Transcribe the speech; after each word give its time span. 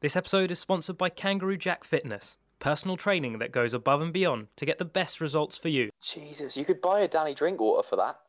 This 0.00 0.14
episode 0.14 0.52
is 0.52 0.60
sponsored 0.60 0.96
by 0.96 1.08
Kangaroo 1.08 1.56
Jack 1.56 1.82
Fitness, 1.82 2.36
personal 2.60 2.96
training 2.96 3.40
that 3.40 3.50
goes 3.50 3.74
above 3.74 4.00
and 4.00 4.12
beyond 4.12 4.46
to 4.54 4.64
get 4.64 4.78
the 4.78 4.84
best 4.84 5.20
results 5.20 5.58
for 5.58 5.70
you. 5.70 5.90
Jesus, 6.00 6.56
you 6.56 6.64
could 6.64 6.80
buy 6.80 7.00
a 7.00 7.08
Danny 7.08 7.34
Drinkwater 7.34 7.82
for 7.82 7.96
that. 7.96 8.20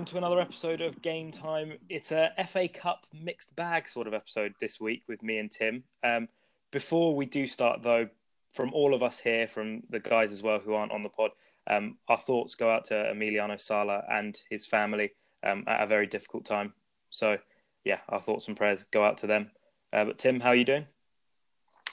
Welcome 0.00 0.12
to 0.12 0.16
another 0.16 0.40
episode 0.40 0.80
of 0.80 1.02
Game 1.02 1.30
Time. 1.30 1.74
It's 1.90 2.10
a 2.10 2.32
FA 2.46 2.68
Cup 2.68 3.04
mixed 3.12 3.54
bag 3.54 3.86
sort 3.86 4.06
of 4.06 4.14
episode 4.14 4.54
this 4.58 4.80
week 4.80 5.02
with 5.08 5.22
me 5.22 5.36
and 5.36 5.50
Tim. 5.50 5.84
Um, 6.02 6.26
before 6.72 7.14
we 7.14 7.26
do 7.26 7.44
start, 7.44 7.82
though, 7.82 8.08
from 8.54 8.72
all 8.72 8.94
of 8.94 9.02
us 9.02 9.20
here, 9.20 9.46
from 9.46 9.82
the 9.90 10.00
guys 10.00 10.32
as 10.32 10.42
well 10.42 10.58
who 10.58 10.72
aren't 10.72 10.92
on 10.92 11.02
the 11.02 11.10
pod, 11.10 11.32
um, 11.66 11.98
our 12.08 12.16
thoughts 12.16 12.54
go 12.54 12.70
out 12.70 12.86
to 12.86 12.94
Emiliano 12.94 13.60
Sala 13.60 14.02
and 14.10 14.40
his 14.48 14.64
family 14.64 15.10
um, 15.42 15.64
at 15.66 15.82
a 15.82 15.86
very 15.86 16.06
difficult 16.06 16.46
time. 16.46 16.72
So, 17.10 17.36
yeah, 17.84 17.98
our 18.08 18.20
thoughts 18.20 18.48
and 18.48 18.56
prayers 18.56 18.84
go 18.84 19.04
out 19.04 19.18
to 19.18 19.26
them. 19.26 19.50
Uh, 19.92 20.06
but 20.06 20.16
Tim, 20.16 20.40
how 20.40 20.48
are 20.48 20.56
you 20.56 20.64
doing? 20.64 20.86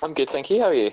I'm 0.02 0.14
good, 0.14 0.30
thank 0.30 0.50
you. 0.50 0.62
How 0.62 0.68
are 0.68 0.74
you? 0.74 0.92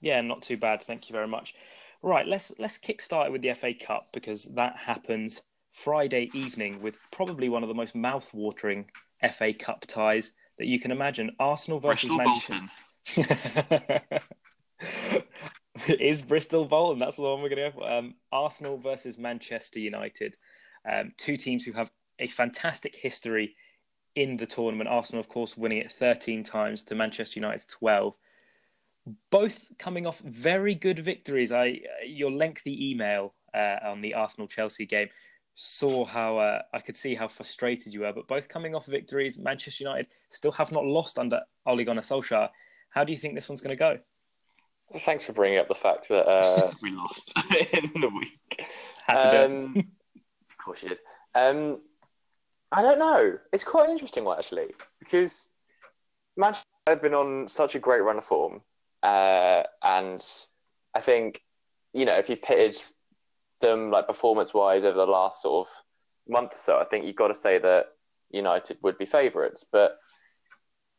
Yeah, 0.00 0.20
not 0.22 0.42
too 0.42 0.56
bad. 0.56 0.82
Thank 0.82 1.08
you 1.08 1.12
very 1.12 1.28
much. 1.28 1.54
Right, 2.02 2.26
let's 2.26 2.52
let's 2.58 2.78
kick 2.78 3.00
start 3.00 3.30
with 3.30 3.42
the 3.42 3.52
FA 3.54 3.74
Cup 3.74 4.08
because 4.12 4.44
that 4.54 4.76
happens 4.76 5.42
Friday 5.84 6.28
evening 6.34 6.82
with 6.82 6.98
probably 7.12 7.48
one 7.48 7.62
of 7.62 7.68
the 7.68 7.74
most 7.74 7.94
mouth-watering 7.94 8.90
FA 9.32 9.52
Cup 9.52 9.84
ties 9.86 10.32
that 10.58 10.66
you 10.66 10.80
can 10.80 10.90
imagine. 10.90 11.30
Arsenal 11.38 11.78
versus 11.78 12.10
Bristol 12.10 12.60
Manchester. 13.06 14.20
is 16.00 16.22
Bristol 16.22 16.64
Bolton? 16.64 16.98
That's 16.98 17.14
the 17.14 17.22
one 17.22 17.42
we're 17.42 17.48
going 17.48 17.70
to 17.70 17.78
go 17.78 17.80
for. 17.80 17.90
Um, 17.90 18.14
Arsenal 18.32 18.76
versus 18.76 19.18
Manchester 19.18 19.78
United. 19.78 20.36
Um, 20.90 21.12
two 21.16 21.36
teams 21.36 21.64
who 21.64 21.72
have 21.72 21.92
a 22.18 22.26
fantastic 22.26 22.96
history 22.96 23.54
in 24.16 24.36
the 24.36 24.46
tournament. 24.46 24.90
Arsenal, 24.90 25.20
of 25.20 25.28
course, 25.28 25.56
winning 25.56 25.78
it 25.78 25.92
13 25.92 26.42
times 26.42 26.82
to 26.84 26.96
Manchester 26.96 27.38
United's 27.38 27.66
12. 27.66 28.16
Both 29.30 29.68
coming 29.78 30.08
off 30.08 30.18
very 30.18 30.74
good 30.74 30.98
victories. 30.98 31.52
I 31.52 31.80
your 32.04 32.32
lengthy 32.32 32.90
email 32.90 33.34
uh, 33.54 33.76
on 33.84 34.00
the 34.00 34.14
Arsenal 34.14 34.48
Chelsea 34.48 34.84
game 34.84 35.08
saw 35.60 36.04
how 36.04 36.38
uh, 36.38 36.62
I 36.72 36.78
could 36.78 36.94
see 36.94 37.16
how 37.16 37.26
frustrated 37.26 37.92
you 37.92 38.02
were. 38.02 38.12
But 38.12 38.28
both 38.28 38.48
coming 38.48 38.76
off 38.76 38.86
victories, 38.86 39.40
Manchester 39.40 39.82
United 39.82 40.06
still 40.30 40.52
have 40.52 40.70
not 40.70 40.84
lost 40.84 41.18
under 41.18 41.40
Ole 41.66 41.82
Gunnar 41.82 42.00
Solskjaer. 42.00 42.50
How 42.90 43.02
do 43.02 43.12
you 43.12 43.18
think 43.18 43.34
this 43.34 43.48
one's 43.48 43.60
going 43.60 43.76
to 43.76 43.78
go? 43.78 43.98
Thanks 45.00 45.26
for 45.26 45.32
bringing 45.32 45.58
up 45.58 45.66
the 45.66 45.74
fact 45.74 46.08
that 46.10 46.28
uh, 46.28 46.70
we 46.82 46.92
lost 46.92 47.32
in 47.72 48.00
the 48.00 48.08
week. 48.08 48.66
Um, 49.08 49.74
of 50.48 50.58
course 50.64 50.80
you 50.84 50.90
did. 50.90 50.98
Um, 51.34 51.80
I 52.70 52.82
don't 52.82 53.00
know. 53.00 53.38
It's 53.52 53.64
quite 53.64 53.86
an 53.86 53.90
interesting 53.90 54.22
one 54.22 54.38
actually 54.38 54.68
because 55.00 55.48
Manchester 56.36 56.68
have 56.86 57.02
been 57.02 57.14
on 57.14 57.48
such 57.48 57.74
a 57.74 57.80
great 57.80 58.04
run 58.04 58.18
of 58.18 58.24
form, 58.24 58.60
uh, 59.02 59.64
and 59.82 60.24
I 60.94 61.00
think 61.00 61.42
you 61.92 62.04
know 62.04 62.14
if 62.14 62.28
you 62.28 62.36
pitted 62.36 62.78
them 63.60 63.90
like 63.90 64.06
performance 64.06 64.54
wise 64.54 64.84
over 64.84 64.96
the 64.96 65.06
last 65.06 65.42
sort 65.42 65.66
of 65.66 65.74
month 66.28 66.54
or 66.54 66.58
so, 66.58 66.78
I 66.78 66.84
think 66.84 67.04
you've 67.04 67.16
got 67.16 67.28
to 67.28 67.34
say 67.34 67.58
that 67.58 67.86
United 68.30 68.78
would 68.82 68.98
be 68.98 69.06
favourites, 69.06 69.64
but 69.70 69.98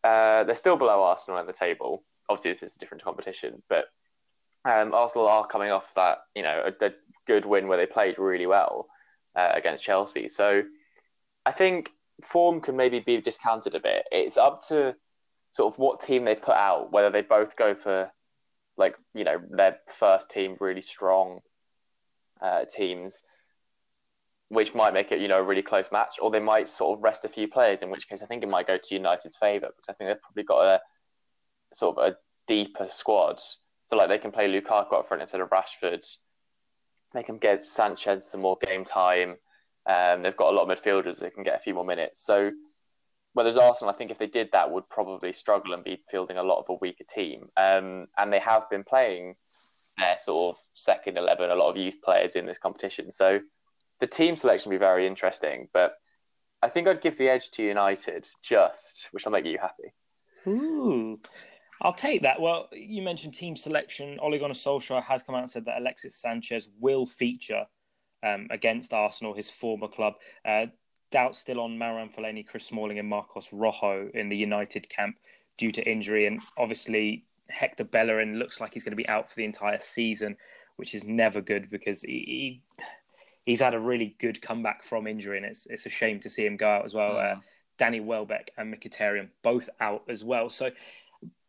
uh, 0.04 0.44
they're 0.44 0.56
still 0.56 0.78
below 0.78 1.04
Arsenal 1.04 1.40
in 1.40 1.48
the 1.48 1.54
table. 1.54 2.04
Obviously, 2.30 2.52
this 2.52 2.64
is 2.64 2.76
a 2.76 2.80
different 2.80 3.04
competition, 3.04 3.62
but 3.70 3.86
um, 4.66 4.94
Arsenal 4.94 5.28
are 5.28 5.48
coming 5.48 5.72
off 5.72 5.94
that 5.96 6.20
you 6.36 6.44
know 6.44 6.64
a, 6.66 6.86
a 6.86 6.92
good 7.28 7.46
win 7.46 7.68
where 7.68 7.78
they 7.78 7.86
played 7.86 8.18
really 8.18 8.46
well 8.46 8.88
uh, 9.36 9.52
against 9.54 9.84
Chelsea. 9.84 10.28
So 10.30 10.64
I 11.46 11.52
think 11.52 11.92
form 12.24 12.62
can 12.62 12.76
maybe 12.76 13.00
be 13.00 13.22
discounted 13.22 13.76
a 13.76 13.80
bit. 13.80 14.06
It's 14.12 14.38
up 14.38 14.68
to 14.68 14.96
sort 15.52 15.74
of 15.74 15.80
what 15.80 16.02
team 16.02 16.26
they 16.26 16.36
put 16.36 16.56
out, 16.56 16.92
whether 16.92 17.10
they 17.10 17.22
both 17.22 17.56
go 17.56 17.74
for 17.76 18.12
like 18.78 18.98
you 19.14 19.24
know 19.24 19.42
their 19.50 19.80
first 19.88 20.32
team 20.32 20.56
really 20.60 20.82
strong 20.82 21.40
uh, 22.42 22.66
teams, 22.66 23.24
which 24.50 24.74
might 24.74 24.94
make 24.94 25.12
it 25.12 25.20
you 25.20 25.28
know 25.28 25.40
a 25.40 25.44
really 25.44 25.62
close 25.62 25.92
match, 25.92 26.16
or 26.22 26.32
they 26.32 26.40
might 26.40 26.70
sort 26.70 26.98
of 26.98 27.04
rest 27.04 27.26
a 27.26 27.30
few 27.30 27.48
players, 27.48 27.82
in 27.82 27.90
which 27.90 28.08
case 28.08 28.22
I 28.22 28.26
think 28.26 28.44
it 28.44 28.50
might 28.50 28.68
go 28.68 28.78
to 28.78 28.96
United's 28.96 29.38
favour 29.38 29.68
because 29.68 29.90
I 29.90 29.94
think 29.94 30.10
they've 30.10 30.22
probably 30.22 30.44
got 30.44 30.64
a 30.64 30.82
sort 31.74 31.98
of 31.98 32.12
a 32.12 32.18
deeper 32.48 32.88
squad. 32.90 33.40
So 33.86 33.98
like 33.98 34.10
they 34.10 34.20
can 34.20 34.32
play 34.32 34.48
Lukaku 34.48 34.94
up 34.94 35.08
front 35.08 35.22
instead 35.22 35.42
of 35.42 35.50
Rashford. 35.50 36.06
They 37.14 37.24
can 37.24 37.38
get 37.38 37.66
Sanchez 37.66 38.30
some 38.30 38.42
more 38.42 38.58
game 38.62 38.86
time. 38.86 39.38
Um, 39.88 40.22
they've 40.22 40.38
got 40.38 40.54
a 40.54 40.56
lot 40.56 40.70
of 40.70 40.78
midfielders 40.78 41.20
that 41.20 41.34
can 41.34 41.44
get 41.44 41.56
a 41.56 41.60
few 41.60 41.74
more 41.74 41.86
minutes. 41.86 42.24
So 42.24 42.52
whereas 43.34 43.58
Arsenal, 43.58 43.94
I 43.94 43.98
think 43.98 44.12
if 44.12 44.20
they 44.20 44.28
did 44.28 44.50
that, 44.52 44.70
would 44.70 44.88
probably 44.90 45.34
struggle 45.34 45.74
and 45.74 45.84
be 45.84 46.04
fielding 46.12 46.38
a 46.38 46.44
lot 46.44 46.60
of 46.60 46.66
a 46.70 46.76
weaker 46.76 47.06
team. 47.10 47.48
Um, 47.58 48.08
and 48.18 48.32
they 48.32 48.40
have 48.40 48.70
been 48.70 48.84
playing 48.84 49.36
their 50.00 50.18
sort 50.20 50.56
of 50.56 50.64
second 50.74 51.18
11, 51.18 51.50
a 51.50 51.56
lot 51.56 51.70
of 51.70 51.78
youth 51.78 52.02
players 52.02 52.36
in 52.36 52.46
this 52.46 52.58
competition. 52.58 53.12
So 53.12 53.40
the 54.00 54.08
team 54.08 54.36
selection 54.36 54.70
will 54.70 54.78
be 54.78 54.80
very 54.80 55.06
interesting. 55.06 55.68
But 55.74 55.94
I 56.62 56.70
think 56.70 56.88
I'd 56.88 57.02
give 57.02 57.18
the 57.18 57.30
edge 57.30 57.52
to 57.52 57.64
United 57.64 58.28
just, 58.42 59.08
which 59.12 59.26
will 59.26 59.32
make 59.32 59.46
you 59.46 59.58
happy. 59.58 59.94
Ooh, 60.48 61.20
I'll 61.82 61.94
take 61.94 62.24
that. 62.24 62.42
Well, 62.42 62.70
you 62.72 63.02
mentioned 63.02 63.34
team 63.34 63.56
selection. 63.56 64.20
Ole 64.20 64.40
Gunnar 64.40 64.54
Solskjaer 64.54 65.04
has 65.04 65.24
come 65.24 65.36
out 65.36 65.42
and 65.42 65.50
said 65.50 65.66
that 65.66 65.80
Alexis 65.80 66.16
Sanchez 66.16 66.70
will 66.80 67.06
feature 67.06 67.66
um, 68.24 68.48
against 68.50 68.94
Arsenal, 68.94 69.34
his 69.34 69.50
former 69.50 69.88
club. 69.88 70.16
Uh, 70.44 70.68
doubt 71.12 71.36
still 71.36 71.60
on 71.60 71.78
Marouane 71.78 72.14
Fellaini, 72.14 72.46
Chris 72.46 72.66
Smalling, 72.66 73.00
and 73.00 73.08
Marcos 73.08 73.50
Rojo 73.52 74.10
in 74.14 74.30
the 74.30 74.38
United 74.38 74.90
camp 74.90 75.16
due 75.58 75.72
to 75.72 75.90
injury, 75.90 76.26
and 76.26 76.42
obviously 76.58 77.26
Hector 77.50 77.84
Bellerin 77.84 78.40
looks 78.40 78.60
like 78.60 78.74
he's 78.74 78.84
going 78.84 78.92
to 78.92 78.98
be 78.98 79.08
out 79.10 79.30
for 79.30 79.36
the 79.36 79.46
entire 79.46 79.80
season, 79.80 80.38
which 80.78 80.94
is 80.96 81.04
never 81.04 81.42
good 81.42 81.70
because 81.70 82.02
he, 82.02 82.62
he 82.74 82.84
he's 83.46 83.62
had 83.62 83.74
a 83.74 83.80
really 83.80 84.16
good 84.20 84.42
comeback 84.42 84.84
from 84.84 85.08
injury, 85.08 85.38
and 85.38 85.46
it's 85.46 85.66
it's 85.68 85.86
a 85.86 85.90
shame 85.90 86.20
to 86.22 86.30
see 86.30 86.46
him 86.46 86.58
go 86.58 86.68
out 86.68 86.86
as 86.86 86.94
well. 86.94 87.18
Uh, 87.18 87.36
Danny 87.78 88.00
Welbeck 88.00 88.52
and 88.58 88.74
Mkhitaryan 88.74 89.30
both 89.42 89.70
out 89.80 90.04
as 90.10 90.24
well. 90.24 90.50
So 90.50 90.72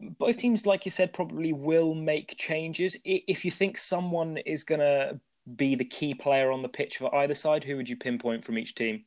both 0.00 0.36
teams, 0.36 0.66
like 0.66 0.84
you 0.84 0.90
said, 0.90 1.12
probably 1.12 1.52
will 1.52 1.94
make 1.94 2.36
changes. 2.38 2.96
If 3.04 3.44
you 3.44 3.50
think 3.50 3.76
someone 3.76 4.38
is 4.38 4.64
going 4.64 4.80
to 4.80 5.20
be 5.56 5.74
the 5.74 5.84
key 5.84 6.14
player 6.14 6.50
on 6.50 6.62
the 6.62 6.68
pitch 6.68 6.98
for 6.98 7.14
either 7.14 7.34
side, 7.34 7.64
who 7.64 7.76
would 7.76 7.88
you 7.88 7.96
pinpoint 7.96 8.44
from 8.44 8.58
each 8.58 8.74
team? 8.74 9.04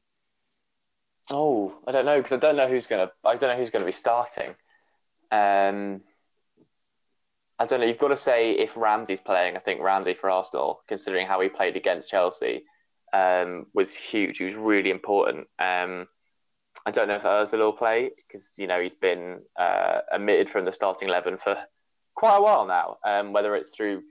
Oh, 1.32 1.74
I 1.88 1.92
don't 1.92 2.06
know 2.06 2.18
because 2.18 2.34
I 2.34 2.38
don't 2.38 2.58
know 2.58 2.68
who's 2.68 2.88
going 2.88 3.08
to. 3.08 3.14
I 3.28 3.36
don't 3.36 3.50
know 3.50 3.58
who's 3.58 3.70
going 3.70 3.82
to 3.82 3.88
be 3.88 3.92
starting. 3.94 4.56
Um, 5.32 6.02
I 7.60 7.66
don't 7.66 7.80
know. 7.80 7.86
You've 7.86 8.00
got 8.00 8.10
to 8.10 8.18
say 8.18 8.52
if 8.52 8.76
Ramsey's 8.76 9.22
playing. 9.22 9.56
I 9.56 9.60
think 9.60 9.82
Ramsey 9.82 10.16
for 10.16 10.30
Arsenal, 10.30 10.82
considering 10.88 11.28
how 11.28 11.40
he 11.40 11.50
played 11.50 11.76
against 11.76 12.10
Chelsea, 12.10 12.64
um, 13.14 13.68
was 13.74 13.94
huge. 13.94 14.40
He 14.40 14.46
was 14.46 14.56
really 14.56 14.90
important. 14.90 15.48
Um, 15.60 16.08
I 16.86 16.92
don't 16.92 17.08
know 17.08 17.16
if 17.16 17.24
Özil 17.24 17.60
will 17.60 17.74
play 17.74 18.12
because 18.18 18.54
you 18.58 18.68
know 18.68 18.82
he's 18.82 18.96
been 18.96 19.42
uh, 19.58 20.00
omitted 20.14 20.50
from 20.50 20.66
the 20.66 20.74
starting 20.74 21.08
eleven 21.08 21.38
for 21.38 21.56
quite 22.16 22.38
a 22.38 22.42
while 22.42 22.66
now. 22.66 22.98
Um, 23.06 23.34
whether 23.34 23.56
it's 23.56 23.70
through 23.70 24.02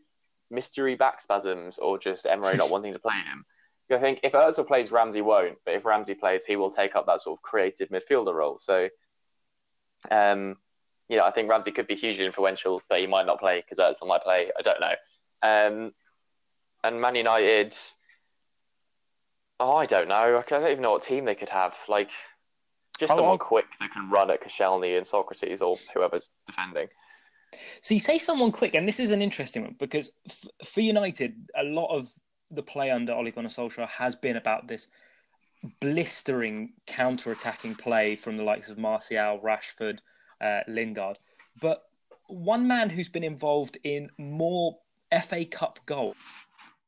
mystery 0.50 0.94
back 0.94 1.20
spasms 1.20 1.78
or 1.78 1.98
just 1.98 2.26
Emery 2.26 2.56
not 2.56 2.70
wanting 2.70 2.92
to 2.92 2.98
play 2.98 3.16
him. 3.16 3.44
I 3.90 3.98
think 3.98 4.20
if 4.22 4.32
Özil 4.32 4.66
plays, 4.66 4.90
Ramsey 4.90 5.20
won't. 5.20 5.58
But 5.66 5.74
if 5.74 5.84
Ramsey 5.84 6.14
plays, 6.14 6.44
he 6.44 6.56
will 6.56 6.70
take 6.70 6.96
up 6.96 7.06
that 7.06 7.20
sort 7.20 7.38
of 7.38 7.42
creative 7.42 7.90
midfielder 7.90 8.32
role. 8.32 8.58
So, 8.58 8.88
um, 10.10 10.56
you 11.08 11.16
know, 11.16 11.24
I 11.24 11.30
think 11.30 11.50
Ramsey 11.50 11.72
could 11.72 11.86
be 11.86 11.94
hugely 11.94 12.24
influential, 12.24 12.82
but 12.88 13.00
he 13.00 13.06
might 13.06 13.26
not 13.26 13.38
play 13.40 13.60
because 13.62 13.78
Özil 13.78 14.06
might 14.08 14.22
play. 14.22 14.50
I 14.58 14.62
don't 14.62 14.80
know. 14.80 14.94
Um, 15.42 15.92
and 16.84 17.00
Man 17.00 17.14
United, 17.14 17.76
oh, 19.60 19.76
I 19.76 19.86
don't 19.86 20.08
know. 20.08 20.38
I 20.38 20.42
don't 20.48 20.68
even 20.70 20.82
know 20.82 20.92
what 20.92 21.02
team 21.02 21.24
they 21.24 21.34
could 21.34 21.48
have. 21.50 21.76
Like, 21.88 22.10
just 22.98 23.12
Oh, 23.12 23.16
someone 23.16 23.32
I'll- 23.32 23.38
quick 23.38 23.66
that 23.80 23.92
can 23.92 24.10
run 24.10 24.30
at 24.30 24.40
Koscielny 24.42 24.96
and 24.96 25.06
Sokratis 25.06 25.60
or 25.60 25.76
whoever's 25.94 26.30
defending. 26.46 26.88
So 27.82 27.92
you 27.94 28.00
say 28.00 28.16
someone 28.18 28.50
quick, 28.50 28.74
and 28.74 28.88
this 28.88 28.98
is 28.98 29.10
an 29.10 29.20
interesting 29.20 29.62
one 29.62 29.76
because 29.78 30.12
f- 30.26 30.46
for 30.66 30.80
United, 30.80 31.34
a 31.54 31.62
lot 31.62 31.94
of 31.94 32.08
the 32.50 32.62
play 32.62 32.90
under 32.90 33.12
Ole 33.12 33.30
Gunnar 33.30 33.48
Solskjaer 33.50 33.88
has 33.88 34.16
been 34.16 34.36
about 34.36 34.68
this 34.68 34.88
blistering 35.80 36.72
counter-attacking 36.86 37.74
play 37.76 38.16
from 38.16 38.36
the 38.36 38.42
likes 38.42 38.68
of 38.68 38.78
Martial, 38.78 39.38
Rashford, 39.40 39.98
uh, 40.42 40.60
Lingard. 40.68 41.18
But 41.60 41.84
one 42.26 42.66
man 42.66 42.90
who's 42.90 43.08
been 43.08 43.24
involved 43.24 43.78
in 43.84 44.10
more 44.18 44.78
FA 45.22 45.44
Cup 45.44 45.78
goals 45.86 46.16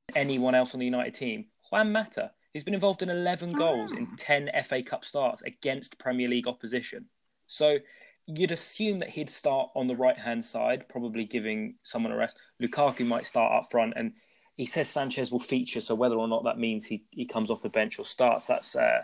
than 0.08 0.22
anyone 0.22 0.54
else 0.54 0.74
on 0.74 0.80
the 0.80 0.86
United 0.86 1.14
team, 1.14 1.46
Juan 1.70 1.92
Mata. 1.92 2.32
He's 2.52 2.64
been 2.64 2.74
involved 2.74 3.02
in 3.02 3.10
11 3.10 3.52
goals 3.52 3.90
in 3.90 4.06
10 4.16 4.50
FA 4.64 4.82
Cup 4.82 5.04
starts 5.04 5.42
against 5.42 5.98
Premier 5.98 6.28
League 6.28 6.46
opposition. 6.46 7.06
So 7.48 7.78
you'd 8.26 8.52
assume 8.52 9.00
that 9.00 9.10
he'd 9.10 9.28
start 9.28 9.70
on 9.74 9.86
the 9.86 9.96
right 9.96 10.16
hand 10.16 10.44
side, 10.44 10.88
probably 10.88 11.24
giving 11.24 11.74
someone 11.82 12.12
a 12.12 12.16
rest. 12.16 12.36
Lukaku 12.62 13.06
might 13.06 13.26
start 13.26 13.52
up 13.52 13.70
front, 13.70 13.94
and 13.96 14.12
he 14.56 14.66
says 14.66 14.88
Sanchez 14.88 15.32
will 15.32 15.40
feature. 15.40 15.80
So 15.80 15.94
whether 15.94 16.14
or 16.14 16.28
not 16.28 16.44
that 16.44 16.58
means 16.58 16.86
he, 16.86 17.04
he 17.10 17.26
comes 17.26 17.50
off 17.50 17.62
the 17.62 17.68
bench 17.68 17.98
or 17.98 18.04
starts, 18.04 18.46
that's 18.46 18.76
uh, 18.76 19.02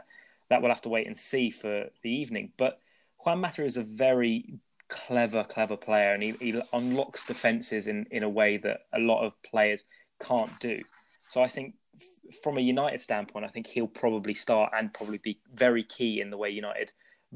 that 0.48 0.62
we'll 0.62 0.70
have 0.70 0.82
to 0.82 0.88
wait 0.88 1.06
and 1.06 1.18
see 1.18 1.50
for 1.50 1.86
the 2.02 2.10
evening. 2.10 2.52
But 2.56 2.80
Juan 3.24 3.40
Mata 3.40 3.64
is 3.64 3.76
a 3.76 3.82
very 3.82 4.54
clever, 4.88 5.44
clever 5.44 5.76
player, 5.76 6.12
and 6.12 6.22
he, 6.22 6.32
he 6.32 6.60
unlocks 6.72 7.26
defenses 7.26 7.86
in, 7.86 8.06
in 8.10 8.22
a 8.22 8.28
way 8.28 8.56
that 8.58 8.80
a 8.92 8.98
lot 8.98 9.24
of 9.24 9.40
players 9.42 9.84
can't 10.20 10.58
do. 10.60 10.80
So 11.28 11.42
I 11.42 11.48
think 11.48 11.74
f- 11.94 12.34
from 12.42 12.58
a 12.58 12.62
United 12.62 13.00
standpoint, 13.00 13.44
I 13.44 13.48
think 13.48 13.66
he'll 13.66 13.86
probably 13.86 14.34
start 14.34 14.72
and 14.76 14.92
probably 14.92 15.18
be 15.18 15.38
very 15.54 15.84
key 15.84 16.20
in 16.20 16.30
the 16.30 16.36
way 16.36 16.50
United 16.50 16.92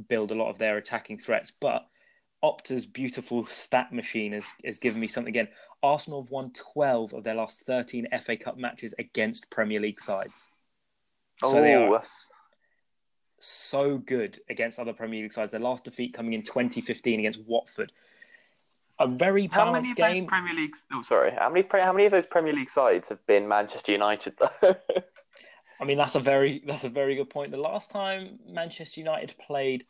build 0.08 0.32
a 0.32 0.34
lot 0.34 0.50
of 0.50 0.58
their 0.58 0.76
attacking 0.76 1.18
threats. 1.18 1.52
But 1.60 1.86
Opta's 2.42 2.86
beautiful 2.86 3.46
stat 3.46 3.92
machine 3.92 4.32
has, 4.32 4.52
has 4.64 4.78
given 4.78 5.00
me 5.00 5.06
something 5.06 5.30
again. 5.30 5.48
Arsenal 5.82 6.22
have 6.22 6.30
won 6.30 6.52
12 6.52 7.14
of 7.14 7.24
their 7.24 7.34
last 7.34 7.60
13 7.66 8.08
FA 8.20 8.36
Cup 8.36 8.56
matches 8.56 8.94
against 8.98 9.50
Premier 9.50 9.80
League 9.80 10.00
sides. 10.00 10.48
So 11.40 11.58
oh, 11.58 11.60
they 11.60 11.74
are 11.74 11.90
that's- 11.90 12.28
so 13.44 13.98
good 13.98 14.40
against 14.48 14.78
other 14.78 14.92
Premier 14.92 15.22
League 15.22 15.32
sides. 15.32 15.52
Their 15.52 15.60
last 15.60 15.84
defeat 15.84 16.14
coming 16.14 16.32
in 16.32 16.42
2015 16.42 17.20
against 17.20 17.40
Watford. 17.40 17.92
A 18.98 19.08
very 19.08 19.46
how 19.46 19.72
many 19.72 19.72
balanced 19.72 19.96
game. 19.96 20.26
Premier 20.26 20.54
League? 20.54 20.74
Oh, 20.92 21.02
sorry. 21.02 21.32
How 21.36 21.50
many? 21.50 21.66
How 21.82 21.92
many 21.92 22.06
of 22.06 22.12
those 22.12 22.26
Premier 22.26 22.52
League 22.52 22.70
sides 22.70 23.08
have 23.08 23.24
been 23.26 23.48
Manchester 23.48 23.92
United 23.92 24.34
though? 24.38 24.76
I 25.80 25.84
mean, 25.84 25.98
that's 25.98 26.14
a 26.14 26.20
very 26.20 26.62
that's 26.64 26.84
a 26.84 26.88
very 26.88 27.16
good 27.16 27.28
point. 27.28 27.50
The 27.50 27.56
last 27.56 27.90
time 27.90 28.38
Manchester 28.48 29.00
United 29.00 29.34
played, 29.38 29.84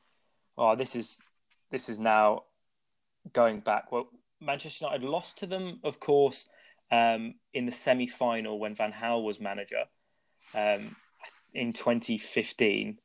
oh, 0.56 0.74
this 0.74 0.96
is 0.96 1.22
this 1.70 1.88
is 1.88 1.98
now 1.98 2.44
going 3.32 3.60
back. 3.60 3.92
Well, 3.92 4.08
Manchester 4.40 4.86
United 4.86 5.06
lost 5.06 5.38
to 5.38 5.46
them, 5.46 5.80
of 5.84 6.00
course, 6.00 6.48
um, 6.90 7.34
in 7.52 7.66
the 7.66 7.72
semi 7.72 8.06
final 8.06 8.58
when 8.58 8.74
Van 8.74 8.92
Gaal 8.92 9.22
was 9.22 9.38
manager 9.38 9.84
um, 10.54 10.96
in 11.52 11.72
2015. 11.72 12.98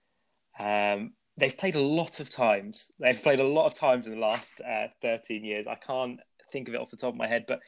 Um, 0.59 1.13
they've 1.37 1.57
played 1.57 1.75
a 1.75 1.81
lot 1.81 2.19
of 2.19 2.29
times. 2.29 2.91
They've 2.99 3.21
played 3.21 3.39
a 3.39 3.47
lot 3.47 3.65
of 3.65 3.73
times 3.73 4.05
in 4.05 4.13
the 4.13 4.19
last 4.19 4.61
uh, 4.61 4.87
13 5.01 5.43
years. 5.43 5.67
I 5.67 5.75
can't 5.75 6.19
think 6.51 6.67
of 6.67 6.75
it 6.75 6.81
off 6.81 6.91
the 6.91 6.97
top 6.97 7.13
of 7.13 7.17
my 7.17 7.27
head, 7.27 7.45
but 7.47 7.59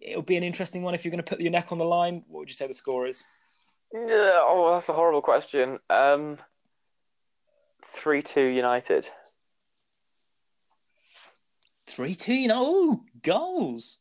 it'll 0.00 0.22
be 0.22 0.36
an 0.36 0.42
interesting 0.42 0.82
one 0.82 0.94
if 0.94 1.04
you're 1.04 1.10
going 1.12 1.22
to 1.22 1.28
put 1.28 1.40
your 1.40 1.52
neck 1.52 1.72
on 1.72 1.78
the 1.78 1.84
line. 1.84 2.24
What 2.28 2.40
would 2.40 2.48
you 2.48 2.54
say 2.54 2.66
the 2.66 2.74
score 2.74 3.06
is? 3.06 3.24
Yeah, 3.92 4.40
oh, 4.42 4.72
that's 4.72 4.88
a 4.88 4.92
horrible 4.92 5.22
question. 5.22 5.78
Um, 5.88 6.38
three 7.86 8.22
two 8.22 8.46
United. 8.46 9.08
Three 11.86 12.14
two, 12.14 12.34
you 12.34 12.48
know, 12.48 12.66
Ooh, 12.66 13.04
goals. 13.22 13.98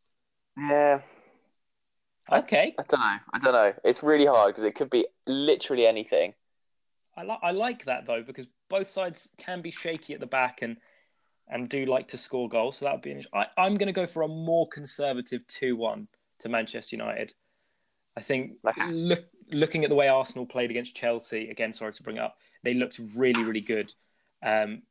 Yeah, 0.57 0.99
Okay, 2.31 2.75
I 2.77 2.83
don't 2.83 2.99
know. 2.99 3.17
I 3.33 3.39
don't 3.39 3.53
know. 3.53 3.73
It's 3.85 4.03
really 4.03 4.25
hard 4.25 4.49
because 4.49 4.65
it 4.65 4.75
could 4.75 4.89
be 4.89 5.07
literally 5.27 5.87
anything. 5.87 6.33
I 7.17 7.23
like 7.23 7.39
I 7.41 7.51
like 7.51 7.85
that 7.85 8.05
though 8.05 8.21
because 8.21 8.47
both 8.69 8.89
sides 8.89 9.29
can 9.37 9.61
be 9.61 9.71
shaky 9.71 10.13
at 10.13 10.19
the 10.19 10.27
back 10.27 10.61
and 10.61 10.77
and 11.49 11.67
do 11.67 11.85
like 11.85 12.07
to 12.09 12.17
score 12.17 12.47
goals. 12.47 12.77
So 12.77 12.85
that 12.85 12.93
would 12.93 13.01
be. 13.01 13.11
An, 13.11 13.23
I, 13.33 13.47
I'm 13.57 13.75
going 13.75 13.87
to 13.87 13.93
go 13.93 14.05
for 14.05 14.21
a 14.21 14.27
more 14.27 14.67
conservative 14.67 15.47
two-one 15.47 16.09
to 16.39 16.49
Manchester 16.49 16.95
United. 16.95 17.33
I 18.17 18.21
think 18.21 18.53
Okay. 18.67 18.91
look, 18.91 19.25
looking 19.51 19.83
at 19.83 19.89
the 19.89 19.95
way 19.95 20.09
Arsenal 20.09 20.45
played 20.45 20.71
against 20.71 20.95
Chelsea 20.95 21.49
again. 21.49 21.73
Sorry 21.73 21.93
to 21.93 22.03
bring 22.03 22.17
it 22.17 22.21
up, 22.21 22.37
they 22.63 22.73
looked 22.73 22.99
really 23.15 23.43
really 23.43 23.61
good. 23.61 23.93
Um, 24.43 24.83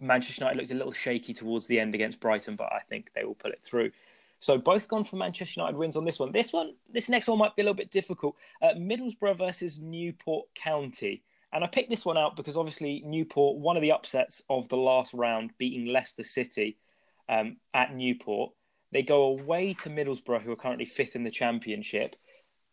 Manchester 0.00 0.44
United 0.44 0.58
looked 0.58 0.70
a 0.70 0.74
little 0.74 0.92
shaky 0.92 1.34
towards 1.34 1.66
the 1.66 1.80
end 1.80 1.94
against 1.94 2.20
Brighton, 2.20 2.56
but 2.56 2.72
I 2.72 2.80
think 2.88 3.10
they 3.14 3.24
will 3.24 3.34
pull 3.34 3.50
it 3.50 3.62
through. 3.62 3.90
So 4.40 4.58
both 4.58 4.88
gone 4.88 5.04
for 5.04 5.16
Manchester 5.16 5.60
United 5.60 5.78
wins 5.78 5.96
on 5.96 6.04
this 6.04 6.18
one. 6.18 6.32
This 6.32 6.52
one, 6.52 6.74
this 6.92 7.08
next 7.08 7.28
one 7.28 7.38
might 7.38 7.54
be 7.54 7.62
a 7.62 7.64
little 7.64 7.76
bit 7.76 7.90
difficult. 7.92 8.36
Uh, 8.60 8.74
Middlesbrough 8.76 9.38
versus 9.38 9.78
Newport 9.78 10.46
County. 10.54 11.22
And 11.52 11.62
I 11.62 11.66
picked 11.66 11.90
this 11.90 12.04
one 12.04 12.16
out 12.16 12.36
because 12.36 12.56
obviously 12.56 13.02
Newport, 13.04 13.58
one 13.58 13.76
of 13.76 13.82
the 13.82 13.92
upsets 13.92 14.42
of 14.48 14.68
the 14.68 14.76
last 14.76 15.12
round, 15.12 15.50
beating 15.58 15.92
Leicester 15.92 16.22
City 16.22 16.78
um, 17.28 17.58
at 17.74 17.94
Newport. 17.94 18.52
They 18.90 19.02
go 19.02 19.24
away 19.24 19.74
to 19.74 19.90
Middlesbrough, 19.90 20.42
who 20.42 20.52
are 20.52 20.56
currently 20.56 20.84
fifth 20.84 21.16
in 21.16 21.24
the 21.24 21.30
championship. 21.30 22.16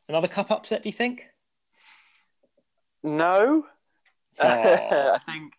Another 0.08 0.28
cup 0.28 0.52
upset, 0.52 0.84
do 0.84 0.90
you 0.90 0.94
think? 0.94 1.28
No, 3.04 3.66
Oh. 4.40 4.46
I 5.16 5.20
think 5.32 5.54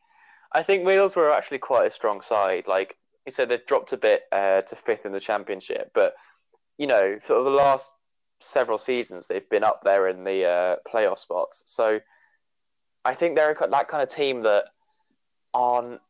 I 0.52 0.62
think 0.62 0.84
Middlesbrough 0.84 1.16
are 1.18 1.30
actually 1.30 1.58
quite 1.58 1.86
a 1.86 1.90
strong 1.90 2.20
side. 2.22 2.64
Like 2.66 2.96
you 3.26 3.32
said, 3.32 3.48
they've 3.48 3.64
dropped 3.66 3.92
a 3.92 3.96
bit 3.96 4.22
uh, 4.32 4.62
to 4.62 4.76
fifth 4.76 5.06
in 5.06 5.12
the 5.12 5.20
championship, 5.20 5.90
but 5.94 6.14
you 6.78 6.86
know, 6.86 7.18
for 7.22 7.42
the 7.42 7.50
last 7.50 7.90
several 8.40 8.78
seasons, 8.78 9.26
they've 9.26 9.48
been 9.50 9.64
up 9.64 9.82
there 9.84 10.08
in 10.08 10.24
the 10.24 10.46
uh, 10.46 10.76
playoff 10.92 11.18
spots. 11.18 11.62
So 11.66 12.00
I 13.04 13.14
think 13.14 13.34
they're 13.34 13.56
that 13.58 13.88
kind 13.88 14.02
of 14.02 14.08
team 14.08 14.42
that 14.42 14.66
aren't 15.54 16.00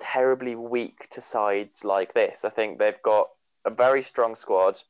terribly 0.00 0.54
weak 0.54 1.08
to 1.10 1.20
sides 1.20 1.84
like 1.84 2.14
this. 2.14 2.44
I 2.44 2.48
think 2.48 2.78
they've 2.78 3.02
got 3.02 3.28
a 3.64 3.70
very 3.70 4.02
strong 4.02 4.34
squad, 4.34 4.80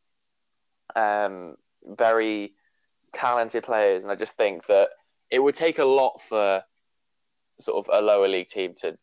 um, 0.97 1.57
very 1.85 2.53
talented 3.13 3.65
players, 3.65 4.05
and 4.05 4.13
I 4.13 4.15
just 4.15 4.37
think 4.37 4.67
that 4.67 4.91
it 5.31 5.41
would 5.41 5.55
take 5.55 5.79
a 5.79 5.85
lot 5.85 6.21
for 6.21 6.63
sort 7.59 7.87
of 7.87 7.91
a 7.93 8.05
lower 8.05 8.29
league 8.29 8.49
team 8.49 8.75
to 8.81 8.97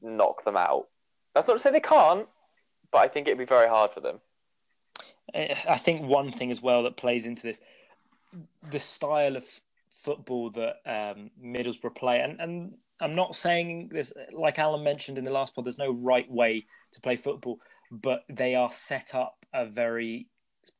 knock 0.00 0.44
them 0.44 0.56
out. 0.56 0.86
That's 1.34 1.48
not 1.48 1.54
to 1.54 1.58
say 1.58 1.70
they 1.70 1.80
can't, 1.80 2.28
but 2.90 2.98
I 2.98 3.08
think 3.08 3.26
it'd 3.26 3.38
be 3.38 3.44
very 3.44 3.68
hard 3.68 3.90
for 3.90 4.00
them. 4.00 4.20
I 5.34 5.78
think 5.78 6.02
one 6.02 6.30
thing 6.30 6.50
as 6.50 6.60
well 6.60 6.82
that 6.82 6.96
plays 6.96 7.26
into 7.26 7.42
this, 7.42 7.60
the 8.70 8.80
style 8.80 9.36
of 9.36 9.46
football 10.04 10.50
that 10.50 10.76
um, 10.86 11.30
Middlesbrough 11.42 11.94
play, 11.94 12.20
and, 12.20 12.40
and 12.40 12.74
I'm 13.00 13.14
not 13.14 13.34
saying 13.34 13.90
this, 13.92 14.12
like 14.32 14.58
Alan 14.58 14.84
mentioned 14.84 15.18
in 15.18 15.24
the 15.24 15.30
last 15.30 15.54
pod, 15.54 15.64
there's 15.64 15.78
no 15.78 15.92
right 15.92 16.30
way 16.30 16.66
to 16.92 17.00
play 17.00 17.16
football, 17.16 17.58
but 17.90 18.24
they 18.28 18.54
are 18.54 18.70
set 18.70 19.14
up 19.14 19.36
a 19.52 19.66
very 19.66 20.28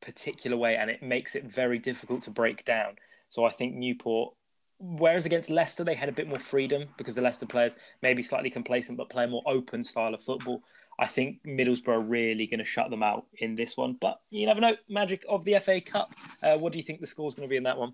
particular 0.01 0.57
way, 0.57 0.75
and 0.75 0.89
it 0.89 1.03
makes 1.03 1.35
it 1.35 1.43
very 1.45 1.79
difficult 1.79 2.23
to 2.23 2.31
break 2.31 2.63
down. 2.65 2.95
So 3.29 3.45
I 3.45 3.51
think 3.51 3.75
Newport, 3.75 4.35
whereas 4.79 5.25
against 5.25 5.49
Leicester 5.49 5.83
they 5.83 5.95
had 5.95 6.09
a 6.09 6.13
bit 6.13 6.27
more 6.27 6.39
freedom 6.39 6.85
because 6.97 7.15
the 7.15 7.21
Leicester 7.21 7.45
players 7.45 7.75
may 8.01 8.13
be 8.13 8.21
slightly 8.21 8.49
complacent 8.49 8.97
but 8.97 9.09
play 9.09 9.23
a 9.23 9.27
more 9.27 9.43
open 9.45 9.83
style 9.83 10.13
of 10.13 10.21
football. 10.21 10.61
I 10.99 11.07
think 11.07 11.39
Middlesbrough 11.43 11.87
are 11.87 11.99
really 11.99 12.45
going 12.45 12.59
to 12.59 12.65
shut 12.65 12.89
them 12.89 13.01
out 13.01 13.25
in 13.39 13.55
this 13.55 13.75
one. 13.75 13.97
But 13.99 14.21
you 14.29 14.45
never 14.45 14.61
know. 14.61 14.75
Magic 14.89 15.25
of 15.27 15.43
the 15.43 15.57
FA 15.59 15.81
Cup. 15.81 16.07
Uh, 16.43 16.57
what 16.57 16.71
do 16.71 16.77
you 16.77 16.83
think 16.83 16.99
the 16.99 17.07
score's 17.07 17.33
going 17.33 17.47
to 17.47 17.51
be 17.51 17.57
in 17.57 17.63
that 17.63 17.77
one? 17.77 17.89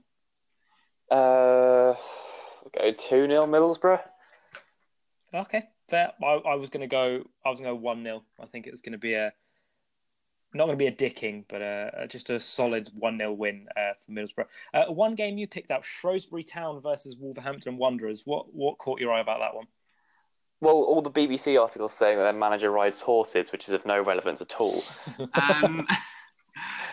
Uh, 1.12 1.96
go 2.78 2.92
2 2.92 2.96
0 2.98 3.48
Middlesbrough. 3.48 4.02
Okay, 5.34 5.64
fair. 5.90 6.12
I, 6.24 6.26
I 6.26 6.56
was 6.56 6.70
going 6.70 6.82
to 6.82 6.88
go. 6.88 7.24
I 7.46 7.50
was 7.50 7.60
going 7.60 7.74
to 7.74 7.78
go 7.78 7.82
one 7.82 8.04
0 8.04 8.24
I 8.40 8.46
think 8.46 8.68
it's 8.68 8.82
going 8.82 8.94
to 8.94 9.00
be 9.00 9.14
a 9.14 9.32
not 10.54 10.66
going 10.66 10.78
to 10.78 10.84
be 10.84 10.88
a 10.88 10.92
dicking, 10.92 11.46
but 11.48 11.62
uh, 11.62 12.08
just 12.08 12.30
a 12.30 12.40
solid 12.40 12.90
one 12.96 13.18
0 13.18 13.34
win 13.34 13.68
uh, 13.78 13.94
for 14.04 14.12
Middlesbrough. 14.12 14.46
Uh, 14.74 14.86
one 14.92 15.16
game 15.16 15.38
you 15.38 15.48
picked 15.48 15.72
out: 15.72 15.84
Shrewsbury 15.84 16.44
Town 16.44 16.82
versus 16.82 17.16
Wolverhampton 17.18 17.78
Wanderers. 17.78 18.24
What 18.26 18.54
what 18.54 18.78
caught 18.78 19.00
your 19.00 19.12
eye 19.12 19.22
about 19.22 19.40
that 19.40 19.56
one? 19.56 19.68
Well, 20.62 20.76
all 20.76 21.02
the 21.02 21.12
BBC 21.12 21.60
articles 21.60 21.94
saying 21.94 22.18
that 22.18 22.24
their 22.24 22.34
manager 22.34 22.70
rides 22.70 23.00
horses, 23.00 23.52
which 23.52 23.70
is 23.70 23.74
of 23.74 23.86
no 23.86 24.02
relevance 24.02 24.42
at 24.42 24.60
all. 24.60 24.84
Um, 25.34 25.88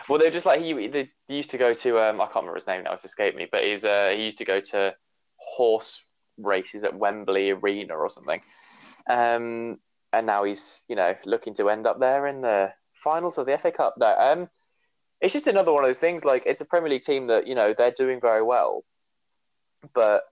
well, 0.07 0.19
they're 0.19 0.31
just 0.31 0.45
like 0.45 0.61
he, 0.61 0.87
they 0.87 1.09
used 1.27 1.51
to 1.51 1.57
go 1.57 1.73
to. 1.73 1.99
Um, 1.99 2.21
I 2.21 2.25
can't 2.25 2.37
remember 2.37 2.55
his 2.55 2.67
name 2.67 2.83
now; 2.83 2.93
it's 2.93 3.05
escaped 3.05 3.37
me. 3.37 3.47
But 3.51 3.63
he's 3.63 3.83
uh, 3.83 4.13
he 4.15 4.25
used 4.25 4.37
to 4.39 4.45
go 4.45 4.59
to 4.59 4.95
horse 5.35 6.01
races 6.37 6.83
at 6.83 6.97
Wembley 6.97 7.51
Arena 7.51 7.95
or 7.95 8.09
something. 8.09 8.41
Um, 9.09 9.79
and 10.13 10.25
now 10.25 10.43
he's 10.43 10.83
you 10.87 10.95
know 10.95 11.15
looking 11.25 11.53
to 11.55 11.69
end 11.69 11.87
up 11.87 11.99
there 11.99 12.27
in 12.27 12.41
the 12.41 12.73
finals 12.93 13.37
of 13.37 13.45
the 13.45 13.57
FA 13.57 13.71
Cup. 13.71 13.95
No, 13.97 14.15
um, 14.17 14.49
it's 15.21 15.33
just 15.33 15.47
another 15.47 15.73
one 15.73 15.83
of 15.83 15.89
those 15.89 15.99
things. 15.99 16.23
Like 16.23 16.43
it's 16.45 16.61
a 16.61 16.65
Premier 16.65 16.89
League 16.89 17.03
team 17.03 17.27
that 17.27 17.47
you 17.47 17.55
know 17.55 17.73
they're 17.73 17.91
doing 17.91 18.21
very 18.21 18.43
well, 18.43 18.83
but 19.93 20.23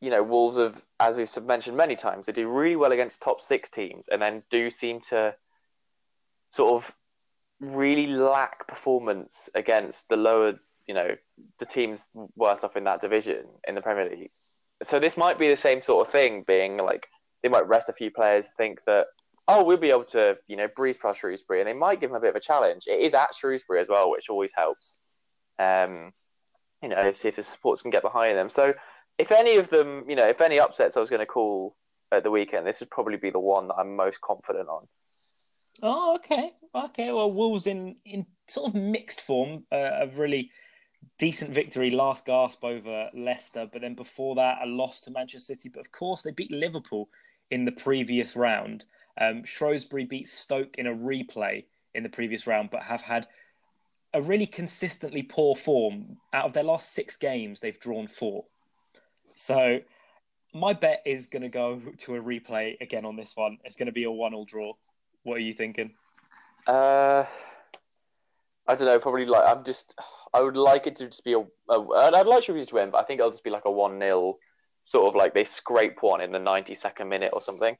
you 0.00 0.10
know 0.10 0.22
Wolves 0.22 0.58
have, 0.58 0.82
as 1.00 1.16
we've 1.16 1.46
mentioned 1.46 1.76
many 1.76 1.96
times, 1.96 2.26
they 2.26 2.32
do 2.32 2.48
really 2.48 2.76
well 2.76 2.92
against 2.92 3.22
top 3.22 3.40
six 3.40 3.70
teams, 3.70 4.08
and 4.08 4.20
then 4.20 4.42
do 4.50 4.70
seem 4.70 5.00
to 5.08 5.34
sort 6.50 6.74
of 6.74 6.94
really 7.60 8.06
lack 8.06 8.66
performance 8.68 9.48
against 9.54 10.08
the 10.08 10.16
lower, 10.16 10.54
you 10.86 10.94
know, 10.94 11.16
the 11.58 11.66
teams 11.66 12.08
worse 12.36 12.64
off 12.64 12.76
in 12.76 12.84
that 12.84 13.00
division 13.00 13.44
in 13.66 13.74
the 13.74 13.80
Premier 13.80 14.08
League. 14.08 14.30
so 14.82 14.98
this 14.98 15.16
might 15.16 15.38
be 15.38 15.48
the 15.48 15.56
same 15.56 15.82
sort 15.82 16.06
of 16.06 16.12
thing, 16.12 16.44
being 16.46 16.76
like 16.76 17.06
they 17.42 17.48
might 17.48 17.66
rest 17.68 17.88
a 17.88 17.92
few 17.92 18.10
players, 18.10 18.50
think 18.56 18.80
that 18.86 19.06
oh 19.48 19.64
we'll 19.64 19.76
be 19.76 19.90
able 19.90 20.04
to 20.04 20.36
you 20.48 20.56
know 20.56 20.68
breeze 20.74 20.96
past 20.96 21.20
Shrewsbury, 21.20 21.60
and 21.60 21.68
they 21.68 21.74
might 21.74 22.00
give 22.00 22.10
them 22.10 22.16
a 22.16 22.20
bit 22.20 22.30
of 22.30 22.36
a 22.36 22.40
challenge. 22.40 22.84
It 22.86 23.00
is 23.00 23.14
at 23.14 23.34
Shrewsbury 23.34 23.80
as 23.80 23.88
well, 23.88 24.10
which 24.10 24.28
always 24.28 24.52
helps. 24.54 24.98
Um, 25.58 26.12
you 26.82 26.90
know, 26.90 27.10
see 27.12 27.28
if 27.28 27.36
the 27.36 27.42
supporters 27.42 27.82
can 27.82 27.90
get 27.90 28.02
behind 28.02 28.36
them. 28.36 28.50
So 28.50 28.74
if 29.18 29.32
any 29.32 29.56
of 29.56 29.70
them, 29.70 30.04
you 30.08 30.16
know, 30.16 30.26
if 30.26 30.40
any 30.40 30.60
upsets 30.60 30.96
I 30.96 31.00
was 31.00 31.10
going 31.10 31.20
to 31.20 31.26
call 31.26 31.74
at 32.12 32.22
the 32.22 32.30
weekend, 32.30 32.66
this 32.66 32.80
would 32.80 32.90
probably 32.90 33.16
be 33.16 33.30
the 33.30 33.40
one 33.40 33.68
that 33.68 33.74
I'm 33.74 33.96
most 33.96 34.20
confident 34.20 34.68
on. 34.68 34.86
Oh, 35.82 36.14
okay, 36.16 36.52
okay. 36.74 37.12
Well, 37.12 37.30
Wolves 37.30 37.66
in 37.66 37.96
in 38.04 38.26
sort 38.48 38.68
of 38.68 38.74
mixed 38.74 39.20
form, 39.20 39.64
uh, 39.72 39.90
a 40.00 40.06
really 40.08 40.50
decent 41.18 41.52
victory, 41.52 41.90
last 41.90 42.26
gasp 42.26 42.64
over 42.64 43.10
Leicester, 43.14 43.68
but 43.72 43.82
then 43.82 43.94
before 43.94 44.34
that, 44.36 44.58
a 44.62 44.66
loss 44.66 45.00
to 45.02 45.10
Manchester 45.10 45.54
City. 45.54 45.68
But 45.68 45.80
of 45.80 45.92
course, 45.92 46.22
they 46.22 46.30
beat 46.30 46.50
Liverpool 46.50 47.08
in 47.50 47.64
the 47.64 47.72
previous 47.72 48.36
round. 48.36 48.84
Um, 49.20 49.44
Shrewsbury 49.44 50.04
beat 50.04 50.28
Stoke 50.28 50.76
in 50.78 50.86
a 50.86 50.94
replay 50.94 51.64
in 51.94 52.02
the 52.02 52.08
previous 52.08 52.46
round, 52.46 52.70
but 52.70 52.82
have 52.82 53.02
had 53.02 53.26
a 54.12 54.20
really 54.20 54.46
consistently 54.46 55.22
poor 55.22 55.56
form. 55.56 56.18
Out 56.32 56.46
of 56.46 56.52
their 56.52 56.62
last 56.62 56.92
six 56.92 57.16
games, 57.16 57.60
they've 57.60 57.78
drawn 57.80 58.08
four. 58.08 58.44
So 59.34 59.80
my 60.54 60.72
bet 60.72 61.02
is 61.04 61.26
going 61.26 61.42
to 61.42 61.48
go 61.48 61.80
to 61.98 62.14
a 62.14 62.20
replay 62.20 62.80
again 62.80 63.04
on 63.04 63.16
this 63.16 63.36
one. 63.36 63.58
It's 63.64 63.76
going 63.76 63.86
to 63.86 63.92
be 63.92 64.04
a 64.04 64.10
one-all 64.10 64.44
draw. 64.44 64.72
What 65.26 65.38
are 65.38 65.40
you 65.40 65.54
thinking? 65.54 65.90
Uh, 66.68 67.24
I 68.68 68.74
don't 68.76 68.86
know. 68.86 69.00
Probably 69.00 69.26
like 69.26 69.42
I'm 69.44 69.64
just. 69.64 69.98
I 70.32 70.40
would 70.40 70.56
like 70.56 70.86
it 70.86 70.94
to 70.96 71.06
just 71.06 71.24
be 71.24 71.32
a. 71.32 71.40
a 71.40 72.12
I'd 72.14 72.28
like 72.28 72.44
Shrewsbury 72.44 72.64
to 72.64 72.74
win, 72.76 72.90
but 72.90 72.98
I 72.98 73.02
think 73.02 73.18
it'll 73.18 73.32
just 73.32 73.42
be 73.42 73.50
like 73.50 73.64
a 73.64 73.70
one 73.70 73.98
0 73.98 74.36
sort 74.84 75.08
of 75.08 75.16
like 75.16 75.34
they 75.34 75.42
scrape 75.42 76.00
one 76.00 76.20
in 76.20 76.30
the 76.30 76.38
92nd 76.38 77.08
minute 77.08 77.30
or 77.32 77.40
something. 77.40 77.76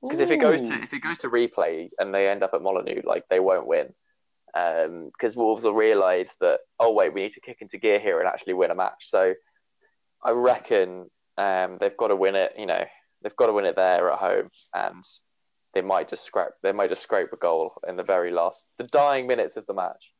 Because 0.00 0.20
if 0.20 0.30
it 0.30 0.38
goes 0.38 0.66
to 0.68 0.74
if 0.82 0.94
it 0.94 1.00
goes 1.00 1.18
to 1.18 1.28
replay 1.28 1.90
and 1.98 2.14
they 2.14 2.30
end 2.30 2.42
up 2.42 2.54
at 2.54 2.62
Molineux, 2.62 3.02
like 3.04 3.24
they 3.28 3.38
won't 3.38 3.66
win. 3.66 3.92
Because 4.46 5.36
um, 5.36 5.36
Wolves 5.36 5.64
will 5.64 5.74
realise 5.74 6.30
that 6.40 6.60
oh 6.80 6.92
wait, 6.92 7.12
we 7.12 7.24
need 7.24 7.34
to 7.34 7.42
kick 7.42 7.58
into 7.60 7.76
gear 7.76 8.00
here 8.00 8.20
and 8.20 8.26
actually 8.26 8.54
win 8.54 8.70
a 8.70 8.74
match. 8.74 9.10
So 9.10 9.34
I 10.24 10.30
reckon 10.30 11.10
um, 11.36 11.76
they've 11.76 11.96
got 11.98 12.08
to 12.08 12.16
win 12.16 12.36
it. 12.36 12.54
You 12.56 12.66
know, 12.66 12.84
they've 13.20 13.36
got 13.36 13.48
to 13.48 13.52
win 13.52 13.66
it 13.66 13.76
there 13.76 14.10
at 14.10 14.18
home, 14.18 14.48
and 14.74 15.04
they 15.74 15.82
might 15.82 16.08
just 16.08 16.24
scrape. 16.24 16.52
They 16.62 16.72
might 16.72 16.90
just 16.90 17.02
scrape 17.02 17.32
a 17.32 17.36
goal 17.36 17.74
in 17.88 17.96
the 17.96 18.02
very 18.02 18.30
last, 18.30 18.66
the 18.76 18.84
dying 18.84 19.26
minutes 19.26 19.56
of 19.56 19.66
the 19.66 19.74
match. 19.74 20.12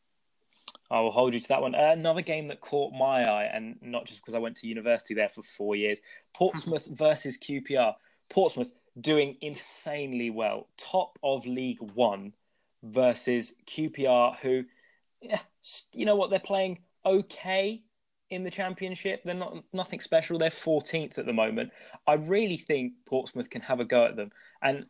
I 0.90 1.00
will 1.00 1.10
hold 1.10 1.32
you 1.32 1.40
to 1.40 1.48
that 1.48 1.62
one. 1.62 1.74
Uh, 1.74 1.90
another 1.92 2.20
game 2.20 2.46
that 2.46 2.60
caught 2.60 2.92
my 2.92 3.24
eye, 3.24 3.50
and 3.52 3.76
not 3.80 4.04
just 4.04 4.20
because 4.20 4.34
I 4.34 4.38
went 4.38 4.56
to 4.58 4.66
university 4.66 5.14
there 5.14 5.28
for 5.28 5.42
four 5.42 5.74
years 5.74 6.00
Portsmouth 6.34 6.86
versus 6.92 7.38
QPR. 7.38 7.94
Portsmouth 8.28 8.72
doing 9.00 9.36
insanely 9.40 10.30
well, 10.30 10.68
top 10.76 11.18
of 11.22 11.46
League 11.46 11.80
One 11.80 12.34
versus 12.82 13.54
QPR, 13.66 14.36
who, 14.38 14.64
you 15.92 16.06
know 16.06 16.16
what, 16.16 16.30
they're 16.30 16.38
playing 16.38 16.80
okay 17.06 17.82
in 18.30 18.44
the 18.44 18.50
championship. 18.50 19.22
They're 19.24 19.34
not 19.34 19.64
nothing 19.72 20.00
special. 20.00 20.38
They're 20.38 20.50
14th 20.50 21.18
at 21.18 21.26
the 21.26 21.32
moment. 21.32 21.70
I 22.06 22.14
really 22.14 22.56
think 22.56 22.94
Portsmouth 23.06 23.50
can 23.50 23.62
have 23.62 23.80
a 23.80 23.84
go 23.84 24.06
at 24.06 24.16
them. 24.16 24.30
And 24.62 24.86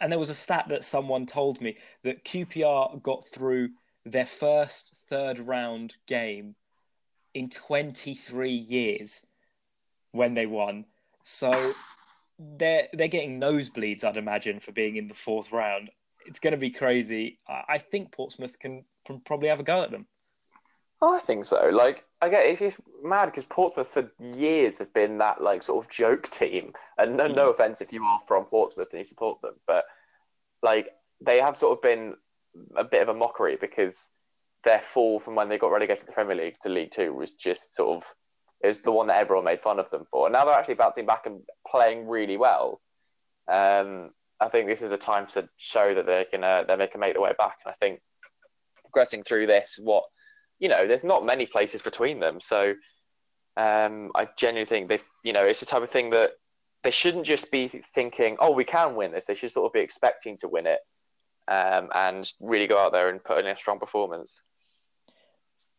and 0.00 0.10
there 0.10 0.18
was 0.18 0.30
a 0.30 0.34
stat 0.34 0.66
that 0.68 0.84
someone 0.84 1.26
told 1.26 1.60
me 1.60 1.76
that 2.04 2.24
QPR 2.24 3.02
got 3.02 3.26
through 3.26 3.70
their 4.04 4.26
first 4.26 4.92
third 5.08 5.38
round 5.38 5.96
game 6.06 6.54
in 7.34 7.50
23 7.50 8.50
years 8.50 9.22
when 10.12 10.34
they 10.34 10.46
won. 10.46 10.86
So 11.24 11.50
they're 12.38 12.88
they're 12.92 13.08
getting 13.08 13.40
nosebleeds, 13.40 14.04
I'd 14.04 14.16
imagine, 14.16 14.60
for 14.60 14.72
being 14.72 14.96
in 14.96 15.08
the 15.08 15.14
fourth 15.14 15.52
round. 15.52 15.90
It's 16.26 16.40
going 16.40 16.52
to 16.52 16.58
be 16.58 16.70
crazy. 16.70 17.38
I 17.48 17.78
think 17.78 18.12
Portsmouth 18.12 18.58
can 18.58 18.84
can 19.04 19.20
probably 19.20 19.48
have 19.48 19.60
a 19.60 19.64
go 19.64 19.82
at 19.82 19.90
them. 19.90 20.06
Oh, 21.00 21.16
I 21.16 21.20
think 21.20 21.44
so. 21.44 21.70
Like, 21.72 22.04
I 22.20 22.28
get 22.28 22.46
it's 22.46 22.58
just 22.58 22.78
mad 23.02 23.26
because 23.26 23.44
Portsmouth 23.44 23.88
for 23.88 24.10
years 24.18 24.78
have 24.78 24.92
been 24.92 25.18
that 25.18 25.40
like 25.40 25.62
sort 25.62 25.84
of 25.84 25.90
joke 25.90 26.28
team, 26.30 26.72
and 26.98 27.16
no, 27.16 27.28
no 27.28 27.46
mm. 27.46 27.50
offense 27.50 27.80
if 27.80 27.92
you 27.92 28.02
are 28.04 28.20
from 28.26 28.44
Portsmouth 28.44 28.88
and 28.90 28.98
you 28.98 29.04
support 29.04 29.40
them, 29.40 29.54
but 29.66 29.84
like 30.62 30.88
they 31.20 31.40
have 31.40 31.56
sort 31.56 31.76
of 31.76 31.82
been 31.82 32.14
a 32.76 32.84
bit 32.84 33.02
of 33.02 33.08
a 33.08 33.14
mockery 33.14 33.56
because 33.60 34.08
their 34.64 34.80
fall 34.80 35.20
from 35.20 35.36
when 35.36 35.48
they 35.48 35.58
got 35.58 35.70
relegated 35.70 36.00
to 36.00 36.06
the 36.06 36.12
Premier 36.12 36.34
League 36.34 36.58
to 36.62 36.68
League 36.68 36.90
Two 36.90 37.14
was 37.14 37.32
just 37.32 37.76
sort 37.76 37.96
of 37.96 38.14
it 38.60 38.66
was 38.66 38.80
the 38.80 38.92
one 38.92 39.06
that 39.06 39.20
everyone 39.20 39.44
made 39.44 39.60
fun 39.60 39.78
of 39.78 39.88
them 39.90 40.04
for. 40.10 40.26
And 40.26 40.32
now 40.32 40.44
they're 40.44 40.54
actually 40.54 40.74
bouncing 40.74 41.06
back 41.06 41.26
and 41.26 41.42
playing 41.70 42.08
really 42.08 42.36
well. 42.36 42.80
Um, 43.46 44.10
I 44.40 44.48
think 44.48 44.68
this 44.68 44.82
is 44.82 44.90
the 44.90 44.96
time 44.96 45.26
to 45.28 45.48
show 45.56 45.94
that 45.94 46.06
they 46.06 46.26
can 46.30 46.42
uh, 46.42 46.64
they 46.64 46.86
can 46.88 47.00
make 47.00 47.14
their 47.14 47.22
way 47.22 47.34
back. 47.38 47.58
And 47.64 47.72
I 47.72 47.76
think 47.78 48.00
progressing 48.82 49.22
through 49.22 49.46
this, 49.46 49.78
what 49.80 50.04
you 50.58 50.68
know, 50.68 50.86
there's 50.86 51.04
not 51.04 51.24
many 51.24 51.46
places 51.46 51.82
between 51.82 52.20
them. 52.20 52.40
So 52.40 52.74
um, 53.56 54.10
I 54.14 54.28
genuinely 54.36 54.66
think 54.66 54.88
they, 54.88 55.00
you 55.22 55.32
know, 55.32 55.44
it's 55.44 55.60
the 55.60 55.66
type 55.66 55.82
of 55.82 55.90
thing 55.90 56.10
that 56.10 56.32
they 56.82 56.90
shouldn't 56.90 57.26
just 57.26 57.50
be 57.50 57.68
thinking, 57.68 58.36
oh, 58.40 58.52
we 58.52 58.64
can 58.64 58.94
win 58.94 59.12
this. 59.12 59.26
They 59.26 59.34
should 59.34 59.52
sort 59.52 59.66
of 59.66 59.72
be 59.72 59.80
expecting 59.80 60.36
to 60.38 60.48
win 60.48 60.66
it 60.66 60.80
um, 61.48 61.88
and 61.94 62.30
really 62.40 62.66
go 62.66 62.78
out 62.78 62.92
there 62.92 63.08
and 63.08 63.22
put 63.22 63.38
in 63.38 63.46
a 63.46 63.56
strong 63.56 63.78
performance. 63.78 64.40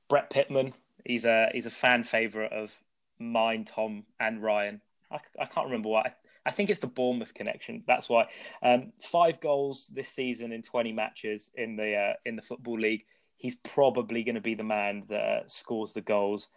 Brett 0.09 0.29
Pitman, 0.29 0.73
he's 1.05 1.25
a 1.25 1.49
he's 1.53 1.67
a 1.67 1.71
fan 1.71 2.03
favorite 2.03 2.51
of 2.51 2.75
mine, 3.19 3.63
Tom, 3.63 4.05
and 4.19 4.41
Ryan. 4.41 4.81
I, 5.11 5.19
I 5.39 5.45
can't 5.45 5.67
remember 5.67 5.89
why. 5.89 6.01
I, 6.01 6.13
I 6.45 6.51
think 6.51 6.69
it's 6.69 6.79
the 6.79 6.87
Bournemouth 6.87 7.33
connection. 7.33 7.83
That's 7.85 8.09
why. 8.09 8.27
Um, 8.63 8.91
five 8.99 9.39
goals 9.39 9.85
this 9.93 10.09
season 10.09 10.51
in 10.51 10.63
20 10.63 10.91
matches 10.93 11.51
in 11.53 11.75
the 11.75 11.95
uh, 11.95 12.13
in 12.25 12.35
the 12.35 12.41
football 12.41 12.79
league 12.79 13.05
he's 13.39 13.55
probably 13.55 14.23
going 14.23 14.35
to 14.35 14.41
be 14.41 14.53
the 14.53 14.63
man 14.63 15.05
that 15.07 15.21
uh, 15.21 15.47
scores 15.47 15.93
the 15.93 16.01
goals 16.01 16.49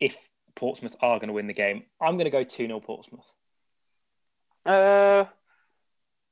if 0.00 0.28
Portsmouth 0.54 0.96
are 1.00 1.18
going 1.18 1.28
to 1.28 1.32
win 1.32 1.46
the 1.46 1.54
game. 1.54 1.84
I'm 2.00 2.16
going 2.16 2.26
to 2.26 2.30
go 2.30 2.44
2 2.44 2.66
0 2.66 2.80
Portsmouth. 2.80 3.32
Uh, 4.66 5.24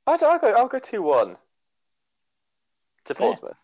I'll, 0.07 0.19
go, 0.19 0.53
I'll 0.53 0.69
go 0.69 0.79
2 0.79 1.01
1 1.01 1.37
to 3.07 3.15
Fair. 3.15 3.27
Portsmouth. 3.27 3.57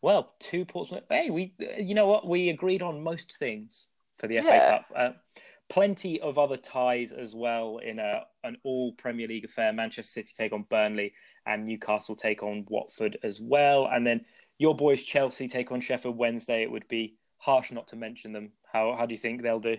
Well, 0.00 0.34
two 0.40 0.64
Portsmouth. 0.64 1.04
Hey, 1.08 1.30
we, 1.30 1.54
you 1.78 1.94
know 1.94 2.08
what? 2.08 2.26
We 2.26 2.48
agreed 2.48 2.82
on 2.82 3.04
most 3.04 3.36
things 3.38 3.86
for 4.18 4.26
the 4.26 4.40
FA 4.40 4.48
yeah. 4.48 4.70
Cup. 4.70 4.86
Uh, 4.96 5.10
plenty 5.72 6.20
of 6.20 6.38
other 6.38 6.58
ties 6.58 7.12
as 7.12 7.34
well 7.34 7.78
in 7.78 7.98
a, 7.98 8.20
an 8.44 8.58
all 8.62 8.92
Premier 8.92 9.26
League 9.26 9.46
affair. 9.46 9.72
Manchester 9.72 10.12
City 10.12 10.32
take 10.36 10.52
on 10.52 10.66
Burnley 10.68 11.14
and 11.46 11.64
Newcastle 11.64 12.14
take 12.14 12.42
on 12.42 12.66
Watford 12.68 13.16
as 13.22 13.40
well. 13.40 13.88
And 13.90 14.06
then 14.06 14.26
your 14.58 14.76
boys 14.76 15.02
Chelsea 15.02 15.48
take 15.48 15.72
on 15.72 15.80
Sheffield 15.80 16.18
Wednesday. 16.18 16.62
It 16.62 16.70
would 16.70 16.86
be 16.88 17.16
harsh 17.38 17.72
not 17.72 17.88
to 17.88 17.96
mention 17.96 18.32
them. 18.32 18.52
How 18.70 18.94
how 18.94 19.06
do 19.06 19.14
you 19.14 19.18
think 19.18 19.40
they'll 19.40 19.58
do? 19.58 19.78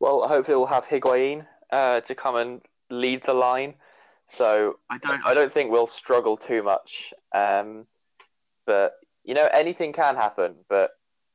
Well, 0.00 0.28
hopefully 0.28 0.58
we'll 0.58 0.66
have 0.66 0.86
Higuain 0.86 1.46
uh, 1.72 2.00
to 2.02 2.14
come 2.14 2.36
and 2.36 2.60
lead 2.90 3.24
the 3.24 3.32
line. 3.32 3.72
So 4.28 4.80
I 4.90 4.98
don't 4.98 5.24
I 5.24 5.32
don't 5.32 5.52
think 5.52 5.70
we'll 5.70 5.86
struggle 5.86 6.36
too 6.36 6.62
much. 6.62 7.14
Um, 7.32 7.86
but 8.66 8.96
you 9.24 9.32
know 9.32 9.48
anything 9.50 9.94
can 9.94 10.14
happen. 10.14 10.56
But 10.68 10.90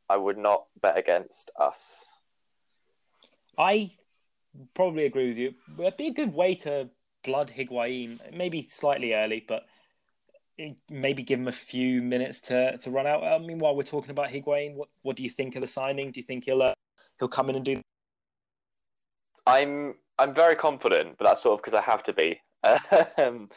I 0.07 0.17
would 0.17 0.37
not 0.37 0.65
bet 0.83 0.99
against 0.99 1.49
us. 1.59 2.10
I 3.57 3.91
probably 4.73 5.05
agree 5.05 5.29
with 5.29 5.37
you. 5.37 5.53
It'd 5.79 5.97
be 5.97 6.07
a 6.07 6.13
good 6.13 6.33
way 6.33 6.55
to 6.55 6.89
blood 7.23 7.51
Higuain, 7.55 8.35
maybe 8.35 8.63
slightly 8.63 9.13
early, 9.13 9.43
but 9.47 9.63
maybe 10.89 11.23
give 11.23 11.39
him 11.39 11.47
a 11.47 11.53
few 11.53 12.01
minutes 12.01 12.41
to, 12.41 12.77
to 12.77 12.91
run 12.91 13.07
out. 13.07 13.23
I 13.23 13.37
mean, 13.39 13.59
while 13.59 13.75
we're 13.75 13.83
talking 13.83 14.11
about 14.11 14.29
Higuain, 14.29 14.75
what, 14.75 14.89
what 15.01 15.15
do 15.15 15.23
you 15.23 15.29
think 15.29 15.55
of 15.55 15.61
the 15.61 15.67
signing? 15.67 16.11
Do 16.11 16.19
you 16.19 16.25
think 16.25 16.45
he'll 16.45 16.61
uh, 16.61 16.73
he'll 17.19 17.27
come 17.27 17.49
in 17.49 17.55
and 17.55 17.65
do? 17.65 17.81
I'm 19.47 19.95
I'm 20.17 20.33
very 20.33 20.55
confident, 20.55 21.17
but 21.17 21.25
that's 21.25 21.41
sort 21.41 21.59
of 21.59 21.63
because 21.63 21.77
I 21.77 21.81
have 21.81 22.03
to 22.03 22.13
be. 22.13 22.39
Um, 23.17 23.49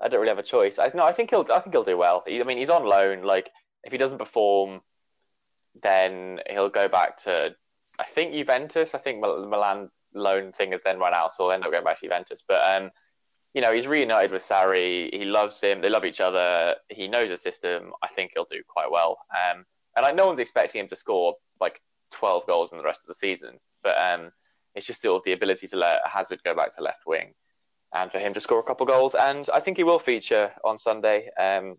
I 0.00 0.08
don't 0.08 0.20
really 0.20 0.30
have 0.30 0.38
a 0.38 0.42
choice. 0.42 0.78
I 0.78 0.90
no, 0.94 1.04
I 1.04 1.12
think 1.12 1.30
he'll 1.30 1.46
I 1.52 1.60
think 1.60 1.74
he'll 1.74 1.84
do 1.84 1.96
well. 1.96 2.24
He, 2.26 2.40
I 2.40 2.44
mean, 2.44 2.58
he's 2.58 2.68
on 2.68 2.84
loan. 2.84 3.22
Like 3.22 3.48
if 3.84 3.92
he 3.92 3.98
doesn't 3.98 4.18
perform, 4.18 4.80
then 5.82 6.40
he'll 6.50 6.68
go 6.68 6.88
back 6.88 7.22
to 7.24 7.54
I 7.98 8.04
think 8.04 8.32
Juventus. 8.32 8.94
I 8.94 8.98
think 8.98 9.20
Milan 9.20 9.90
loan 10.14 10.52
thing 10.52 10.72
has 10.72 10.82
then 10.82 10.98
run 10.98 11.14
out, 11.14 11.32
so 11.32 11.44
he'll 11.44 11.52
end 11.52 11.64
up 11.64 11.72
going 11.72 11.84
back 11.84 11.98
to 12.00 12.06
Juventus. 12.06 12.42
But 12.46 12.60
um, 12.64 12.90
you 13.54 13.60
know, 13.62 13.72
he's 13.72 13.86
reunited 13.86 14.32
with 14.32 14.46
Sarri. 14.46 15.14
He 15.14 15.24
loves 15.24 15.60
him. 15.60 15.80
They 15.80 15.88
love 15.88 16.04
each 16.04 16.20
other. 16.20 16.74
He 16.88 17.06
knows 17.08 17.28
the 17.28 17.38
system. 17.38 17.92
I 18.02 18.08
think 18.08 18.32
he'll 18.34 18.48
do 18.50 18.62
quite 18.68 18.90
well. 18.90 19.18
Um, 19.32 19.64
and 19.96 20.02
like 20.02 20.16
no 20.16 20.26
one's 20.26 20.40
expecting 20.40 20.80
him 20.80 20.88
to 20.88 20.96
score 20.96 21.34
like 21.60 21.80
12 22.12 22.46
goals 22.46 22.72
in 22.72 22.78
the 22.78 22.84
rest 22.84 23.00
of 23.02 23.08
the 23.08 23.18
season, 23.18 23.58
but 23.82 23.96
um, 24.00 24.32
it's 24.74 24.86
just 24.86 25.02
sort 25.02 25.20
of 25.20 25.24
the 25.24 25.32
ability 25.32 25.68
to 25.68 25.76
let 25.76 26.00
Hazard 26.04 26.40
go 26.44 26.54
back 26.54 26.74
to 26.76 26.82
left 26.82 27.06
wing 27.06 27.32
and 27.94 28.10
for 28.10 28.18
him 28.18 28.34
to 28.34 28.40
score 28.40 28.58
a 28.58 28.62
couple 28.62 28.86
goals. 28.86 29.14
And 29.14 29.48
I 29.54 29.60
think 29.60 29.76
he 29.76 29.84
will 29.84 30.00
feature 30.00 30.52
on 30.64 30.78
Sunday. 30.78 31.28
Um, 31.40 31.76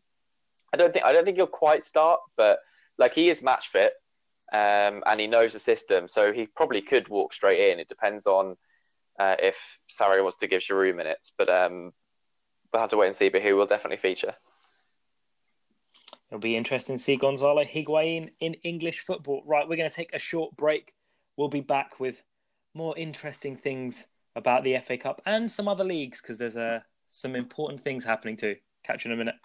I 0.73 0.77
don't 0.77 0.93
think 0.93 1.05
I 1.05 1.13
don't 1.13 1.25
think 1.25 1.37
he'll 1.37 1.47
quite 1.47 1.85
start, 1.85 2.19
but 2.37 2.59
like 2.97 3.13
he 3.13 3.29
is 3.29 3.41
match 3.41 3.67
fit. 3.67 3.93
Um, 4.53 5.03
and 5.05 5.19
he 5.19 5.27
knows 5.27 5.53
the 5.53 5.59
system, 5.59 6.07
so 6.07 6.31
he 6.31 6.47
probably 6.47 6.81
could 6.81 7.07
walk 7.07 7.33
straight 7.33 7.71
in. 7.71 7.79
It 7.79 7.89
depends 7.89 8.25
on 8.25 8.55
uh, 9.19 9.35
if 9.39 9.57
Sarri 9.89 10.21
wants 10.21 10.37
to 10.39 10.47
give 10.47 10.61
Giroud 10.61 10.95
minutes, 10.95 11.31
but 11.37 11.49
um, 11.49 11.91
we'll 12.71 12.81
have 12.81 12.89
to 12.91 12.97
wait 12.97 13.07
and 13.07 13.15
see. 13.15 13.29
But 13.29 13.41
he 13.41 13.53
will 13.53 13.65
definitely 13.65 13.97
feature. 13.97 14.33
It'll 16.29 16.39
be 16.39 16.57
interesting 16.57 16.97
to 16.97 17.01
see 17.01 17.15
Gonzalo 17.15 17.63
Higuain 17.63 18.31
in 18.39 18.55
English 18.55 18.99
football. 18.99 19.43
Right, 19.45 19.67
we're 19.67 19.77
going 19.77 19.89
to 19.89 19.95
take 19.95 20.13
a 20.13 20.19
short 20.19 20.55
break. 20.57 20.93
We'll 21.37 21.49
be 21.49 21.61
back 21.61 21.99
with 21.99 22.23
more 22.73 22.97
interesting 22.97 23.55
things 23.55 24.07
about 24.35 24.63
the 24.63 24.77
FA 24.79 24.97
Cup 24.97 25.21
and 25.25 25.49
some 25.49 25.67
other 25.67 25.83
leagues 25.83 26.21
because 26.21 26.37
there's 26.37 26.57
uh, 26.57 26.81
some 27.09 27.35
important 27.35 27.81
things 27.81 28.03
happening 28.03 28.35
too. 28.35 28.55
Catch 28.83 29.05
you 29.05 29.11
in 29.11 29.15
a 29.15 29.17
minute. 29.17 29.35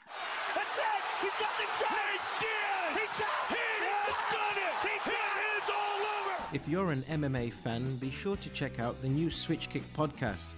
If 6.52 6.66
you're 6.66 6.90
an 6.90 7.02
MMA 7.02 7.52
fan, 7.52 7.94
be 7.98 8.10
sure 8.10 8.34
to 8.34 8.48
check 8.48 8.80
out 8.80 9.00
the 9.00 9.08
new 9.08 9.30
Switch 9.30 9.70
Kick 9.70 9.84
podcast. 9.94 10.56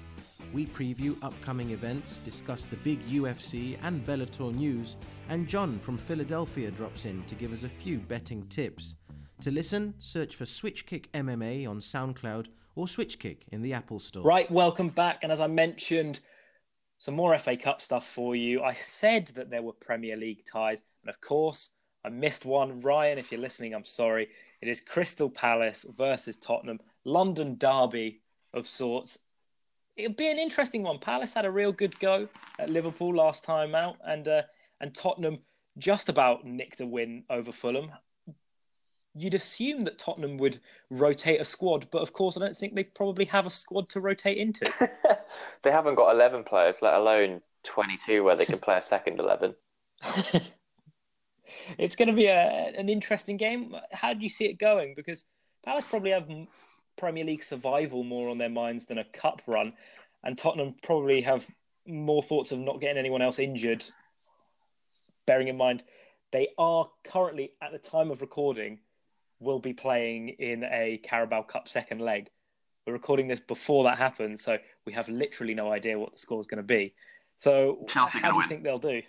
We 0.55 0.65
preview 0.65 1.23
upcoming 1.23 1.73
events, 1.73 2.17
discuss 2.21 2.65
the 2.65 2.77
big 2.77 3.07
UFC 3.09 3.77
and 3.83 4.03
Bellator 4.07 4.55
news, 4.55 4.97
and 5.29 5.47
John 5.47 5.79
from 5.79 5.99
Philadelphia 5.99 6.71
drops 6.71 7.05
in 7.05 7.23
to 7.25 7.35
give 7.35 7.53
us 7.53 7.65
a 7.65 7.69
few 7.69 7.99
betting 7.99 8.47
tips. 8.47 8.95
To 9.43 9.51
listen, 9.51 9.93
search 9.99 10.35
for 10.35 10.47
Switch 10.47 10.87
Kick 10.87 11.13
MMA 11.13 11.69
on 11.69 11.79
SoundCloud 11.79 12.47
or 12.75 12.89
Switch 12.89 13.19
Kick 13.19 13.45
in 13.53 13.61
the 13.61 13.75
Apple 13.75 14.01
Store. 14.01 14.25
Right, 14.25 14.51
welcome 14.51 14.89
back. 14.89 15.19
And 15.23 15.31
as 15.31 15.43
I 15.43 15.47
mentioned, 15.47 16.21
some 16.97 17.15
more 17.15 17.37
FA 17.37 17.55
Cup 17.59 17.83
stuff 17.83 18.07
for 18.07 18.35
you. 18.35 18.63
I 18.63 18.73
said 18.73 19.27
that 19.35 19.51
there 19.51 19.61
were 19.61 19.75
Premier 19.75 20.17
League 20.17 20.43
ties, 20.51 20.87
and 21.03 21.11
of 21.11 21.21
course, 21.21 21.75
I 22.05 22.09
missed 22.09 22.45
one. 22.45 22.81
Ryan, 22.81 23.19
if 23.19 23.31
you're 23.31 23.41
listening, 23.41 23.75
I'm 23.75 23.85
sorry. 23.85 24.29
It 24.61 24.69
is 24.69 24.81
Crystal 24.81 25.31
Palace 25.31 25.87
versus 25.97 26.37
Tottenham, 26.37 26.81
London 27.05 27.57
derby 27.59 28.21
of 28.53 28.67
sorts. 28.67 29.19
It'll 29.97 30.15
be 30.15 30.31
an 30.31 30.39
interesting 30.39 30.83
one. 30.83 30.99
Palace 30.99 31.35
had 31.35 31.45
a 31.45 31.51
real 31.51 31.73
good 31.73 31.99
go 32.01 32.29
at 32.59 32.71
Liverpool 32.71 33.15
last 33.15 33.45
time 33.45 33.75
out, 33.75 33.97
and 34.05 34.27
uh, 34.27 34.43
and 34.81 34.95
Tottenham 34.95 35.41
just 35.79 36.09
about 36.09 36.45
nicked 36.45 36.81
a 36.81 36.87
win 36.87 37.25
over 37.31 37.53
Fulham 37.53 37.93
you'd 39.15 39.35
assume 39.35 39.85
that 39.85 39.99
Tottenham 39.99 40.39
would 40.39 40.61
rotate 40.91 41.41
a 41.41 41.45
squad, 41.45 41.89
but 41.91 42.03
of 42.03 42.13
course, 42.13 42.37
I 42.37 42.41
don't 42.41 42.57
think 42.57 42.75
they 42.75 42.85
probably 42.85 43.27
have 43.27 43.47
a 43.47 43.51
squad 43.51 43.89
to 43.91 44.01
rotate 44.01 44.39
into. 44.39 44.73
they 45.63 45.71
haven't 45.71 45.97
got 45.97 46.15
11 46.15 46.45
players, 46.45 46.83
let 46.83 46.95
alone 46.95 47.43
22 47.65 48.25
where 48.25 48.37
they 48.37 48.47
can 48.47 48.59
play 48.59 48.77
a 48.77 48.83
second 48.83 49.21
11. 49.21 49.55
it's 51.79 51.97
going 51.97 52.09
to 52.09 52.15
be 52.15 52.27
a, 52.27 52.73
an 52.77 52.89
interesting 52.89 53.37
game. 53.37 53.75
How 53.93 54.15
do 54.15 54.23
you 54.23 54.29
see 54.29 54.47
it 54.47 54.59
going? 54.59 54.95
Because 54.95 55.25
Palace 55.65 55.89
probably 55.89 56.11
have 56.11 56.29
Premier 56.97 57.25
League 57.25 57.43
survival 57.43 58.05
more 58.05 58.29
on 58.29 58.39
their 58.39 58.49
minds 58.49 58.87
than 58.87 58.99
a 58.99 59.05
cup 59.05 59.43
run, 59.47 59.73
and 60.25 60.37
Tottenham 60.37 60.75
probably 60.83 61.23
have 61.23 61.47
more 61.87 62.23
thoughts 62.23 62.53
of 62.53 62.59
not 62.59 62.81
getting 62.81 62.99
anyone 62.99 63.23
else 63.23 63.39
injured. 63.39 63.85
Bearing 65.27 65.49
in 65.49 65.57
mind, 65.57 65.83
they 66.33 66.49
are 66.59 66.89
currently, 67.05 67.53
at 67.63 67.73
the 67.73 67.79
time 67.79 68.11
of 68.11 68.21
recording, 68.21 68.81
will 69.41 69.59
be 69.59 69.73
playing 69.73 70.31
in 70.31 70.65
a 70.65 70.99
Carabao 71.03 71.43
Cup 71.43 71.69
second 71.69 72.01
leg. 72.01 72.31
We're 72.87 72.95
recording 72.95 73.29
this 73.29 73.41
before 73.41 73.85
that 73.85 73.99
happens, 73.99 74.43
so 74.43 74.59
we 74.87 74.93
have 74.95 75.09
literally 75.09 75.55
no 75.55 75.71
idea 75.71 75.99
what 75.99 76.13
the 76.13 76.19
score 76.19 76.41
is 76.41 76.47
going 76.47 76.59
to 76.59 76.63
be. 76.65 76.95
So, 77.37 77.85
Chelsea 77.89 78.19
how 78.19 78.31
do 78.31 78.35
you 78.35 78.39
win. 78.41 78.49
think 78.49 78.63
they'll 78.65 78.79
do? 78.79 79.03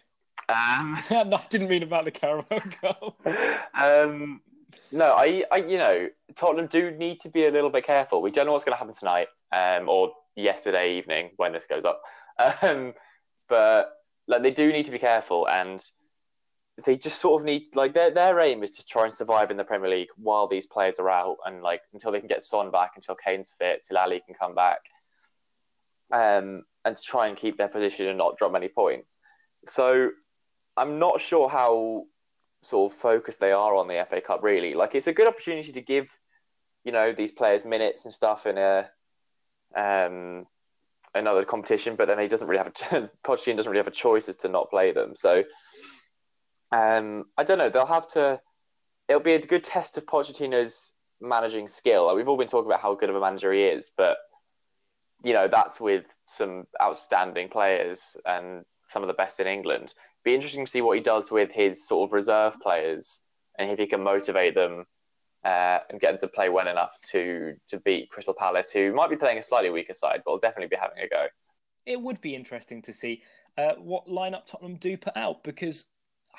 Um, 0.50 1.00
no, 1.12 1.38
I 1.38 1.46
didn't 1.50 1.70
mean 1.70 1.84
about 1.84 2.06
the 2.06 2.12
Carabao 2.12 2.60
Cup. 2.82 3.28
um, 3.74 4.42
no, 4.92 5.14
I, 5.14 5.44
I, 5.52 5.58
you 5.58 5.78
know, 5.78 6.08
Tottenham 6.36 6.68
do 6.68 6.92
need 6.92 7.20
to 7.22 7.30
be 7.30 7.46
a 7.46 7.52
little 7.52 7.70
bit 7.70 7.86
careful. 7.86 8.22
We 8.22 8.32
don't 8.32 8.46
know 8.46 8.52
what's 8.54 8.66
going 8.66 8.74
to 8.74 8.80
happen 8.80 8.94
tonight, 8.94 9.28
um, 9.52 9.90
or 9.90 10.12
yesterday 10.36 10.98
evening 10.98 11.32
when 11.38 11.54
this 11.54 11.66
goes 11.66 11.84
up. 11.86 12.02
Um, 12.62 12.94
but 13.48 13.92
like, 14.28 14.42
they 14.42 14.52
do 14.52 14.72
need 14.72 14.86
to 14.86 14.92
be 14.92 15.00
careful, 15.00 15.48
and 15.48 15.84
they 16.86 16.96
just 16.96 17.20
sort 17.20 17.42
of 17.42 17.46
need 17.46 17.68
like 17.76 17.94
their 17.94 18.10
their 18.10 18.40
aim 18.40 18.64
is 18.64 18.72
to 18.72 18.86
try 18.86 19.04
and 19.04 19.14
survive 19.14 19.52
in 19.52 19.58
the 19.58 19.64
Premier 19.64 19.90
League 19.90 20.08
while 20.16 20.48
these 20.48 20.66
players 20.66 20.98
are 20.98 21.10
out 21.10 21.38
and 21.46 21.62
like 21.62 21.82
until 21.94 22.12
they 22.12 22.20
can 22.20 22.28
get 22.28 22.44
Son 22.44 22.72
back, 22.72 22.92
until 22.96 23.16
Kane's 23.16 23.52
fit, 23.58 23.86
till 23.88 23.98
Ali 23.98 24.22
can 24.26 24.34
come 24.34 24.56
back, 24.56 24.80
um, 26.12 26.64
and 26.86 26.98
to 26.98 27.02
try 27.04 27.28
and 27.28 27.38
keep 27.38 27.58
their 27.58 27.68
position 27.68 28.08
and 28.08 28.18
not 28.18 28.38
drop 28.38 28.52
many 28.52 28.70
points. 28.70 29.18
So 29.66 30.10
I'm 30.76 31.00
not 31.00 31.22
sure 31.22 31.50
how 31.50 32.06
sort 32.64 32.92
of 32.92 32.98
focused 32.98 33.40
they 33.40 33.52
are 33.52 33.76
on 33.76 33.88
the 33.88 34.06
FA 34.10 34.22
Cup 34.22 34.44
really. 34.44 34.74
Like 34.74 34.96
it's 34.96 35.08
a 35.08 35.14
good 35.14 35.28
opportunity 35.28 35.72
to 35.72 35.82
give 35.82 36.08
you 36.84 36.92
know 36.92 37.14
these 37.14 37.32
players 37.32 37.66
minutes 37.66 38.06
and 38.06 38.14
stuff 38.14 38.46
in 38.46 38.58
a 38.58 38.90
um 39.76 40.46
another 41.16 41.46
competition, 41.46 41.96
but 41.96 42.08
then 42.08 42.20
he 42.20 42.28
doesn't 42.28 42.48
really 42.48 42.64
have 42.64 42.68
a 42.68 43.10
Pochettino 43.24 43.58
doesn't 43.58 43.72
really 43.72 43.80
have 43.80 43.88
a 43.88 43.92
choice 43.92 44.28
as 44.30 44.38
to 44.38 44.50
not 44.50 44.70
play 44.70 44.92
them. 44.92 45.16
So 45.16 45.44
um, 46.74 47.26
I 47.38 47.44
don't 47.44 47.60
know. 47.60 47.70
They'll 47.70 47.86
have 47.86 48.08
to. 48.10 48.40
It'll 49.08 49.22
be 49.22 49.34
a 49.34 49.40
good 49.40 49.64
test 49.64 49.98
of 49.98 50.06
Pochettino's 50.06 50.94
managing 51.22 51.68
skill. 51.68 52.08
Like, 52.08 52.16
we've 52.16 52.28
all 52.28 52.38
been 52.38 52.48
talking 52.48 52.70
about 52.70 52.82
how 52.82 52.96
good 52.96 53.10
of 53.10 53.16
a 53.16 53.20
manager 53.20 53.54
he 53.54 53.64
is, 53.64 53.92
but 53.96 54.18
you 55.24 55.34
know 55.34 55.48
that's 55.48 55.80
with 55.80 56.06
some 56.26 56.66
outstanding 56.82 57.50
players 57.50 58.18
and 58.26 58.66
some 58.90 59.04
of 59.04 59.08
the 59.08 59.14
best 59.14 59.40
in 59.40 59.48
England. 59.48 59.94
Be 60.24 60.34
interesting 60.34 60.66
to 60.66 60.72
see 60.72 60.82
what 60.82 60.98
he 60.98 61.04
does 61.04 61.32
with 61.32 61.52
his 61.52 61.88
sort 61.88 62.10
of 62.10 62.14
reserve 62.14 62.60
players 62.62 63.20
and 63.58 63.70
if 63.70 63.80
he 63.80 63.88
can 63.88 64.02
motivate 64.02 64.56
them 64.56 64.86
uh, 65.44 65.80
and 65.90 66.00
get 66.00 66.12
them 66.12 66.20
to 66.22 66.28
play 66.28 66.50
well 66.50 66.68
enough 66.68 66.98
to 67.12 67.56
to 67.68 67.80
beat 67.80 68.10
Crystal 68.10 68.34
Palace, 68.34 68.72
who 68.72 68.94
might 68.94 69.10
be 69.10 69.16
playing 69.16 69.38
a 69.38 69.44
slightly 69.44 69.70
weaker 69.70 69.94
side, 69.94 70.22
but 70.26 70.32
will 70.32 70.40
definitely 70.40 70.70
be 70.70 70.78
having 70.80 71.00
a 71.00 71.08
go. 71.08 71.28
It 71.86 72.02
would 72.02 72.22
be 72.22 72.36
interesting 72.36 72.82
to 72.84 72.94
see 72.94 73.24
uh, 73.58 73.74
what 73.74 74.08
lineup 74.08 74.46
Tottenham 74.46 74.78
do 74.78 74.98
put 74.98 75.16
out 75.18 75.44
because 75.44 75.86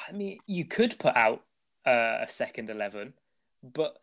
I 0.08 0.12
mean, 0.12 0.38
you 0.46 0.64
could 0.64 0.98
put 0.98 1.16
out 1.16 1.42
uh, 1.86 2.18
a 2.22 2.26
second 2.28 2.70
eleven, 2.70 3.14
but 3.62 3.98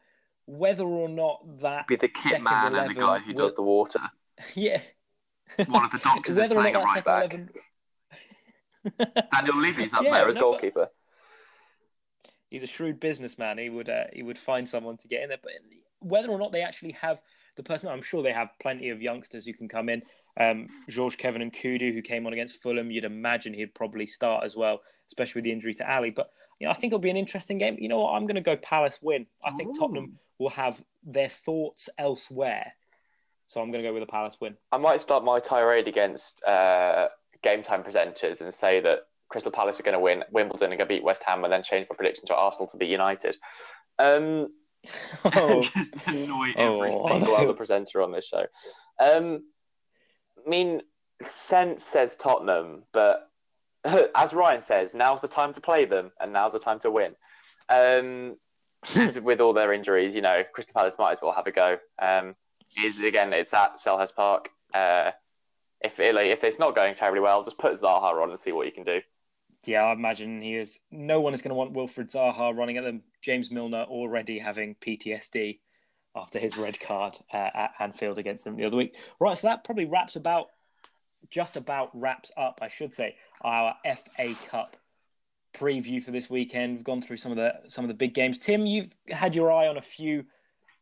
whether 0.46 0.86
or 0.86 1.10
not 1.10 1.60
that 1.62 1.88
be 1.88 1.96
the 1.96 2.08
kit 2.08 2.42
man 2.42 2.76
and 2.76 2.96
the 2.96 3.00
guy 3.00 3.20
who 3.20 3.34
will... 3.34 3.46
does 3.46 3.56
the 3.56 3.64
water. 3.64 4.02
yeah, 4.56 4.82
one 5.68 5.86
of 5.86 5.92
the 5.92 5.98
doctors 5.98 6.38
whether 6.38 6.56
is 6.56 6.62
playing 6.62 6.76
or 6.76 6.84
not 6.84 6.96
right 6.96 7.06
back. 7.06 7.34
11... 7.34 7.50
Daniel 9.32 9.58
Levy's 9.58 9.94
up 9.94 10.04
yeah, 10.04 10.12
there 10.12 10.30
as 10.30 10.36
no, 10.36 10.42
goalkeeper. 10.42 10.90
He's 12.50 12.64
a 12.64 12.68
shrewd 12.68 13.00
businessman. 13.00 13.58
He 13.58 13.70
would 13.70 13.90
uh, 13.90 14.06
he 14.14 14.24
would 14.24 14.38
find 14.38 14.68
someone 14.68 14.98
to 14.98 15.08
get 15.08 15.24
in 15.24 15.30
there, 15.30 15.40
but 15.42 15.52
whether 16.00 16.30
or 16.30 16.40
not 16.40 16.52
they 16.52 16.62
actually 16.62 16.94
have 16.94 17.22
the 17.58 17.64
person, 17.64 17.90
I'm 17.90 18.02
sure 18.02 18.24
they 18.24 18.32
have 18.32 18.50
plenty 18.62 18.90
of 18.90 19.02
youngsters 19.02 19.46
who 19.46 19.54
can 19.54 19.68
come 19.68 19.90
in. 19.90 20.02
Um, 20.40 20.68
Georges-Kévin 20.90 21.52
Nkoudou, 21.52 21.94
who 21.94 22.02
came 22.02 22.26
on 22.26 22.32
against 22.32 22.62
Fulham, 22.64 22.90
you'd 22.90 23.04
imagine 23.04 23.54
he'd 23.54 23.76
probably 23.76 24.06
start 24.06 24.46
as 24.46 24.56
well 24.56 24.82
especially 25.12 25.40
with 25.40 25.46
the 25.46 25.52
injury 25.52 25.74
to 25.76 25.92
Ali. 25.92 26.10
But 26.10 26.32
you 26.60 26.66
know, 26.66 26.72
I 26.72 26.74
think 26.74 26.92
it'll 26.92 27.00
be 27.00 27.10
an 27.10 27.18
interesting 27.18 27.58
game. 27.58 27.78
You 27.80 27.90
know 27.90 28.00
what? 28.00 28.14
I'm 28.14 28.26
going 28.26 28.36
to 28.36 28.42
go 28.42 28.56
Palace 28.56 29.00
win. 29.02 29.26
I 29.44 29.52
think 29.52 29.70
Ooh. 29.70 29.80
Tottenham 29.80 30.14
will 30.40 30.50
have 30.50 30.84
their 31.04 31.30
thoughts 31.30 31.90
elsewhere. 31.98 32.74
So 33.48 33.62
I'm 33.62 33.72
going 33.72 33.84
to 33.84 33.90
go 33.90 33.94
with 33.94 34.04
a 34.04 34.08
Palace 34.08 34.38
win. 34.40 34.56
I 34.72 34.78
might 34.78 35.02
start 35.02 35.26
my 35.26 35.40
tirade 35.40 35.88
against 35.88 36.44
uh, 36.44 37.10
game 37.44 37.64
time 37.64 37.84
presenters 37.84 38.42
and 38.42 38.54
say 38.54 38.80
that 38.82 39.02
Crystal 39.30 39.52
Palace 39.52 39.80
are 39.80 39.84
going 39.84 39.94
to 39.94 40.00
win 40.00 40.24
Wimbledon 40.32 40.72
and 40.72 40.80
go 40.80 40.86
beat 40.86 41.04
West 41.04 41.24
Ham, 41.26 41.44
and 41.44 41.54
then 41.54 41.64
change 41.64 41.88
my 41.90 41.96
prediction 41.96 42.26
to 42.28 42.36
Arsenal 42.36 42.68
to 42.68 42.78
beat 42.78 42.90
United. 42.90 43.38
Um, 43.98 44.50
oh. 45.26 45.62
just 45.76 45.96
annoy 46.06 46.50
every 46.58 46.92
oh. 46.94 47.08
single 47.08 47.36
other 47.36 47.54
presenter 47.54 48.02
on 48.02 48.12
this 48.12 48.28
show. 48.28 48.46
Um, 49.00 49.44
I 50.46 50.50
mean, 50.50 50.82
sense 51.22 51.84
says 51.84 52.16
Tottenham, 52.16 52.84
but 52.92 53.30
as 54.16 54.34
Ryan 54.34 54.62
says, 54.62 54.94
now's 54.94 55.22
the 55.22 55.28
time 55.28 55.54
to 55.54 55.62
play 55.62 55.86
them, 55.86 56.12
and 56.20 56.34
now's 56.34 56.54
the 56.54 56.60
time 56.60 56.80
to 56.80 56.92
win. 56.92 57.16
Um, 57.70 58.38
with 59.24 59.40
all 59.40 59.54
their 59.54 59.74
injuries, 59.74 60.16
you 60.16 60.22
know, 60.22 60.44
Crystal 60.54 60.74
Palace 60.74 60.96
might 60.98 61.12
as 61.12 61.20
well 61.22 61.34
have 61.34 61.48
a 61.48 61.52
go. 61.52 61.78
Um, 62.02 62.34
is 62.84 63.00
again, 63.00 63.34
it's 63.34 63.54
at 63.54 63.80
Selhurst 63.80 64.16
Park. 64.16 64.50
Uh, 64.74 65.12
if 65.84 66.00
it, 66.00 66.16
like, 66.16 66.28
if 66.28 66.44
it's 66.44 66.60
not 66.60 66.76
going 66.76 66.96
terribly 66.96 67.22
well, 67.22 67.44
just 67.44 67.58
put 67.58 67.74
Zaha 67.74 68.22
on 68.22 68.30
and 68.30 68.40
see 68.40 68.52
what 68.52 68.66
you 68.66 68.72
can 68.72 68.84
do. 68.84 69.02
Yeah, 69.66 69.86
I 69.86 69.94
imagine 69.94 70.42
he 70.42 70.56
is. 70.56 70.80
No 70.92 71.22
one 71.22 71.34
is 71.34 71.42
going 71.42 71.50
to 71.50 71.56
want 71.56 71.74
Wilfried 71.74 72.12
Zaha 72.12 72.56
running 72.56 72.78
at 72.78 72.84
them. 72.84 73.04
James 73.22 73.52
Milner 73.52 73.84
already 73.84 74.40
having 74.40 74.76
PTSD 74.76 75.60
after 76.16 76.40
his 76.40 76.58
red 76.58 76.80
card 76.80 77.14
uh, 77.34 77.50
at 77.54 77.72
Anfield 77.80 78.18
against 78.18 78.44
them 78.44 78.56
the 78.58 78.66
other 78.66 78.78
week. 78.78 78.96
Right, 79.20 79.38
so 79.38 79.48
that 79.48 79.64
probably 79.64 79.86
wraps 79.86 80.16
about 80.16 80.48
just 81.30 81.56
about 81.56 81.92
wraps 81.94 82.32
up, 82.36 82.60
I 82.62 82.68
should 82.68 82.94
say, 82.94 83.16
our 83.42 83.76
FA 83.84 84.34
Cup 84.50 84.78
preview 85.54 86.02
for 86.02 86.12
this 86.12 86.30
weekend. 86.30 86.78
We've 86.78 86.84
gone 86.84 87.02
through 87.02 87.18
some 87.18 87.32
of 87.32 87.38
the 87.38 87.54
some 87.68 87.86
of 87.86 87.90
the 87.90 87.94
big 87.96 88.14
games. 88.14 88.38
Tim, 88.38 88.66
you've 88.66 88.96
had 89.10 89.36
your 89.36 89.52
eye 89.52 89.68
on 89.68 89.78
a 89.78 89.82
few 89.82 90.26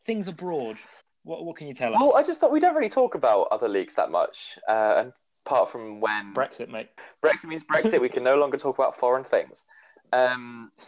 things 0.04 0.28
abroad. 0.28 0.78
What 1.24 1.46
what 1.46 1.56
can 1.58 1.68
you 1.68 1.74
tell 1.74 1.94
us? 1.94 2.00
Well, 2.02 2.16
I 2.16 2.24
just 2.24 2.40
thought 2.40 2.52
we 2.52 2.60
don't 2.60 2.76
really 2.76 2.90
talk 2.90 3.16
about 3.16 3.50
other 3.52 3.68
leagues 3.68 3.96
that 3.96 4.12
much, 4.12 4.58
uh, 4.68 4.96
and 4.98 5.14
apart 5.46 5.70
from 5.70 6.00
when 6.00 6.34
Brexit, 6.34 6.70
mate. 6.70 6.90
Brexit 7.24 7.46
means 7.46 7.64
Brexit. 7.64 8.02
we 8.02 8.10
can 8.10 8.24
no 8.24 8.38
longer 8.38 8.58
talk 8.58 8.78
about 8.78 8.96
foreign 8.96 9.24
things. 9.24 9.66
Um, 10.12 10.72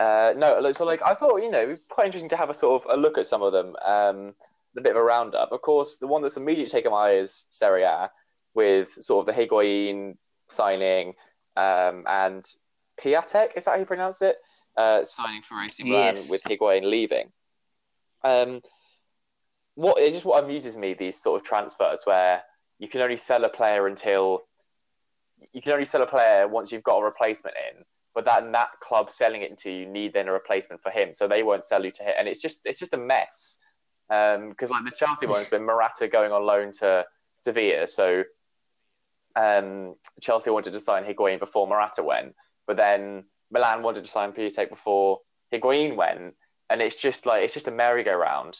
Uh, 0.00 0.32
no, 0.34 0.72
so 0.72 0.86
like 0.86 1.02
I 1.02 1.12
thought, 1.14 1.42
you 1.42 1.50
know, 1.50 1.76
quite 1.90 2.06
interesting 2.06 2.30
to 2.30 2.36
have 2.36 2.48
a 2.48 2.54
sort 2.54 2.82
of 2.82 2.90
a 2.90 2.98
look 2.98 3.18
at 3.18 3.26
some 3.26 3.42
of 3.42 3.52
them, 3.52 3.76
um, 3.84 4.34
a 4.78 4.80
bit 4.80 4.96
of 4.96 5.02
a 5.02 5.04
roundup. 5.04 5.52
Of 5.52 5.60
course, 5.60 5.96
the 5.96 6.06
one 6.06 6.22
that's 6.22 6.38
immediately 6.38 6.70
taken 6.70 6.90
my 6.90 7.10
eye 7.10 7.16
is 7.16 7.44
Serie 7.50 7.82
A, 7.82 8.10
with 8.54 8.88
sort 9.02 9.28
of 9.28 9.34
the 9.34 9.46
Higuain 9.46 10.16
signing 10.48 11.08
um, 11.58 12.04
and 12.06 12.42
Piatek, 12.98 13.58
is 13.58 13.66
that 13.66 13.72
how 13.72 13.76
you 13.76 13.84
pronounce 13.84 14.22
it? 14.22 14.36
Uh, 14.74 15.04
signing 15.04 15.42
for 15.42 15.62
AC 15.62 15.82
Milan 15.82 16.14
yes. 16.14 16.30
with 16.30 16.42
Higuain 16.44 16.84
leaving. 16.84 17.30
Um, 18.24 18.62
what 19.80 19.98
is 20.00 20.12
just 20.12 20.24
what 20.24 20.42
amuses 20.42 20.76
me 20.76 20.94
these 20.94 21.20
sort 21.20 21.40
of 21.40 21.46
transfers 21.46 22.02
where 22.04 22.42
you 22.78 22.88
can 22.88 23.00
only 23.00 23.16
sell 23.16 23.44
a 23.44 23.48
player 23.48 23.86
until 23.86 24.42
you 25.52 25.62
can 25.62 25.72
only 25.72 25.84
sell 25.84 26.02
a 26.02 26.06
player 26.06 26.46
once 26.46 26.70
you've 26.70 26.82
got 26.82 26.98
a 26.98 27.04
replacement 27.04 27.56
in 27.70 27.84
but 28.14 28.24
that 28.24 28.50
that 28.52 28.68
club 28.80 29.10
selling 29.10 29.42
it 29.42 29.58
to 29.60 29.70
you 29.70 29.86
need 29.86 30.12
then 30.12 30.28
a 30.28 30.32
replacement 30.32 30.82
for 30.82 30.90
him, 30.90 31.12
so 31.12 31.28
they 31.28 31.42
won't 31.42 31.64
sell 31.64 31.84
you 31.84 31.92
to 31.92 32.02
him, 32.02 32.14
and 32.18 32.28
it's 32.28 32.40
just 32.40 32.60
it's 32.64 32.78
just 32.78 32.94
a 32.94 32.98
mess. 32.98 33.58
Because 34.08 34.70
um, 34.70 34.70
like 34.70 34.84
the 34.84 34.96
Chelsea 34.96 35.26
one 35.26 35.38
has 35.38 35.48
been 35.48 35.64
Morata 35.64 36.08
going 36.08 36.32
on 36.32 36.44
loan 36.44 36.72
to 36.80 37.04
Sevilla, 37.38 37.86
so 37.86 38.24
um, 39.36 39.94
Chelsea 40.20 40.50
wanted 40.50 40.72
to 40.72 40.80
sign 40.80 41.04
Higuain 41.04 41.38
before 41.38 41.68
Morata 41.68 42.02
went, 42.02 42.34
but 42.66 42.76
then 42.76 43.24
Milan 43.52 43.82
wanted 43.82 44.04
to 44.04 44.10
sign 44.10 44.32
Piatek 44.32 44.68
before 44.68 45.20
Higuain 45.52 45.94
went, 45.94 46.34
and 46.68 46.82
it's 46.82 46.96
just 46.96 47.26
like 47.26 47.44
it's 47.44 47.54
just 47.54 47.68
a 47.68 47.72
merry-go-round. 47.72 48.58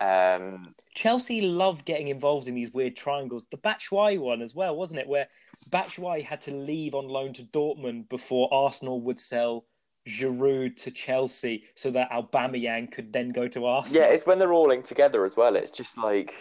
Um, 0.00 0.74
Chelsea 0.94 1.42
love 1.42 1.84
getting 1.84 2.08
involved 2.08 2.48
in 2.48 2.54
these 2.54 2.72
weird 2.72 2.96
triangles. 2.96 3.44
The 3.50 3.58
Batshuayi 3.58 4.18
one 4.18 4.40
as 4.40 4.54
well, 4.54 4.74
wasn't 4.74 5.00
it? 5.00 5.08
Where 5.08 5.28
Batshuayi 5.68 6.22
had 6.22 6.40
to 6.42 6.52
leave 6.52 6.94
on 6.94 7.06
loan 7.08 7.34
to 7.34 7.42
Dortmund 7.42 8.08
before 8.08 8.52
Arsenal 8.52 9.00
would 9.02 9.18
sell 9.18 9.66
Giroud 10.08 10.76
to 10.76 10.90
Chelsea 10.90 11.64
so 11.74 11.90
that 11.90 12.10
Aubameyang 12.10 12.90
could 12.90 13.12
then 13.12 13.30
go 13.30 13.46
to 13.48 13.66
Arsenal. 13.66 14.02
Yeah, 14.02 14.08
it's 14.08 14.26
when 14.26 14.38
they're 14.38 14.54
all 14.54 14.68
linked 14.68 14.88
together 14.88 15.24
as 15.24 15.36
well. 15.36 15.54
It's 15.54 15.70
just 15.70 15.98
like 15.98 16.34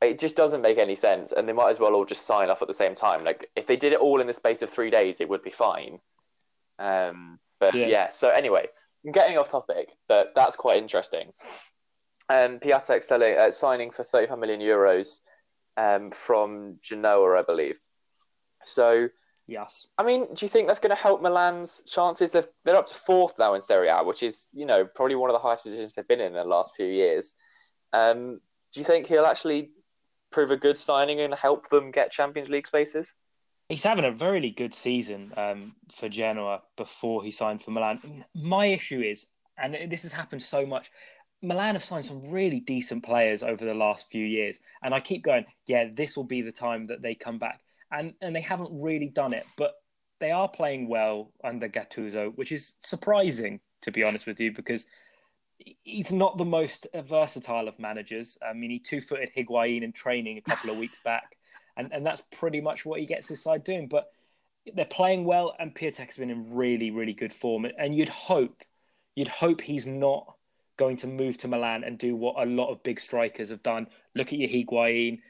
it 0.00 0.18
just 0.18 0.36
doesn't 0.36 0.62
make 0.62 0.78
any 0.78 0.94
sense, 0.94 1.32
and 1.32 1.48
they 1.48 1.52
might 1.52 1.70
as 1.70 1.78
well 1.78 1.94
all 1.94 2.04
just 2.06 2.26
sign 2.26 2.48
off 2.48 2.62
at 2.62 2.68
the 2.68 2.74
same 2.74 2.94
time. 2.94 3.24
Like 3.24 3.50
if 3.56 3.66
they 3.66 3.76
did 3.76 3.92
it 3.92 4.00
all 4.00 4.20
in 4.20 4.26
the 4.26 4.32
space 4.32 4.62
of 4.62 4.70
three 4.70 4.90
days, 4.90 5.20
it 5.20 5.28
would 5.28 5.42
be 5.42 5.50
fine. 5.50 6.00
Um, 6.78 7.38
but 7.60 7.74
yeah. 7.74 7.86
yeah. 7.86 8.08
So 8.08 8.30
anyway, 8.30 8.66
I'm 9.04 9.12
getting 9.12 9.36
off 9.36 9.50
topic, 9.50 9.90
but 10.08 10.32
that's 10.34 10.56
quite 10.56 10.78
interesting. 10.78 11.32
Um, 12.28 12.58
Piatek 12.58 13.04
selling 13.04 13.36
uh, 13.36 13.52
signing 13.52 13.90
for 13.90 14.02
35 14.02 14.38
million 14.38 14.60
euros 14.60 15.20
um, 15.76 16.10
from 16.10 16.78
Genoa, 16.82 17.38
I 17.38 17.42
believe. 17.42 17.78
So, 18.64 19.08
yes. 19.46 19.86
I 19.96 20.02
mean, 20.02 20.26
do 20.34 20.44
you 20.44 20.48
think 20.48 20.66
that's 20.66 20.80
going 20.80 20.94
to 20.94 21.00
help 21.00 21.22
Milan's 21.22 21.82
chances? 21.86 22.32
They're, 22.32 22.46
they're 22.64 22.76
up 22.76 22.88
to 22.88 22.94
fourth 22.94 23.34
now 23.38 23.54
in 23.54 23.60
Serie 23.60 23.88
A, 23.88 24.02
which 24.02 24.22
is, 24.22 24.48
you 24.52 24.66
know, 24.66 24.84
probably 24.84 25.14
one 25.14 25.30
of 25.30 25.34
the 25.34 25.40
highest 25.40 25.62
positions 25.62 25.94
they've 25.94 26.08
been 26.08 26.20
in, 26.20 26.28
in 26.28 26.32
the 26.32 26.44
last 26.44 26.74
few 26.74 26.86
years. 26.86 27.34
Um, 27.92 28.40
do 28.72 28.80
you 28.80 28.84
think 28.84 29.06
he'll 29.06 29.26
actually 29.26 29.70
prove 30.30 30.50
a 30.50 30.56
good 30.56 30.76
signing 30.76 31.20
and 31.20 31.32
help 31.34 31.68
them 31.68 31.90
get 31.90 32.12
Champions 32.12 32.48
League 32.48 32.66
spaces? 32.66 33.12
He's 33.68 33.84
having 33.84 34.04
a 34.04 34.12
very 34.12 34.50
good 34.50 34.74
season 34.74 35.32
um, 35.36 35.74
for 35.92 36.08
Genoa 36.08 36.62
before 36.76 37.24
he 37.24 37.30
signed 37.30 37.62
for 37.62 37.72
Milan. 37.72 38.24
My 38.34 38.66
issue 38.66 39.00
is, 39.00 39.26
and 39.58 39.90
this 39.90 40.02
has 40.02 40.12
happened 40.12 40.42
so 40.42 40.64
much, 40.66 40.90
Milan 41.42 41.74
have 41.74 41.84
signed 41.84 42.06
some 42.06 42.30
really 42.30 42.60
decent 42.60 43.04
players 43.04 43.42
over 43.42 43.64
the 43.64 43.74
last 43.74 44.10
few 44.10 44.24
years, 44.24 44.60
and 44.82 44.94
I 44.94 45.00
keep 45.00 45.22
going, 45.22 45.44
yeah, 45.66 45.88
this 45.92 46.16
will 46.16 46.24
be 46.24 46.42
the 46.42 46.52
time 46.52 46.86
that 46.88 47.02
they 47.02 47.14
come 47.14 47.38
back 47.38 47.60
and 47.90 48.14
and 48.20 48.34
they 48.34 48.40
haven't 48.40 48.70
really 48.82 49.08
done 49.08 49.32
it, 49.32 49.46
but 49.56 49.74
they 50.18 50.30
are 50.30 50.48
playing 50.48 50.88
well 50.88 51.32
under 51.44 51.68
Gattuso, 51.68 52.34
which 52.36 52.52
is 52.52 52.74
surprising 52.80 53.60
to 53.82 53.92
be 53.92 54.02
honest 54.02 54.26
with 54.26 54.40
you 54.40 54.52
because 54.52 54.86
he's 55.84 56.12
not 56.12 56.38
the 56.38 56.44
most 56.44 56.86
versatile 56.94 57.68
of 57.68 57.78
managers. 57.78 58.38
I 58.46 58.52
mean, 58.54 58.70
he 58.70 58.78
two-footed 58.78 59.30
Higuain 59.36 59.82
in 59.82 59.92
training 59.92 60.38
a 60.38 60.40
couple 60.40 60.70
of 60.70 60.78
weeks 60.78 61.00
back, 61.04 61.36
and 61.76 61.92
and 61.92 62.04
that's 62.04 62.22
pretty 62.32 62.60
much 62.60 62.84
what 62.84 63.00
he 63.00 63.06
gets 63.06 63.28
his 63.28 63.42
side 63.42 63.64
doing. 63.64 63.88
But 63.88 64.06
they're 64.74 64.84
playing 64.84 65.24
well, 65.24 65.54
and 65.58 65.74
Piatek's 65.74 66.16
been 66.16 66.30
in 66.30 66.54
really 66.54 66.90
really 66.90 67.14
good 67.14 67.32
form, 67.32 67.66
and 67.78 67.94
you'd 67.94 68.08
hope 68.08 68.62
you'd 69.14 69.28
hope 69.28 69.60
he's 69.60 69.86
not 69.86 70.36
going 70.76 70.96
to 70.98 71.06
move 71.06 71.38
to 71.38 71.48
Milan 71.48 71.84
and 71.84 71.98
do 71.98 72.14
what 72.16 72.36
a 72.38 72.48
lot 72.48 72.70
of 72.70 72.82
big 72.82 73.00
strikers 73.00 73.50
have 73.50 73.62
done. 73.62 73.86
Look 74.14 74.32
at 74.32 74.38
your 74.38 74.48
Higuain 74.48 75.20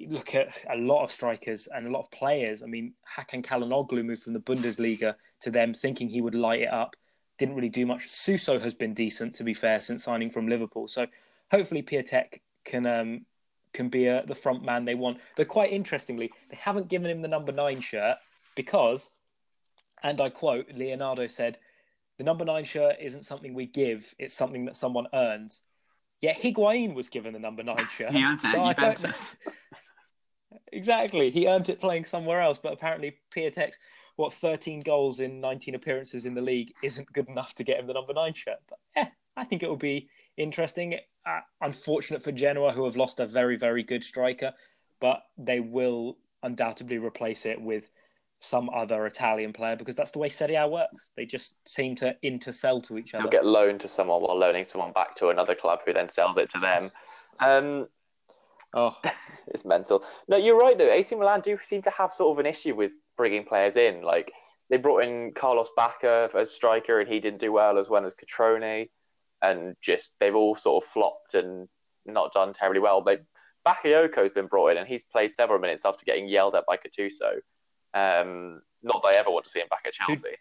look 0.00 0.34
at 0.34 0.48
a 0.70 0.76
lot 0.76 1.04
of 1.04 1.10
strikers 1.10 1.68
and 1.68 1.86
a 1.86 1.90
lot 1.90 2.00
of 2.00 2.10
players. 2.10 2.62
I 2.62 2.66
mean, 2.66 2.94
Hakan 3.16 3.44
Calhanoglu 3.44 4.04
moved 4.04 4.22
from 4.22 4.32
the 4.32 4.40
Bundesliga 4.40 5.14
to 5.40 5.50
them, 5.50 5.72
thinking 5.72 6.08
he 6.08 6.20
would 6.20 6.34
light 6.34 6.62
it 6.62 6.72
up. 6.72 6.96
Didn't 7.38 7.54
really 7.54 7.68
do 7.68 7.86
much. 7.86 8.08
Suso 8.08 8.58
has 8.58 8.74
been 8.74 8.94
decent, 8.94 9.34
to 9.36 9.44
be 9.44 9.54
fair, 9.54 9.80
since 9.80 10.04
signing 10.04 10.30
from 10.30 10.48
Liverpool. 10.48 10.88
So 10.88 11.06
hopefully 11.50 11.82
Piatek 11.82 12.40
can 12.64 12.86
um, 12.86 13.26
can 13.72 13.88
be 13.88 14.06
a, 14.06 14.24
the 14.24 14.34
front 14.34 14.64
man 14.64 14.84
they 14.84 14.94
want. 14.94 15.18
But 15.36 15.48
quite 15.48 15.72
interestingly, 15.72 16.30
they 16.50 16.56
haven't 16.56 16.88
given 16.88 17.10
him 17.10 17.20
the 17.20 17.28
number 17.28 17.52
nine 17.52 17.80
shirt 17.80 18.16
because, 18.54 19.10
and 20.02 20.20
I 20.20 20.30
quote, 20.30 20.66
Leonardo 20.74 21.26
said, 21.26 21.58
"The 22.18 22.24
number 22.24 22.44
nine 22.44 22.64
shirt 22.64 22.96
isn't 23.00 23.24
something 23.24 23.54
we 23.54 23.66
give; 23.66 24.14
it's 24.18 24.34
something 24.34 24.64
that 24.66 24.76
someone 24.76 25.06
earns." 25.12 25.62
Yet 26.20 26.38
Higuain 26.38 26.94
was 26.94 27.08
given 27.08 27.32
the 27.32 27.38
number 27.38 27.62
nine 27.62 27.86
shirt. 27.94 28.12
he 28.12 28.24
earned 28.24 28.40
it. 28.42 28.52
So 28.52 29.04
know. 29.04 29.52
Exactly. 30.72 31.30
He 31.30 31.46
earned 31.48 31.68
it 31.68 31.80
playing 31.80 32.04
somewhere 32.04 32.40
else, 32.40 32.58
but 32.58 32.72
apparently 32.72 33.16
Piatek's 33.34 33.78
what 34.16 34.32
13 34.32 34.80
goals 34.80 35.20
in 35.20 35.40
19 35.40 35.74
appearances 35.74 36.26
in 36.26 36.34
the 36.34 36.40
league 36.40 36.72
isn't 36.82 37.12
good 37.12 37.28
enough 37.28 37.54
to 37.54 37.64
get 37.64 37.78
him 37.78 37.86
the 37.86 37.92
number 37.94 38.12
nine 38.12 38.34
shirt. 38.34 38.58
But 38.68 38.78
yeah, 38.96 39.08
I 39.36 39.44
think 39.44 39.62
it 39.62 39.68
will 39.68 39.76
be 39.76 40.08
interesting. 40.36 40.98
Uh, 41.24 41.40
unfortunate 41.60 42.22
for 42.22 42.32
Genoa, 42.32 42.72
who 42.72 42.84
have 42.84 42.96
lost 42.96 43.20
a 43.20 43.26
very, 43.26 43.56
very 43.56 43.82
good 43.82 44.02
striker, 44.02 44.52
but 45.00 45.22
they 45.36 45.60
will 45.60 46.18
undoubtedly 46.42 46.98
replace 46.98 47.44
it 47.46 47.60
with 47.60 47.90
some 48.40 48.68
other 48.70 49.06
Italian 49.06 49.52
player 49.52 49.76
because 49.76 49.94
that's 49.94 50.10
the 50.10 50.18
way 50.18 50.28
Serie 50.28 50.54
A 50.56 50.68
works. 50.68 51.10
They 51.16 51.26
just 51.26 51.54
seem 51.66 51.96
to 51.96 52.16
intersell 52.24 52.82
to 52.86 52.98
each 52.98 53.14
other. 53.14 53.22
They'll 53.22 53.30
get 53.30 53.46
loaned 53.46 53.80
to 53.80 53.88
someone 53.88 54.22
while 54.22 54.38
loaning 54.38 54.64
someone 54.64 54.92
back 54.92 55.14
to 55.16 55.28
another 55.28 55.54
club 55.54 55.80
who 55.86 55.92
then 55.92 56.08
sells 56.08 56.36
it 56.36 56.50
to 56.50 56.58
them. 56.58 56.90
Um, 57.40 57.88
Oh, 58.74 58.94
it's 59.48 59.64
mental. 59.64 60.04
No, 60.28 60.36
you're 60.36 60.58
right 60.58 60.76
though. 60.76 60.90
AC 60.90 61.14
Milan 61.14 61.40
do 61.40 61.58
seem 61.62 61.82
to 61.82 61.90
have 61.90 62.12
sort 62.12 62.36
of 62.36 62.38
an 62.38 62.46
issue 62.46 62.74
with 62.74 62.92
bringing 63.16 63.44
players 63.44 63.76
in. 63.76 64.02
Like 64.02 64.32
they 64.68 64.76
brought 64.76 65.04
in 65.04 65.32
Carlos 65.34 65.70
Bacca 65.76 66.34
as 66.34 66.52
striker, 66.52 67.00
and 67.00 67.08
he 67.08 67.18
didn't 67.18 67.40
do 67.40 67.52
well 67.52 67.78
as 67.78 67.88
well 67.88 68.04
as 68.04 68.14
Cutrone, 68.14 68.88
and 69.42 69.74
just 69.80 70.14
they've 70.20 70.34
all 70.34 70.54
sort 70.54 70.84
of 70.84 70.90
flopped 70.90 71.34
and 71.34 71.68
not 72.04 72.32
done 72.32 72.52
terribly 72.52 72.80
well. 72.80 73.02
They 73.02 73.18
Bakayoko's 73.66 74.32
been 74.32 74.46
brought 74.46 74.72
in, 74.72 74.76
and 74.76 74.86
he's 74.86 75.04
played 75.04 75.32
several 75.32 75.58
minutes 75.58 75.84
after 75.84 76.04
getting 76.04 76.28
yelled 76.28 76.54
at 76.54 76.64
by 76.66 76.76
Gattuso. 76.76 77.40
Um, 77.96 78.60
not 78.82 79.02
that 79.02 79.14
I 79.14 79.18
ever 79.18 79.30
want 79.30 79.46
to 79.46 79.50
see 79.50 79.60
him 79.60 79.68
back 79.70 79.84
at 79.86 79.94
Chelsea. 79.94 80.36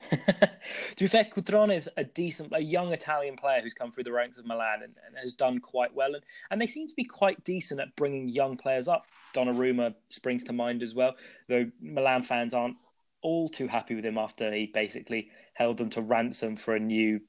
to 0.10 0.96
be 0.98 1.06
fair, 1.06 1.24
Cutrone 1.24 1.74
is 1.74 1.88
a 1.96 2.04
decent, 2.04 2.52
a 2.54 2.60
young 2.60 2.92
Italian 2.92 3.36
player 3.36 3.60
who's 3.60 3.74
come 3.74 3.90
through 3.90 4.04
the 4.04 4.12
ranks 4.12 4.38
of 4.38 4.46
Milan 4.46 4.82
and, 4.82 4.94
and, 5.06 5.16
has 5.16 5.32
done 5.32 5.58
quite 5.58 5.94
well. 5.94 6.14
And, 6.14 6.22
and 6.50 6.60
they 6.60 6.66
seem 6.66 6.86
to 6.86 6.94
be 6.94 7.04
quite 7.04 7.42
decent 7.44 7.80
at 7.80 7.96
bringing 7.96 8.28
young 8.28 8.56
players 8.56 8.88
up. 8.88 9.06
Donnarumma 9.34 9.94
springs 10.10 10.44
to 10.44 10.52
mind 10.52 10.82
as 10.82 10.94
well, 10.94 11.14
though 11.48 11.70
Milan 11.80 12.22
fans 12.22 12.54
aren't 12.54 12.76
all 13.22 13.48
too 13.48 13.66
happy 13.66 13.94
with 13.94 14.04
him 14.04 14.18
after 14.18 14.52
he 14.52 14.66
basically 14.66 15.30
held 15.54 15.78
them 15.78 15.90
to 15.90 16.02
ransom 16.02 16.54
for 16.54 16.76
a 16.76 16.80
new, 16.80 17.20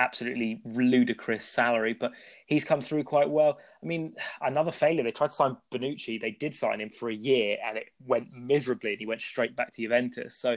absolutely 0.00 0.60
ludicrous 0.64 1.44
salary. 1.44 1.94
But 1.94 2.12
he's 2.46 2.64
come 2.64 2.80
through 2.80 3.04
quite 3.04 3.30
well. 3.30 3.58
I 3.82 3.86
mean, 3.86 4.14
another 4.40 4.72
failure. 4.72 5.04
They 5.04 5.12
tried 5.12 5.28
to 5.28 5.34
sign 5.34 5.56
Bonucci. 5.72 6.20
They 6.20 6.32
did 6.32 6.54
sign 6.54 6.80
him 6.80 6.90
for 6.90 7.08
a 7.10 7.14
year, 7.14 7.58
and 7.64 7.78
it 7.78 7.88
went 8.04 8.32
miserably. 8.32 8.92
And 8.92 9.00
he 9.00 9.06
went 9.06 9.20
straight 9.20 9.54
back 9.54 9.72
to 9.72 9.82
Juventus. 9.82 10.36
So 10.36 10.56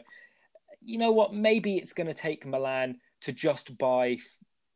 you 0.86 0.98
know 0.98 1.12
what? 1.12 1.34
Maybe 1.34 1.78
it's 1.78 1.94
going 1.94 2.08
to 2.08 2.14
take 2.14 2.46
Milan 2.46 2.98
to 3.22 3.32
just 3.32 3.78
buy 3.78 4.18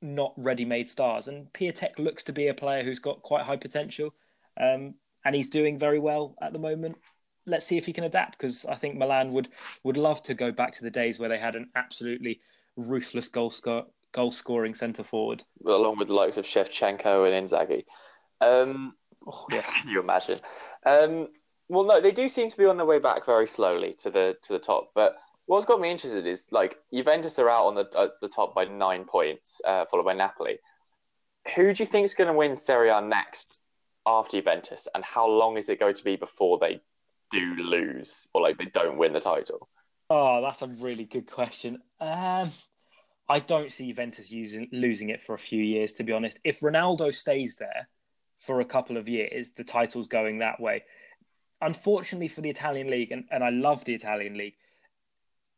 not 0.01 0.33
ready-made 0.37 0.89
stars. 0.89 1.27
And 1.27 1.51
Piatek 1.53 1.97
looks 1.97 2.23
to 2.25 2.33
be 2.33 2.47
a 2.47 2.53
player 2.53 2.83
who's 2.83 2.99
got 2.99 3.23
quite 3.23 3.45
high 3.45 3.57
potential, 3.57 4.13
um, 4.59 4.95
and 5.25 5.35
he's 5.35 5.49
doing 5.49 5.77
very 5.77 5.99
well 5.99 6.35
at 6.41 6.53
the 6.53 6.59
moment. 6.59 6.97
Let's 7.45 7.65
see 7.65 7.77
if 7.77 7.85
he 7.85 7.93
can 7.93 8.03
adapt 8.03 8.37
because 8.37 8.65
I 8.65 8.75
think 8.75 8.95
Milan 8.95 9.31
would 9.31 9.49
would 9.83 9.97
love 9.97 10.21
to 10.23 10.33
go 10.33 10.51
back 10.51 10.73
to 10.73 10.83
the 10.83 10.91
days 10.91 11.17
where 11.17 11.29
they 11.29 11.39
had 11.39 11.55
an 11.55 11.69
absolutely 11.75 12.41
ruthless 12.75 13.27
goal 13.27 13.51
score, 13.51 13.85
goal 14.17 14.31
scoring 14.31 14.73
centre 14.73 15.03
forward, 15.03 15.43
along 15.65 15.97
with 15.97 16.09
the 16.09 16.13
likes 16.13 16.37
of 16.37 16.45
Shevchenko 16.45 17.31
and 17.31 17.47
Inzaghi. 17.47 17.85
Um, 18.41 18.93
oh, 19.25 19.45
yes. 19.51 19.81
Can 19.81 19.89
you 19.89 20.01
imagine? 20.01 20.39
Um, 20.85 21.27
well, 21.69 21.83
no, 21.85 22.01
they 22.01 22.11
do 22.11 22.27
seem 22.27 22.49
to 22.49 22.57
be 22.57 22.65
on 22.65 22.77
their 22.77 22.85
way 22.85 22.99
back 22.99 23.25
very 23.25 23.47
slowly 23.47 23.93
to 23.99 24.09
the 24.09 24.35
to 24.43 24.53
the 24.53 24.59
top, 24.59 24.91
but 24.93 25.17
What's 25.47 25.65
got 25.65 25.79
me 25.79 25.89
interested 25.89 26.25
is 26.25 26.45
like 26.51 26.77
Juventus 26.93 27.39
are 27.39 27.49
out 27.49 27.67
on 27.67 27.75
the 27.75 27.89
uh, 27.95 28.09
the 28.21 28.27
top 28.27 28.53
by 28.53 28.65
nine 28.65 29.05
points, 29.05 29.61
uh, 29.65 29.85
followed 29.85 30.03
by 30.03 30.13
Napoli. 30.13 30.59
Who 31.55 31.73
do 31.73 31.81
you 31.81 31.87
think 31.87 32.03
is 32.03 32.13
going 32.13 32.27
to 32.27 32.33
win 32.33 32.53
Serie 32.53 32.89
A 32.89 32.99
next 32.99 33.63
after 34.05 34.37
Juventus, 34.37 34.89
and 34.93 35.05
how 35.05 35.25
long 35.25 35.57
is 35.57 35.69
it 35.69 35.79
going 35.79 35.95
to 35.95 36.03
be 36.03 36.17
before 36.17 36.59
they 36.59 36.81
do 37.31 37.55
lose 37.55 38.27
or 38.33 38.41
like 38.41 38.57
they 38.57 38.65
don't 38.65 38.97
win 38.97 39.13
the 39.13 39.21
title? 39.21 39.69
Oh, 40.09 40.41
that's 40.41 40.61
a 40.61 40.67
really 40.67 41.05
good 41.05 41.31
question. 41.31 41.81
Um, 42.01 42.51
I 43.29 43.39
don't 43.39 43.71
see 43.71 43.87
Juventus 43.87 44.31
using 44.31 44.69
losing 44.71 45.09
it 45.09 45.21
for 45.21 45.35
a 45.35 45.39
few 45.39 45.61
years. 45.61 45.93
To 45.93 46.03
be 46.03 46.13
honest, 46.13 46.39
if 46.43 46.61
Ronaldo 46.61 47.13
stays 47.13 47.57
there 47.57 47.89
for 48.37 48.61
a 48.61 48.65
couple 48.65 48.97
of 48.97 49.09
years, 49.09 49.51
the 49.51 49.63
title's 49.63 50.07
going 50.07 50.39
that 50.39 50.59
way. 50.59 50.83
Unfortunately 51.61 52.27
for 52.27 52.41
the 52.41 52.49
Italian 52.49 52.89
league, 52.89 53.11
and, 53.11 53.25
and 53.31 53.43
I 53.43 53.49
love 53.49 53.83
the 53.83 53.95
Italian 53.95 54.37
league, 54.37 54.53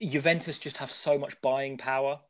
Juventus 0.01 0.57
just 0.57 0.77
have 0.77 0.91
so 0.91 1.17
much 1.17 1.41
buying 1.41 1.77
power 1.77 2.21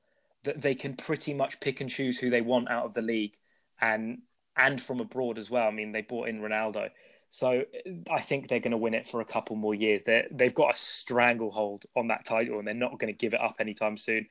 that 0.44 0.62
they 0.62 0.74
can 0.76 0.96
pretty 0.96 1.34
much 1.34 1.60
pick 1.60 1.82
and 1.82 1.90
choose 1.90 2.18
who 2.18 2.30
they 2.30 2.42
want 2.42 2.70
out 2.70 2.86
of 2.86 2.94
the 2.94 3.02
league 3.02 3.36
and 3.80 4.20
and 4.58 4.82
from 4.82 5.00
abroad 5.00 5.38
as 5.38 5.50
well. 5.50 5.68
I 5.68 5.72
mean, 5.72 5.92
they 5.92 6.02
bought 6.02 6.28
in 6.28 6.42
Ronaldo. 6.42 6.90
So 7.30 7.62
uh, 7.62 7.92
I 8.12 8.20
think 8.20 8.48
they're 8.48 8.60
going 8.60 8.72
to 8.72 8.78
win 8.78 8.94
it 8.94 9.08
for 9.08 9.22
a 9.22 9.26
couple 9.26 9.56
more 9.56 9.76
years. 9.76 10.04
They 10.04 10.26
they've 10.32 10.54
got 10.54 10.74
a 10.74 10.78
stranglehold 10.78 11.86
on 11.96 12.08
that 12.08 12.26
title, 12.26 12.60
and 12.60 12.68
they're 12.68 12.74
not 12.74 13.00
going 13.00 13.14
to 13.14 13.18
give 13.18 13.34
it 13.34 13.42
up 13.42 13.56
anytime 13.60 13.98
soon. 13.98 14.28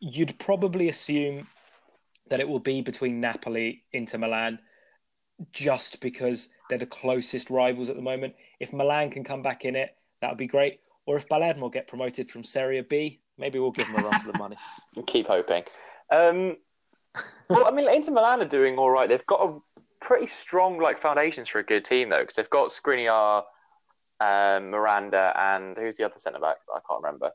You'd 0.00 0.38
probably 0.38 0.88
assume 0.88 1.46
that 2.30 2.40
it 2.40 2.48
will 2.48 2.60
be 2.60 2.82
between 2.82 3.20
Napoli, 3.20 3.84
Inter 3.92 4.18
Milan, 4.18 4.58
just 5.52 6.00
because 6.00 6.48
they're 6.68 6.78
the 6.78 6.86
closest 6.86 7.50
rivals 7.50 7.88
at 7.88 7.96
the 7.96 8.02
moment. 8.02 8.34
If 8.60 8.72
Milan 8.72 9.10
can 9.10 9.24
come 9.24 9.42
back 9.42 9.64
in 9.64 9.76
it, 9.76 9.96
that 10.20 10.28
would 10.28 10.38
be 10.38 10.46
great. 10.46 10.80
Or 11.06 11.16
if 11.16 11.28
Palermo 11.28 11.68
get 11.68 11.88
promoted 11.88 12.30
from 12.30 12.44
Serie 12.44 12.82
B, 12.82 13.20
maybe 13.38 13.58
we'll 13.58 13.70
give 13.70 13.86
them 13.86 14.04
a 14.04 14.08
run 14.08 14.20
for 14.20 14.32
the 14.32 14.38
money. 14.38 14.56
Keep 15.06 15.26
hoping. 15.26 15.62
Um, 16.10 16.56
well, 17.48 17.66
I 17.66 17.70
mean, 17.70 17.88
Inter 17.88 18.12
Milan 18.12 18.42
are 18.42 18.48
doing 18.48 18.76
all 18.76 18.90
right. 18.90 19.08
They've 19.08 19.26
got 19.26 19.40
a 19.40 19.58
pretty 20.00 20.26
strong 20.26 20.78
like 20.78 20.98
foundations 20.98 21.48
for 21.48 21.58
a 21.58 21.64
good 21.64 21.84
team 21.84 22.10
though, 22.10 22.20
because 22.20 22.36
they've 22.36 22.50
got 22.50 22.70
Skriniar, 22.70 23.44
um, 24.20 24.70
Miranda, 24.70 25.32
and 25.36 25.76
who's 25.76 25.96
the 25.96 26.04
other 26.04 26.18
centre 26.18 26.40
back? 26.40 26.56
I 26.74 26.80
can't 26.88 27.02
remember. 27.02 27.30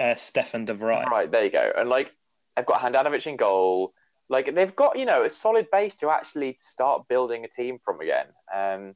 Uh, 0.00 0.14
Stefan 0.14 0.64
de 0.64 0.74
Vrij. 0.74 1.04
Right 1.04 1.30
there 1.30 1.44
you 1.44 1.50
go. 1.50 1.72
And 1.76 1.88
like, 1.90 2.14
they've 2.56 2.64
got 2.64 2.80
Handanovic 2.80 3.26
in 3.26 3.36
goal. 3.36 3.92
Like 4.30 4.54
they've 4.54 4.74
got 4.74 4.96
you 4.96 5.04
know 5.04 5.24
a 5.24 5.30
solid 5.30 5.66
base 5.72 5.96
to 5.96 6.10
actually 6.10 6.56
start 6.58 7.08
building 7.08 7.44
a 7.44 7.48
team 7.48 7.78
from 7.84 8.00
again. 8.00 8.26
Um, 8.54 8.94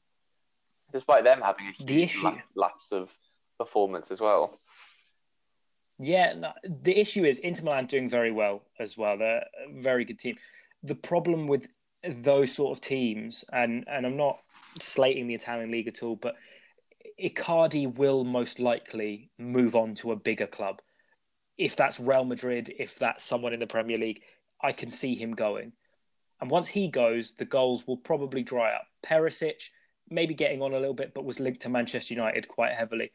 despite 0.93 1.25
them 1.25 1.41
having 1.43 1.67
a 1.67 1.73
huge 1.73 1.89
the 1.89 2.03
issue... 2.05 2.39
lapse 2.55 2.93
of 2.93 3.13
performance 3.59 4.11
as 4.11 4.21
well. 4.21 4.59
Yeah, 5.99 6.35
no, 6.35 6.53
the 6.65 6.99
issue 6.99 7.25
is 7.25 7.39
Inter 7.41 7.65
Milan 7.65 7.87
doing 7.87 8.09
very 8.09 8.33
well 8.33 8.63
as 8.79 8.97
well. 8.97 9.19
They're 9.19 9.45
a 9.69 9.81
very 9.81 10.05
good 10.05 10.19
team. 10.19 10.37
The 10.83 10.95
problem 10.95 11.47
with 11.49 11.69
those 12.09 12.53
sort 12.53 12.77
of 12.77 12.81
teams, 12.81 13.45
and 13.53 13.85
and 13.89 14.07
I'm 14.07 14.17
not 14.17 14.39
slating 14.79 15.27
the 15.27 15.35
Italian 15.35 15.71
league 15.71 15.89
at 15.89 16.03
all, 16.03 16.17
but 16.17 16.37
Icardi 17.21 17.93
will 17.93 18.25
most 18.25 18.59
likely 18.59 19.31
move 19.39 19.77
on 19.77 19.95
to 19.97 20.13
a 20.13 20.17
bigger 20.17 20.47
club. 20.47 20.81
If 21.57 21.77
that's 21.77 22.01
Real 22.01 22.25
Madrid, 22.25 22.73
if 22.79 22.99
that's 22.99 23.25
someone 23.25 23.53
in 23.53 23.61
the 23.61 23.67
Premier 23.67 23.97
League, 23.97 24.23
I 24.61 24.73
can 24.73 24.91
see 24.91 25.15
him 25.15 25.35
going. 25.35 25.73
And 26.41 26.51
once 26.51 26.69
he 26.69 26.89
goes, 26.89 27.33
the 27.33 27.45
goals 27.45 27.87
will 27.87 27.97
probably 27.97 28.43
dry 28.43 28.75
up. 28.75 28.87
Perisic, 29.05 29.71
maybe 30.11 30.35
getting 30.35 30.63
on 30.63 30.75
a 30.75 30.79
little 30.79 30.95
bit, 30.95 31.15
but 31.15 31.25
was 31.25 31.41
linked 31.41 31.63
to 31.63 31.69
Manchester 31.69 32.15
United 32.15 32.49
quite 32.49 32.73
heavily. 32.73 33.13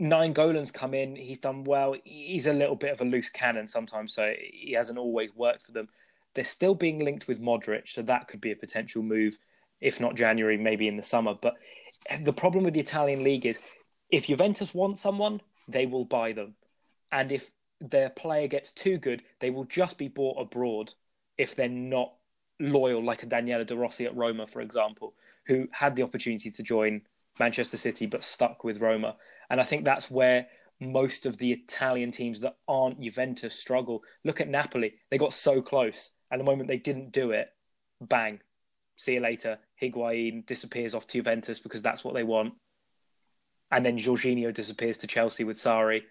Nainggolan's 0.00 0.70
come 0.70 0.94
in. 0.94 1.16
He's 1.16 1.38
done 1.38 1.64
well. 1.64 1.94
He's 2.04 2.46
a 2.46 2.52
little 2.52 2.76
bit 2.76 2.92
of 2.92 3.00
a 3.00 3.04
loose 3.04 3.30
cannon 3.30 3.68
sometimes, 3.68 4.14
so 4.14 4.32
he 4.38 4.72
hasn't 4.72 4.98
always 4.98 5.34
worked 5.34 5.62
for 5.62 5.72
them. 5.72 5.88
They're 6.34 6.44
still 6.44 6.74
being 6.74 7.04
linked 7.04 7.28
with 7.28 7.40
Modric, 7.40 7.88
so 7.88 8.02
that 8.02 8.28
could 8.28 8.40
be 8.40 8.52
a 8.52 8.56
potential 8.56 9.02
move, 9.02 9.38
if 9.80 10.00
not 10.00 10.16
January, 10.16 10.56
maybe 10.56 10.88
in 10.88 10.96
the 10.96 11.02
summer. 11.02 11.34
But 11.40 11.54
the 12.20 12.32
problem 12.32 12.64
with 12.64 12.74
the 12.74 12.80
Italian 12.80 13.24
league 13.24 13.46
is 13.46 13.60
if 14.10 14.26
Juventus 14.26 14.74
want 14.74 14.98
someone, 14.98 15.40
they 15.68 15.86
will 15.86 16.04
buy 16.04 16.32
them. 16.32 16.54
And 17.10 17.32
if 17.32 17.50
their 17.80 18.10
player 18.10 18.48
gets 18.48 18.72
too 18.72 18.98
good, 18.98 19.22
they 19.40 19.50
will 19.50 19.64
just 19.64 19.98
be 19.98 20.08
bought 20.08 20.40
abroad 20.40 20.94
if 21.36 21.54
they're 21.54 21.68
not 21.68 22.12
loyal, 22.58 23.04
like 23.04 23.22
a 23.22 23.26
Daniele 23.26 23.64
De 23.64 23.76
Rossi 23.76 24.06
at 24.06 24.16
Roma, 24.16 24.46
for 24.46 24.60
example, 24.60 25.14
who 25.46 25.68
had 25.72 25.96
the 25.96 26.02
opportunity 26.02 26.50
to 26.50 26.62
join 26.62 27.02
Manchester 27.38 27.76
City 27.76 28.06
but 28.06 28.24
stuck 28.24 28.64
with 28.64 28.80
Roma. 28.80 29.16
And 29.50 29.60
I 29.60 29.64
think 29.64 29.84
that's 29.84 30.10
where 30.10 30.46
most 30.80 31.26
of 31.26 31.38
the 31.38 31.52
Italian 31.52 32.10
teams 32.10 32.40
that 32.40 32.56
aren't 32.68 33.00
Juventus 33.00 33.58
struggle. 33.58 34.02
Look 34.24 34.40
at 34.40 34.48
Napoli. 34.48 34.94
They 35.10 35.18
got 35.18 35.32
so 35.32 35.62
close. 35.62 36.10
And 36.30 36.40
the 36.40 36.44
moment 36.44 36.68
they 36.68 36.78
didn't 36.78 37.12
do 37.12 37.30
it, 37.30 37.48
bang, 38.00 38.40
see 38.96 39.14
you 39.14 39.20
later. 39.20 39.58
Higuain 39.80 40.44
disappears 40.46 40.94
off 40.94 41.06
to 41.08 41.18
Juventus 41.18 41.60
because 41.60 41.82
that's 41.82 42.04
what 42.04 42.14
they 42.14 42.24
want. 42.24 42.54
And 43.70 43.84
then 43.84 43.98
Jorginho 43.98 44.52
disappears 44.52 44.98
to 44.98 45.06
Chelsea 45.06 45.44
with 45.44 45.56
Sarri. 45.56 46.02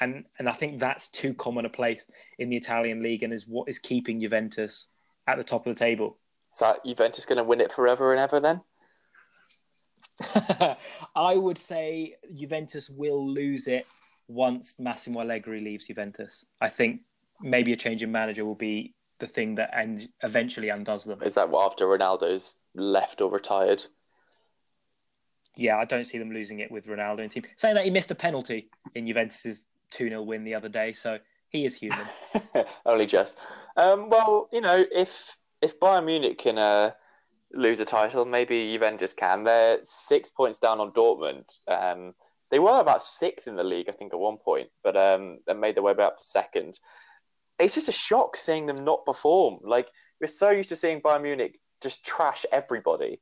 And 0.00 0.24
and 0.38 0.48
I 0.48 0.52
think 0.52 0.78
that's 0.78 1.08
too 1.08 1.34
common 1.34 1.64
a 1.64 1.70
place 1.70 2.06
in 2.38 2.48
the 2.48 2.56
Italian 2.56 3.02
league 3.02 3.22
and 3.22 3.32
is 3.32 3.46
what 3.46 3.68
is 3.68 3.78
keeping 3.78 4.20
Juventus 4.20 4.88
at 5.26 5.36
the 5.36 5.44
top 5.44 5.66
of 5.66 5.74
the 5.74 5.78
table. 5.78 6.18
So 6.50 6.76
Juventus 6.84 7.24
going 7.24 7.38
to 7.38 7.44
win 7.44 7.60
it 7.60 7.72
forever 7.72 8.12
and 8.12 8.20
ever 8.20 8.40
then? 8.40 8.60
I 11.16 11.36
would 11.36 11.58
say 11.58 12.16
Juventus 12.34 12.90
will 12.90 13.26
lose 13.26 13.66
it 13.66 13.86
once 14.28 14.78
Massimo 14.78 15.20
Allegri 15.20 15.60
leaves 15.60 15.86
Juventus. 15.86 16.44
I 16.60 16.68
think 16.68 17.00
maybe 17.40 17.72
a 17.72 17.76
change 17.76 18.02
in 18.02 18.12
manager 18.12 18.44
will 18.44 18.54
be 18.54 18.94
the 19.18 19.26
thing 19.26 19.54
that 19.56 19.76
end, 19.76 20.08
eventually 20.22 20.68
undoes 20.68 21.04
them. 21.04 21.22
Is 21.22 21.34
that 21.34 21.48
what 21.48 21.66
after 21.66 21.86
Ronaldo's 21.86 22.54
left 22.74 23.20
or 23.20 23.30
retired? 23.30 23.84
Yeah, 25.56 25.76
I 25.76 25.84
don't 25.84 26.04
see 26.04 26.18
them 26.18 26.32
losing 26.32 26.60
it 26.60 26.70
with 26.70 26.86
Ronaldo 26.86 27.20
in 27.20 27.28
team. 27.28 27.44
Saying 27.56 27.74
that 27.74 27.84
he 27.84 27.90
missed 27.90 28.10
a 28.10 28.14
penalty 28.14 28.70
in 28.94 29.06
Juventus's 29.06 29.66
2 29.92 30.08
0 30.08 30.22
win 30.22 30.44
the 30.44 30.54
other 30.54 30.68
day, 30.68 30.92
so 30.92 31.18
he 31.48 31.64
is 31.64 31.76
human. 31.76 32.06
Only 32.86 33.06
just. 33.06 33.36
Um, 33.76 34.10
well, 34.10 34.48
you 34.52 34.60
know, 34.60 34.84
if 34.92 35.36
if 35.60 35.78
Bayern 35.78 36.04
Munich 36.04 36.38
can 36.38 36.58
uh, 36.58 36.90
lose 37.54 37.80
a 37.80 37.84
title. 37.84 38.24
Maybe 38.24 38.72
Juventus 38.72 39.12
can. 39.12 39.44
They're 39.44 39.78
six 39.84 40.30
points 40.30 40.58
down 40.58 40.80
on 40.80 40.92
Dortmund. 40.92 41.46
Um, 41.68 42.14
they 42.50 42.58
were 42.58 42.80
about 42.80 43.02
sixth 43.02 43.46
in 43.46 43.56
the 43.56 43.64
league, 43.64 43.88
I 43.88 43.92
think, 43.92 44.12
at 44.12 44.18
one 44.18 44.36
point, 44.36 44.68
but 44.84 44.96
um, 44.96 45.38
they 45.46 45.54
made 45.54 45.74
their 45.74 45.82
way 45.82 45.94
back 45.94 46.16
to 46.16 46.24
second. 46.24 46.78
It's 47.58 47.74
just 47.74 47.88
a 47.88 47.92
shock 47.92 48.36
seeing 48.36 48.66
them 48.66 48.84
not 48.84 49.06
perform. 49.06 49.58
Like 49.62 49.88
we're 50.20 50.26
so 50.26 50.50
used 50.50 50.68
to 50.70 50.76
seeing 50.76 51.00
Bayern 51.00 51.22
Munich 51.22 51.60
just 51.80 52.04
trash 52.04 52.44
everybody, 52.52 53.20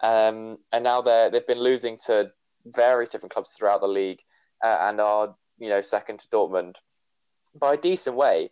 um, 0.00 0.58
and 0.72 0.84
now 0.84 1.02
they're 1.02 1.30
they've 1.30 1.46
been 1.46 1.60
losing 1.60 1.98
to 2.06 2.32
various 2.66 3.10
different 3.10 3.32
clubs 3.32 3.50
throughout 3.50 3.80
the 3.80 3.86
league, 3.86 4.20
uh, 4.62 4.78
and 4.82 5.00
are 5.00 5.36
you 5.58 5.68
know 5.68 5.80
second 5.80 6.18
to 6.20 6.28
Dortmund 6.28 6.76
by 7.54 7.74
a 7.74 7.76
decent 7.76 8.16
way. 8.16 8.50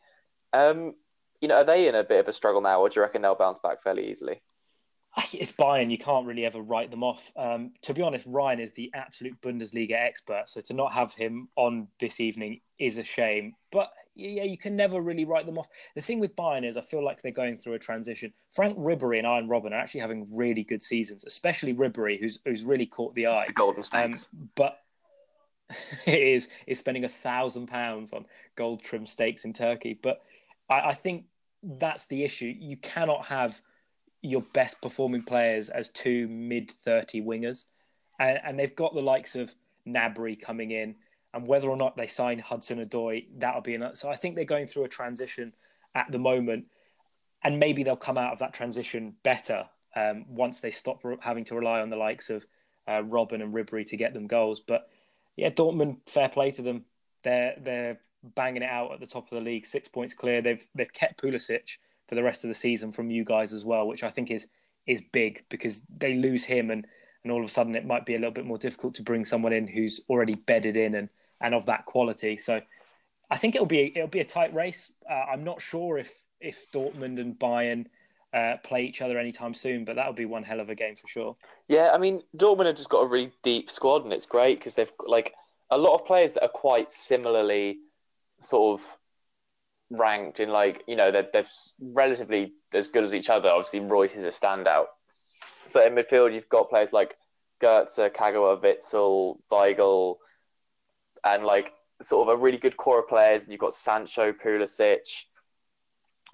Um, 0.52 0.94
you 1.40 1.48
know, 1.48 1.56
are 1.56 1.64
they 1.64 1.88
in 1.88 1.94
a 1.94 2.04
bit 2.04 2.20
of 2.20 2.28
a 2.28 2.32
struggle 2.32 2.60
now, 2.60 2.80
or 2.80 2.88
do 2.88 3.00
you 3.00 3.02
reckon 3.02 3.22
they'll 3.22 3.34
bounce 3.34 3.58
back 3.58 3.82
fairly 3.82 4.08
easily? 4.10 4.40
it's 5.32 5.52
Bayern. 5.52 5.90
You 5.90 5.98
can't 5.98 6.26
really 6.26 6.46
ever 6.46 6.60
write 6.60 6.90
them 6.90 7.02
off. 7.02 7.32
Um, 7.36 7.72
to 7.82 7.92
be 7.92 8.02
honest, 8.02 8.24
Ryan 8.26 8.60
is 8.60 8.72
the 8.72 8.90
absolute 8.94 9.40
Bundesliga 9.42 9.92
expert, 9.92 10.44
so 10.48 10.60
to 10.62 10.72
not 10.72 10.92
have 10.92 11.12
him 11.14 11.48
on 11.56 11.88
this 12.00 12.20
evening 12.20 12.60
is 12.78 12.96
a 12.96 13.02
shame. 13.02 13.54
But 13.70 13.90
yeah, 14.14 14.44
you 14.44 14.56
can 14.56 14.76
never 14.76 15.00
really 15.00 15.24
write 15.24 15.46
them 15.46 15.58
off. 15.58 15.68
The 15.94 16.00
thing 16.00 16.18
with 16.18 16.36
Bayern 16.36 16.66
is, 16.66 16.76
I 16.76 16.82
feel 16.82 17.04
like 17.04 17.22
they're 17.22 17.32
going 17.32 17.58
through 17.58 17.74
a 17.74 17.78
transition. 17.78 18.32
Franck 18.50 18.76
Ribery 18.78 19.18
and 19.18 19.26
Arjen 19.26 19.48
Robben 19.48 19.72
are 19.72 19.80
actually 19.80 20.00
having 20.00 20.26
really 20.34 20.64
good 20.64 20.82
seasons, 20.82 21.24
especially 21.24 21.74
Ribery, 21.74 22.18
who's 22.18 22.38
who's 22.44 22.62
really 22.62 22.86
caught 22.86 23.14
the 23.14 23.26
eye. 23.26 23.40
It's 23.40 23.48
the 23.48 23.54
Golden 23.54 23.82
Snakes, 23.82 24.28
um, 24.32 24.48
but 24.54 24.72
it 24.72 24.81
is 26.06 26.48
is 26.66 26.78
spending 26.78 27.04
a 27.04 27.08
thousand 27.08 27.66
pounds 27.66 28.12
on 28.12 28.26
gold 28.56 28.82
trim 28.82 29.06
steaks 29.06 29.44
in 29.44 29.52
Turkey. 29.52 29.98
But 30.00 30.22
I, 30.68 30.88
I 30.88 30.94
think 30.94 31.26
that's 31.62 32.06
the 32.06 32.24
issue. 32.24 32.54
You 32.58 32.76
cannot 32.76 33.26
have 33.26 33.60
your 34.22 34.42
best 34.54 34.80
performing 34.80 35.22
players 35.22 35.68
as 35.68 35.90
two 35.90 36.28
mid 36.28 36.70
30 36.70 37.22
wingers. 37.22 37.66
And, 38.18 38.38
and, 38.44 38.58
they've 38.58 38.74
got 38.74 38.94
the 38.94 39.00
likes 39.00 39.34
of 39.34 39.54
Gnabry 39.86 40.40
coming 40.40 40.70
in. 40.70 40.94
And 41.34 41.46
whether 41.46 41.68
or 41.68 41.76
not 41.76 41.96
they 41.96 42.06
sign 42.06 42.38
Hudson 42.38 42.84
Odoi, 42.84 43.26
that'll 43.38 43.62
be 43.62 43.74
enough. 43.74 43.96
So 43.96 44.08
I 44.08 44.16
think 44.16 44.34
they're 44.34 44.44
going 44.44 44.66
through 44.66 44.84
a 44.84 44.88
transition 44.88 45.54
at 45.94 46.10
the 46.12 46.18
moment. 46.18 46.66
And 47.42 47.58
maybe 47.58 47.82
they'll 47.82 47.96
come 47.96 48.18
out 48.18 48.32
of 48.32 48.38
that 48.38 48.52
transition 48.52 49.14
better 49.24 49.66
um, 49.96 50.26
once 50.28 50.60
they 50.60 50.70
stop 50.70 51.02
having 51.20 51.44
to 51.46 51.56
rely 51.56 51.80
on 51.80 51.90
the 51.90 51.96
likes 51.96 52.30
of 52.30 52.46
uh, 52.86 53.02
Robben 53.02 53.42
and 53.42 53.52
Ribery 53.52 53.86
to 53.88 53.96
get 53.96 54.14
them 54.14 54.26
goals. 54.26 54.60
But 54.60 54.88
yeah, 55.36 55.50
Dortmund, 55.50 55.98
fair 56.06 56.28
play 56.28 56.50
to 56.52 56.62
them. 56.62 56.84
They're 57.22 57.54
they're 57.60 58.00
banging 58.22 58.62
it 58.62 58.70
out 58.70 58.92
at 58.92 59.00
the 59.00 59.06
top 59.06 59.24
of 59.24 59.30
the 59.30 59.40
league, 59.40 59.66
six 59.66 59.88
points 59.88 60.14
clear. 60.14 60.42
They've 60.42 60.64
they've 60.74 60.92
kept 60.92 61.22
Pulisic, 61.22 61.78
for 62.12 62.16
the 62.16 62.22
rest 62.22 62.44
of 62.44 62.48
the 62.48 62.54
season 62.54 62.92
from 62.92 63.10
you 63.10 63.24
guys 63.24 63.54
as 63.54 63.64
well, 63.64 63.86
which 63.86 64.02
I 64.02 64.10
think 64.10 64.30
is 64.30 64.46
is 64.86 65.00
big 65.12 65.44
because 65.48 65.82
they 65.96 66.14
lose 66.14 66.44
him 66.44 66.70
and 66.70 66.86
and 67.22 67.32
all 67.32 67.38
of 67.38 67.48
a 67.48 67.50
sudden 67.50 67.74
it 67.74 67.86
might 67.86 68.04
be 68.04 68.14
a 68.14 68.18
little 68.18 68.32
bit 68.32 68.44
more 68.44 68.58
difficult 68.58 68.94
to 68.96 69.02
bring 69.02 69.24
someone 69.24 69.54
in 69.54 69.66
who's 69.66 70.00
already 70.10 70.34
bedded 70.34 70.76
in 70.76 70.94
and 70.94 71.08
and 71.40 71.54
of 71.54 71.64
that 71.66 71.86
quality. 71.86 72.36
So 72.36 72.60
I 73.30 73.38
think 73.38 73.54
it'll 73.54 73.66
be 73.66 73.92
it'll 73.96 74.08
be 74.08 74.20
a 74.20 74.26
tight 74.26 74.52
race. 74.52 74.92
Uh, 75.08 75.24
I'm 75.32 75.42
not 75.42 75.62
sure 75.62 75.96
if 75.96 76.12
if 76.38 76.70
Dortmund 76.70 77.18
and 77.18 77.38
Bayern 77.38 77.86
uh, 78.34 78.56
play 78.62 78.84
each 78.84 79.02
other 79.02 79.18
anytime 79.18 79.54
soon, 79.54 79.84
but 79.84 79.96
that'll 79.96 80.12
be 80.12 80.24
one 80.24 80.42
hell 80.42 80.60
of 80.60 80.70
a 80.70 80.74
game 80.74 80.96
for 80.96 81.06
sure. 81.06 81.36
Yeah, 81.68 81.90
I 81.92 81.98
mean 81.98 82.22
Dortmund 82.36 82.66
have 82.66 82.76
just 82.76 82.88
got 82.88 83.00
a 83.00 83.06
really 83.06 83.32
deep 83.42 83.70
squad 83.70 84.04
and 84.04 84.12
it's 84.12 84.26
great 84.26 84.58
because 84.58 84.74
they've 84.74 84.92
like 85.06 85.34
a 85.70 85.78
lot 85.78 85.94
of 85.94 86.06
players 86.06 86.34
that 86.34 86.42
are 86.42 86.48
quite 86.48 86.90
similarly 86.92 87.78
sort 88.40 88.80
of 88.80 88.86
ranked 89.90 90.40
in 90.40 90.48
like 90.48 90.82
you 90.86 90.96
know 90.96 91.10
they're, 91.10 91.28
they're 91.32 91.46
relatively 91.80 92.52
as 92.72 92.88
good 92.88 93.04
as 93.04 93.14
each 93.14 93.28
other. 93.28 93.48
Obviously, 93.48 93.80
Reus 93.80 94.14
is 94.14 94.24
a 94.24 94.28
standout, 94.28 94.86
but 95.72 95.86
in 95.86 95.94
midfield 95.94 96.32
you've 96.32 96.48
got 96.48 96.70
players 96.70 96.92
like 96.92 97.16
Goetze, 97.62 98.10
Kagawa, 98.10 98.60
Witsel, 98.60 99.38
Weigl, 99.50 100.16
and 101.24 101.44
like 101.44 101.72
sort 102.02 102.28
of 102.28 102.38
a 102.38 102.42
really 102.42 102.58
good 102.58 102.76
core 102.76 103.00
of 103.00 103.08
players. 103.08 103.44
And 103.44 103.52
you've 103.52 103.60
got 103.60 103.74
Sancho, 103.74 104.32
Pulisic, 104.32 105.26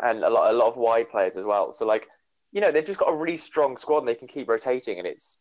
and 0.03 0.23
a 0.23 0.31
lot 0.31 0.53
a 0.53 0.57
lot 0.57 0.69
of 0.69 0.77
wide 0.77 1.11
players 1.11 1.37
as 1.37 1.45
well. 1.45 1.73
So 1.73 1.87
like 1.87 2.09
you 2.53 2.61
know 2.61 2.73
they've 2.73 2.85
just 2.85 2.99
got 2.99 3.11
a 3.11 3.15
really 3.15 3.37
strong 3.37 3.77
squad 3.77 3.99
and 4.01 4.09
they 4.09 4.15
can 4.15 4.29
keep 4.29 4.49
rotating, 4.49 4.99
and 4.99 5.07
it's 5.07 5.39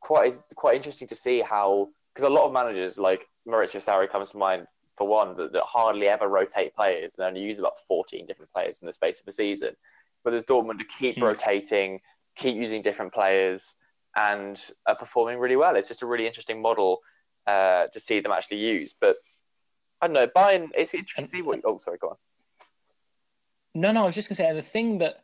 quite 0.00 0.36
quite 0.54 0.76
interesting 0.76 1.08
to 1.08 1.16
see 1.16 1.40
how 1.40 1.88
because 2.14 2.26
a 2.26 2.32
lot 2.32 2.46
of 2.46 2.52
managers 2.52 2.98
like 2.98 3.26
Maurizio 3.46 3.76
Sarri 3.76 4.10
comes 4.10 4.30
to 4.30 4.38
mind 4.38 4.66
for 4.96 5.06
one 5.06 5.36
that, 5.36 5.52
that 5.52 5.62
hardly 5.64 6.08
ever 6.08 6.28
rotate 6.28 6.74
players 6.74 7.18
and 7.18 7.26
only 7.26 7.40
use 7.40 7.58
about 7.58 7.78
14 7.88 8.26
different 8.26 8.52
players 8.52 8.82
in 8.82 8.86
the 8.86 8.92
space 8.92 9.20
of 9.20 9.26
a 9.28 9.32
season. 9.32 9.70
But 10.22 10.32
there's 10.32 10.44
Dortmund 10.44 10.78
to 10.78 10.84
keep 10.84 11.22
rotating, 11.22 12.00
keep 12.36 12.56
using 12.56 12.82
different 12.82 13.14
players, 13.14 13.74
and 14.14 14.60
are 14.86 14.96
performing 14.96 15.38
really 15.38 15.56
well. 15.56 15.76
It's 15.76 15.88
just 15.88 16.02
a 16.02 16.06
really 16.06 16.26
interesting 16.26 16.60
model 16.60 16.98
uh, 17.46 17.86
to 17.92 18.00
see 18.00 18.20
them 18.20 18.32
actually 18.32 18.58
use. 18.58 18.94
But 19.00 19.16
I 20.02 20.06
don't 20.06 20.14
know, 20.14 20.26
Bayern. 20.26 20.68
It's 20.74 20.92
interesting 20.92 21.24
to 21.24 21.30
see 21.30 21.42
what. 21.42 21.60
Oh, 21.64 21.78
sorry, 21.78 21.98
go 21.98 22.08
on. 22.08 22.16
No, 23.74 23.92
no, 23.92 24.02
I 24.02 24.06
was 24.06 24.14
just 24.14 24.28
going 24.28 24.36
to 24.36 24.42
say 24.42 24.52
the 24.52 24.62
thing 24.62 24.98
that 24.98 25.22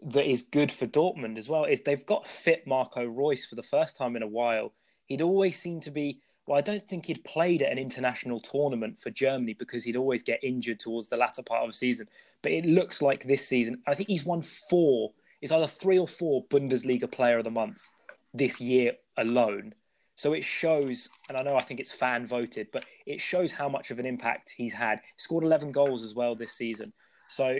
that 0.00 0.30
is 0.30 0.42
good 0.42 0.70
for 0.70 0.86
Dortmund 0.86 1.38
as 1.38 1.48
well 1.48 1.64
is 1.64 1.82
they've 1.82 2.06
got 2.06 2.26
fit 2.26 2.66
Marco 2.66 3.04
Reus 3.04 3.46
for 3.46 3.56
the 3.56 3.62
first 3.62 3.96
time 3.96 4.14
in 4.14 4.22
a 4.22 4.28
while. 4.28 4.72
He'd 5.06 5.22
always 5.22 5.58
seemed 5.58 5.82
to 5.84 5.90
be 5.90 6.20
well, 6.48 6.56
I 6.56 6.62
don't 6.62 6.82
think 6.82 7.04
he'd 7.04 7.24
played 7.24 7.60
at 7.60 7.70
an 7.70 7.76
international 7.76 8.40
tournament 8.40 8.98
for 8.98 9.10
Germany 9.10 9.52
because 9.52 9.84
he'd 9.84 9.96
always 9.96 10.22
get 10.22 10.42
injured 10.42 10.80
towards 10.80 11.08
the 11.08 11.16
latter 11.18 11.42
part 11.42 11.62
of 11.62 11.68
the 11.68 11.76
season. 11.76 12.08
But 12.40 12.52
it 12.52 12.64
looks 12.64 13.02
like 13.02 13.24
this 13.24 13.46
season, 13.46 13.82
I 13.86 13.94
think 13.94 14.08
he's 14.08 14.24
won 14.24 14.40
four, 14.40 15.12
it's 15.42 15.52
either 15.52 15.66
three 15.66 15.98
or 15.98 16.08
four 16.08 16.46
Bundesliga 16.46 17.10
player 17.10 17.36
of 17.36 17.44
the 17.44 17.50
month 17.50 17.90
this 18.32 18.62
year 18.62 18.92
alone. 19.18 19.74
So 20.16 20.32
it 20.32 20.42
shows, 20.42 21.10
and 21.28 21.36
I 21.36 21.42
know 21.42 21.54
I 21.54 21.62
think 21.62 21.80
it's 21.80 21.92
fan 21.92 22.26
voted, 22.26 22.68
but 22.72 22.86
it 23.04 23.20
shows 23.20 23.52
how 23.52 23.68
much 23.68 23.90
of 23.90 23.98
an 23.98 24.06
impact 24.06 24.54
he's 24.56 24.72
had. 24.72 25.00
Scored 25.18 25.44
11 25.44 25.70
goals 25.70 26.02
as 26.02 26.14
well 26.14 26.34
this 26.34 26.54
season. 26.54 26.94
So 27.28 27.58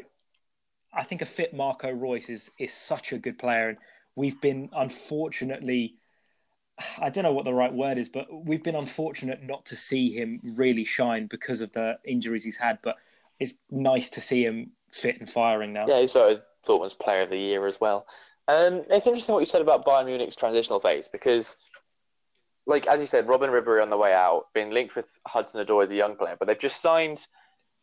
I 0.93 1.05
think 1.05 1.23
a 1.23 1.27
fit 1.27 1.55
Marco 1.55 1.91
Reus 1.91 2.29
is, 2.29 2.51
is 2.59 2.73
such 2.73 3.13
a 3.13 3.19
good 3.19 3.39
player. 3.39 3.71
And 3.71 3.79
we've 4.15 4.41
been 4.41 4.71
unfortunately 4.75 5.97
I 7.01 7.11
don't 7.11 7.25
know 7.25 7.33
what 7.33 7.45
the 7.45 7.55
right 7.55 7.73
word 7.73 7.99
is, 7.99 8.09
but 8.09 8.27
we've 8.33 8.63
been 8.63 8.77
unfortunate 8.77 9.43
not 9.43 9.67
to 9.67 9.77
see 9.77 10.13
him 10.13 10.41
really 10.45 10.85
shine 10.85 11.27
because 11.27 11.61
of 11.61 11.73
the 11.73 11.99
injuries 12.05 12.45
he's 12.45 12.57
had. 12.57 12.79
But 12.83 12.97
it's 13.41 13.55
nice 13.71 14.09
to 14.11 14.21
see 14.21 14.45
him 14.45 14.73
fit 14.89 15.19
and 15.19 15.29
firing 15.29 15.73
now. 15.73 15.87
Yeah, 15.87 16.01
he's 16.01 16.15
of 16.15 16.41
Dortmund's 16.67 16.95
Player 16.95 17.23
of 17.23 17.31
the 17.31 17.39
Year 17.39 17.67
as 17.67 17.81
well. 17.81 18.07
Um, 18.47 18.85
it's 18.89 19.07
interesting 19.07 19.35
what 19.35 19.41
you 19.41 19.47
said 19.47 19.63
about 19.63 19.85
Bayern 19.85 20.07
Munich's 20.07 20.37
transitional 20.37 20.81
phase 20.81 21.09
because, 21.09 21.57
like 22.67 22.87
as 22.87 23.01
you 23.01 23.07
said, 23.07 23.27
Robben 23.27 23.51
Ribery 23.51 23.83
on 23.83 23.91
the 23.91 23.97
way 23.97 24.15
out, 24.15 24.47
being 24.55 24.71
linked 24.71 24.97
with 24.97 25.07
Hudson 25.27 25.65
Odoi 25.65 25.85
as 25.85 25.91
a 25.91 25.97
young 25.97 26.17
player, 26.17 26.37
but 26.39 26.49
they've 26.49 26.59
just 26.59 26.81
signed 26.81 27.27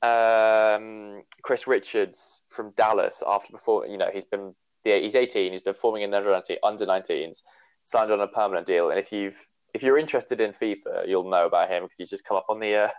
um, 0.02 1.24
Chris 1.42 1.68
Richards 1.68 2.44
from 2.50 2.72
Dallas 2.76 3.24
after 3.26 3.52
before. 3.52 3.88
You 3.88 3.98
know, 3.98 4.10
he's 4.14 4.26
been 4.26 4.54
yeah, 4.84 4.98
he's 4.98 5.16
18. 5.16 5.52
He's 5.52 5.62
been 5.62 5.74
performing 5.74 6.04
in 6.04 6.12
the 6.12 6.60
under 6.64 6.86
19s 6.86 7.42
signed 7.86 8.12
on 8.12 8.20
a 8.20 8.28
permanent 8.28 8.68
deal. 8.68 8.90
And 8.90 9.00
if 9.00 9.12
you've 9.12 9.48
if 9.74 9.84
you're 9.84 9.98
interested 9.98 10.42
in 10.42 10.52
FIFA, 10.52 11.08
you'll 11.08 11.30
know 11.30 11.46
about 11.46 11.70
him 11.70 11.84
because 11.84 11.98
he's 11.98 12.10
just 12.10 12.26
come 12.26 12.38
up 12.38 12.46
on 12.50 12.60
the 12.60 12.76
uh, 12.76 12.90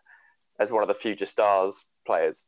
as 0.58 0.72
one 0.72 0.82
of 0.82 0.88
the 0.88 0.94
future 0.94 1.26
stars 1.26 1.84
players. 2.06 2.46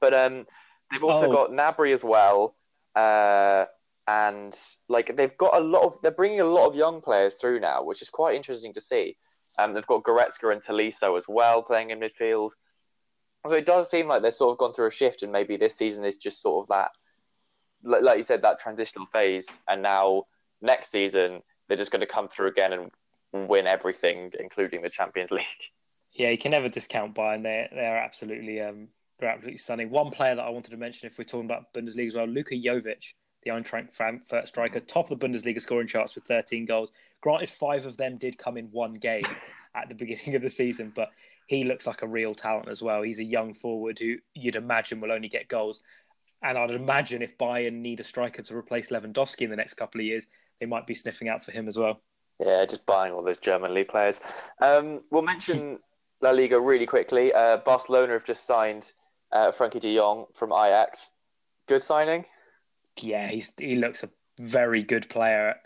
But 0.00 0.14
um, 0.14 0.46
they've 0.92 1.04
also 1.04 1.26
oh. 1.26 1.32
got 1.32 1.50
Gnabry 1.50 1.92
as 1.92 2.04
well, 2.04 2.56
uh, 2.94 3.66
and 4.06 4.56
like 4.88 5.16
they've 5.16 5.36
got 5.36 5.56
a 5.56 5.60
lot 5.60 5.84
of 5.84 5.94
they're 6.02 6.12
bringing 6.12 6.40
a 6.40 6.44
lot 6.44 6.66
of 6.66 6.76
young 6.76 7.00
players 7.00 7.36
through 7.36 7.60
now, 7.60 7.82
which 7.82 8.02
is 8.02 8.10
quite 8.10 8.36
interesting 8.36 8.72
to 8.74 8.80
see. 8.80 9.16
Um, 9.58 9.74
they've 9.74 9.86
got 9.86 10.04
Goretzka 10.04 10.52
and 10.52 10.62
Tolisso 10.62 11.16
as 11.16 11.24
well 11.26 11.62
playing 11.62 11.90
in 11.90 11.98
midfield. 11.98 12.50
So 13.46 13.54
it 13.54 13.66
does 13.66 13.90
seem 13.90 14.08
like 14.08 14.22
they've 14.22 14.34
sort 14.34 14.52
of 14.52 14.58
gone 14.58 14.72
through 14.72 14.88
a 14.88 14.90
shift, 14.90 15.22
and 15.22 15.32
maybe 15.32 15.56
this 15.56 15.76
season 15.76 16.04
is 16.04 16.16
just 16.16 16.42
sort 16.42 16.64
of 16.64 16.68
that, 16.68 16.90
like 17.82 18.16
you 18.16 18.22
said, 18.22 18.42
that 18.42 18.58
transitional 18.58 19.06
phase, 19.06 19.60
and 19.68 19.82
now 19.82 20.24
next 20.60 20.90
season 20.90 21.40
they're 21.68 21.76
just 21.76 21.92
going 21.92 22.00
to 22.00 22.06
come 22.06 22.28
through 22.28 22.48
again 22.48 22.72
and 22.72 23.48
win 23.48 23.66
everything, 23.66 24.32
including 24.40 24.82
the 24.82 24.90
Champions 24.90 25.30
League. 25.30 25.44
Yeah, 26.12 26.30
you 26.30 26.38
can 26.38 26.50
never 26.50 26.68
discount 26.68 27.14
Bayern. 27.14 27.42
They 27.42 27.68
they 27.72 27.86
are 27.86 27.96
absolutely 27.96 28.60
um, 28.60 28.88
they're 29.18 29.30
absolutely 29.30 29.58
stunning. 29.58 29.90
One 29.90 30.10
player 30.10 30.34
that 30.34 30.42
I 30.42 30.50
wanted 30.50 30.70
to 30.70 30.76
mention, 30.76 31.06
if 31.06 31.18
we're 31.18 31.24
talking 31.24 31.46
about 31.46 31.72
Bundesliga 31.72 32.08
as 32.08 32.14
well, 32.14 32.26
Luka 32.26 32.54
Jovic, 32.54 33.12
the 33.42 33.50
Eintracht 33.50 33.92
Frankfurt 33.92 34.48
striker, 34.48 34.80
top 34.80 35.10
of 35.10 35.18
the 35.18 35.28
Bundesliga 35.28 35.60
scoring 35.60 35.86
charts 35.86 36.14
with 36.14 36.24
13 36.24 36.66
goals. 36.66 36.90
Granted, 37.20 37.50
five 37.50 37.86
of 37.86 37.96
them 37.96 38.16
did 38.16 38.38
come 38.38 38.56
in 38.56 38.66
one 38.66 38.94
game 38.94 39.22
at 39.74 39.88
the 39.88 39.94
beginning 39.94 40.34
of 40.34 40.42
the 40.42 40.50
season, 40.50 40.92
but 40.94 41.10
he 41.48 41.64
looks 41.64 41.86
like 41.86 42.02
a 42.02 42.06
real 42.06 42.34
talent 42.34 42.68
as 42.68 42.82
well. 42.82 43.00
He's 43.02 43.20
a 43.20 43.24
young 43.24 43.54
forward 43.54 43.98
who 43.98 44.16
you'd 44.34 44.54
imagine 44.54 45.00
will 45.00 45.10
only 45.10 45.28
get 45.28 45.48
goals. 45.48 45.80
And 46.42 46.58
I'd 46.58 46.70
imagine 46.70 47.22
if 47.22 47.38
Bayern 47.38 47.80
need 47.80 48.00
a 48.00 48.04
striker 48.04 48.42
to 48.42 48.56
replace 48.56 48.90
Lewandowski 48.90 49.40
in 49.40 49.50
the 49.50 49.56
next 49.56 49.74
couple 49.74 50.00
of 50.00 50.06
years, 50.06 50.26
they 50.60 50.66
might 50.66 50.86
be 50.86 50.94
sniffing 50.94 51.28
out 51.28 51.42
for 51.42 51.50
him 51.50 51.66
as 51.66 51.78
well. 51.78 52.02
Yeah, 52.38 52.64
just 52.66 52.84
buying 52.84 53.14
all 53.14 53.24
those 53.24 53.38
German 53.38 53.72
league 53.72 53.88
players. 53.88 54.20
Um, 54.60 55.00
we'll 55.10 55.22
mention 55.22 55.78
La 56.20 56.30
Liga 56.30 56.60
really 56.60 56.86
quickly. 56.86 57.32
Uh, 57.32 57.56
Barcelona 57.56 58.12
have 58.12 58.24
just 58.24 58.46
signed 58.46 58.92
uh, 59.32 59.50
Frenkie 59.50 59.80
de 59.80 59.96
Jong 59.96 60.26
from 60.34 60.52
Ajax. 60.52 61.12
Good 61.66 61.82
signing. 61.82 62.26
Yeah, 63.00 63.26
he's 63.28 63.54
he 63.58 63.76
looks 63.76 64.02
a 64.02 64.10
very 64.38 64.82
good 64.82 65.08
player 65.08 65.56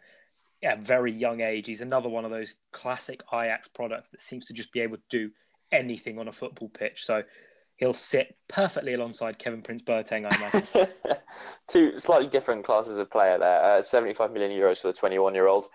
at 0.63 0.79
a 0.79 0.81
very 0.81 1.13
young 1.13 1.41
age. 1.41 1.67
He's 1.67 1.81
another 1.81 2.09
one 2.09 2.25
of 2.25 2.31
those 2.31 2.55
classic 2.71 3.23
Ajax 3.33 3.67
products 3.67 4.11
that 4.11 4.21
seems 4.21 4.47
to 4.47 4.53
just 4.53 4.73
be 4.73 4.81
able 4.81 4.97
to 4.97 5.03
do 5.11 5.31
anything 5.73 6.19
on 6.19 6.29
a 6.29 6.33
football 6.33 6.69
pitch. 6.69 7.05
So 7.05 7.23
he'll 7.77 7.93
sit 7.93 8.37
perfectly 8.49 8.95
alongside 8.95 9.39
Kevin 9.39 9.63
Prince 9.63 9.83
Boateng, 9.83 10.31
I 10.31 10.37
imagine. 10.37 10.89
Two 11.69 11.99
slightly 11.99 12.29
different 12.29 12.65
classes 12.65 12.99
of 12.99 13.11
player 13.11 13.39
there. 13.39 13.63
Uh, 13.63 13.83
75 13.83 14.33
million 14.33 14.53
euros 14.53 14.79
for 14.79 14.89
the 14.89 14.93
21 14.93 15.35
year 15.35 15.49
old. 15.49 15.67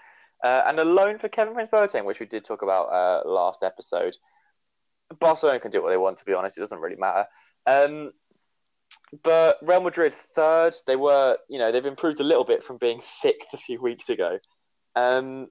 Uh, 0.43 0.63
and 0.67 0.79
a 0.79 0.85
loan 0.85 1.17
for 1.17 1.29
Kevin 1.29 1.53
Prince 1.53 1.69
Boateng, 1.71 2.05
which 2.05 2.19
we 2.19 2.25
did 2.25 2.45
talk 2.45 2.61
about 2.61 2.85
uh, 2.85 3.27
last 3.27 3.63
episode. 3.63 4.15
Barcelona 5.19 5.59
can 5.59 5.71
do 5.71 5.81
what 5.81 5.89
they 5.89 5.97
want, 5.97 6.17
to 6.17 6.25
be 6.25 6.33
honest. 6.33 6.57
It 6.57 6.61
doesn't 6.61 6.79
really 6.79 6.97
matter. 6.97 7.25
Um, 7.65 8.11
but 9.23 9.57
Real 9.61 9.81
Madrid 9.81 10.13
third, 10.13 10.75
they 10.85 10.95
were, 10.95 11.37
you 11.49 11.59
know, 11.59 11.71
they've 11.71 11.85
improved 11.85 12.19
a 12.19 12.25
little 12.25 12.43
bit 12.43 12.63
from 12.63 12.77
being 12.77 12.99
sixth 13.01 13.53
a 13.53 13.57
few 13.57 13.81
weeks 13.81 14.09
ago. 14.09 14.39
Um, 14.95 15.47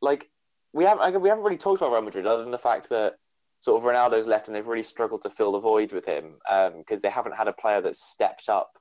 like 0.00 0.30
we 0.72 0.84
haven't, 0.84 1.20
we 1.20 1.28
haven't 1.28 1.44
really 1.44 1.58
talked 1.58 1.80
about 1.80 1.92
Real 1.92 2.02
Madrid 2.02 2.26
other 2.26 2.42
than 2.42 2.52
the 2.52 2.58
fact 2.58 2.88
that 2.88 3.14
sort 3.60 3.80
of 3.80 3.88
Ronaldo's 3.88 4.26
left 4.26 4.48
and 4.48 4.56
they've 4.56 4.66
really 4.66 4.82
struggled 4.82 5.22
to 5.22 5.30
fill 5.30 5.52
the 5.52 5.60
void 5.60 5.92
with 5.92 6.06
him 6.06 6.34
because 6.48 6.96
um, 6.96 7.00
they 7.02 7.10
haven't 7.10 7.36
had 7.36 7.46
a 7.46 7.52
player 7.52 7.80
that's 7.80 8.02
stepped 8.02 8.48
up 8.48 8.72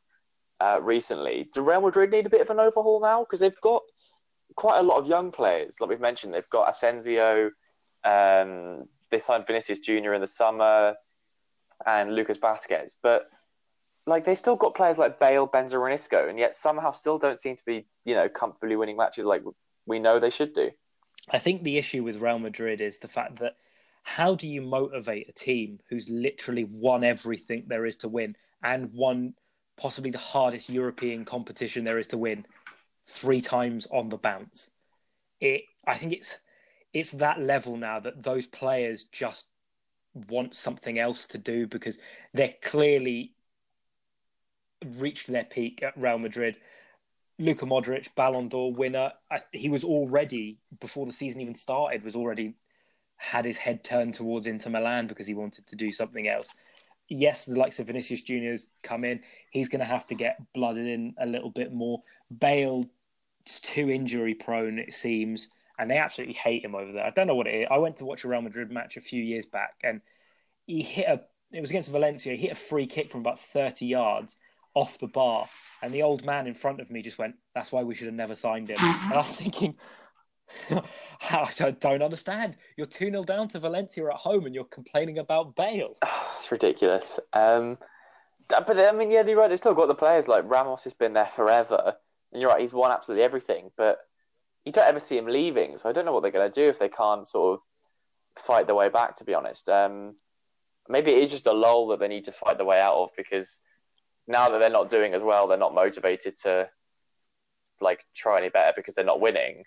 uh, 0.61 0.79
recently. 0.81 1.49
Do 1.53 1.61
Real 1.61 1.81
Madrid 1.81 2.11
need 2.11 2.25
a 2.25 2.29
bit 2.29 2.41
of 2.41 2.49
an 2.49 2.59
overhaul 2.59 3.01
now? 3.01 3.23
Because 3.23 3.41
they've 3.41 3.61
got 3.61 3.83
quite 4.55 4.79
a 4.79 4.83
lot 4.83 4.97
of 4.97 5.07
young 5.07 5.31
players. 5.31 5.79
Like 5.79 5.89
we've 5.89 5.99
mentioned, 5.99 6.33
they've 6.33 6.49
got 6.49 6.69
Asensio, 6.69 7.51
um, 8.05 8.85
they 9.11 9.19
signed 9.19 9.45
Vinicius 9.45 9.81
Jr. 9.81 10.13
in 10.13 10.21
the 10.21 10.27
summer 10.27 10.95
and 11.85 12.15
Lucas 12.15 12.39
Vázquez. 12.39 12.95
But 13.03 13.23
like 14.07 14.23
they 14.23 14.35
still 14.35 14.55
got 14.55 14.75
players 14.75 14.97
like 14.97 15.19
Bale, 15.19 15.47
Benzema, 15.47 15.85
and 15.85 15.93
Isco, 15.93 16.29
and 16.29 16.39
yet 16.39 16.55
somehow 16.55 16.91
still 16.91 17.17
don't 17.17 17.37
seem 17.37 17.57
to 17.57 17.63
be, 17.65 17.85
you 18.05 18.15
know, 18.15 18.29
comfortably 18.29 18.77
winning 18.77 18.97
matches 18.97 19.25
like 19.25 19.43
we 19.85 19.99
know 19.99 20.19
they 20.19 20.29
should 20.29 20.53
do. 20.53 20.71
I 21.31 21.37
think 21.37 21.63
the 21.63 21.77
issue 21.77 22.03
with 22.03 22.21
Real 22.21 22.39
Madrid 22.39 22.79
is 22.79 22.99
the 22.99 23.07
fact 23.09 23.39
that 23.39 23.55
how 24.15 24.34
do 24.34 24.48
you 24.48 24.62
motivate 24.62 25.30
a 25.30 25.32
team 25.32 25.80
who's 25.88 26.10
literally 26.10 26.63
won 26.63 27.04
everything 27.04 27.63
there 27.67 27.86
is 27.86 27.95
to 27.98 28.10
win 28.10 28.36
and 28.63 28.91
won 28.91 29.36
possibly 29.78 30.10
the 30.10 30.17
hardest 30.17 30.68
European 30.68 31.24
competition 31.26 31.84
there 31.84 31.99
is 31.99 32.07
to 32.07 32.18
win 32.18 32.45
three 33.05 33.39
times 33.39 33.88
on 33.91 34.10
the 34.10 34.18
bounce? 34.18 34.72
It, 35.39 35.62
I 35.86 35.95
think 35.95 36.14
it's 36.14 36.39
it's 36.91 37.12
that 37.12 37.39
level 37.39 37.78
now 37.78 37.99
that 37.99 38.24
those 38.24 38.47
players 38.47 39.03
just 39.03 39.47
want 40.28 40.55
something 40.55 40.97
else 40.97 41.28
to 41.28 41.38
do 41.38 41.68
because 41.68 41.99
they're 42.34 42.55
clearly 42.64 43.36
reached 44.97 45.28
their 45.28 45.43
peak 45.43 45.84
at 45.84 45.95
Real 45.95 46.18
Madrid. 46.18 46.57
Luka 47.38 47.68
Modric, 47.68 48.07
Ballon 48.16 48.49
d'Or 48.49 48.74
winner, 48.74 49.14
he 49.51 49.70
was 49.70 49.84
already 49.84 50.57
before 50.80 51.05
the 51.05 51.14
season 51.14 51.41
even 51.41 51.55
started 51.55 52.03
was 52.03 52.16
already 52.16 52.55
had 53.20 53.43
his 53.43 53.57
head 53.57 53.84
turned 53.84 54.13
towards 54.13 54.47
Inter 54.47 54.70
Milan 54.70 55.05
because 55.05 55.28
he 55.28 55.34
wanted 55.34 55.67
to 55.67 55.76
do 55.76 55.91
something 55.91 56.28
else. 56.28 56.49
Yes, 57.09 57.45
the 57.45 57.59
likes 57.59 57.80
of 57.80 57.88
Vinicius 57.88 58.22
Junior's 58.22 58.67
come 58.82 59.03
in. 59.03 59.20
He's 59.51 59.67
going 59.67 59.80
to 59.80 59.86
have 59.86 60.07
to 60.07 60.15
get 60.15 60.38
blooded 60.53 60.88
in 60.88 61.13
a 61.20 61.26
little 61.26 61.49
bit 61.49 61.74
more. 61.74 62.01
Bale 62.39 62.86
is 63.45 63.59
too 63.59 63.89
injury 63.89 64.36
prone, 64.36 64.80
it 64.80 64.93
seems, 64.93 65.49
and 65.78 65.91
they 65.91 65.97
absolutely 65.97 66.36
hate 66.36 66.63
him 66.63 66.76
over 66.76 66.93
there. 66.93 67.05
I 67.05 67.09
don't 67.09 67.28
know 67.28 67.36
what 67.36 67.47
it 67.47 67.55
is. 67.55 67.67
I 67.70 67.78
went 67.78 67.97
to 67.97 68.05
watch 68.05 68.24
a 68.24 68.30
Real 68.30 68.41
Madrid 68.41 68.72
match 68.72 68.95
a 68.95 69.01
few 69.01 69.22
years 69.22 69.45
back, 69.45 69.76
and 69.84 69.99
he 70.65 70.82
hit 70.82 71.07
a 71.07 71.22
it 71.51 71.61
was 71.61 71.72
against 71.72 71.91
Valencia. 71.91 72.36
He 72.36 72.43
hit 72.43 72.51
a 72.51 72.55
free 72.55 72.86
kick 72.86 73.11
from 73.11 73.22
about 73.22 73.39
30 73.39 73.86
yards 73.86 74.38
off 74.76 74.99
the 74.99 75.07
bar, 75.07 75.45
and 75.82 75.91
the 75.91 76.03
old 76.03 76.24
man 76.24 76.47
in 76.47 76.53
front 76.53 76.80
of 76.80 76.91
me 76.91 77.01
just 77.01 77.17
went, 77.17 77.36
"That's 77.53 77.72
why 77.72 77.84
we 77.84 77.95
should 77.95 78.05
have 78.05 78.15
never 78.15 78.36
signed 78.36 78.70
him." 78.70 78.78
and 78.80 79.13
I 79.13 79.17
was 79.17 79.36
thinking, 79.36 79.76
I 81.30 81.76
don't 81.80 82.02
understand. 82.02 82.58
You're 82.78 82.88
2 82.88 83.12
0 83.12 83.24
down 83.24 83.47
to 83.50 83.60
Valencia 83.60 84.06
at 84.08 84.16
home 84.16 84.45
and 84.45 84.56
you're 84.56 84.66
complaining 84.66 85.18
about 85.18 85.56
Bale. 85.56 85.93
it's 86.39 86.52
ridiculous. 86.52 87.20
Um, 87.34 87.78
but 88.47 88.78
I 88.78 88.91
mean, 88.93 89.12
yeah, 89.12 89.26
you're 89.26 89.38
right. 89.38 89.47
They've 89.47 89.58
still 89.58 89.74
got 89.74 89.88
the 89.88 89.95
players. 89.95 90.28
Like 90.28 90.45
Ramos 90.47 90.84
has 90.84 90.93
been 90.93 91.14
there 91.14 91.26
forever. 91.28 91.95
And 92.32 92.41
you're 92.41 92.50
right, 92.52 92.62
he's 92.62 92.74
won 92.74 92.91
absolutely 92.91 93.24
everything. 93.24 93.70
But 93.78 94.00
you 94.66 94.72
don't 94.72 94.88
ever 94.88 95.00
see 95.00 95.18
him 95.18 95.28
leaving. 95.28 95.78
So 95.78 95.89
I 95.89 95.91
don't 95.91 96.06
know 96.06 96.14
what 96.14 96.22
they're 96.22 96.32
going 96.32 96.50
to 96.50 96.62
do 96.62 96.70
if 96.70 96.80
they 96.80 96.89
can't 96.89 97.28
sort 97.28 97.56
of 97.56 98.43
fight 98.43 98.66
their 98.66 98.76
way 98.76 98.89
back, 98.89 99.16
to 99.18 99.24
be 99.24 99.34
honest. 99.34 99.70
Um, 99.70 100.16
maybe 100.88 101.12
it 101.12 101.24
is 101.24 101.30
just 101.30 101.47
a 101.47 101.54
lull 101.54 101.88
that 101.88 102.00
they 102.00 102.08
need 102.08 102.26
to 102.26 102.32
fight 102.32 102.58
their 102.58 102.66
way 102.66 102.80
out 102.80 102.95
of 102.95 103.10
because 103.16 103.62
now 104.28 104.50
that 104.50 104.60
they're 104.60 104.70
not 104.70 104.89
doing 104.89 105.14
as 105.14 105.24
well, 105.24 105.47
they're 105.47 105.58
not 105.58 105.74
motivated 105.74 106.36
to 106.43 106.70
like 107.82 108.04
try 108.16 108.39
any 108.39 108.50
better 108.50 108.74
because 108.76 108.95
they're 108.95 109.06
not 109.06 109.22
winning. 109.22 109.64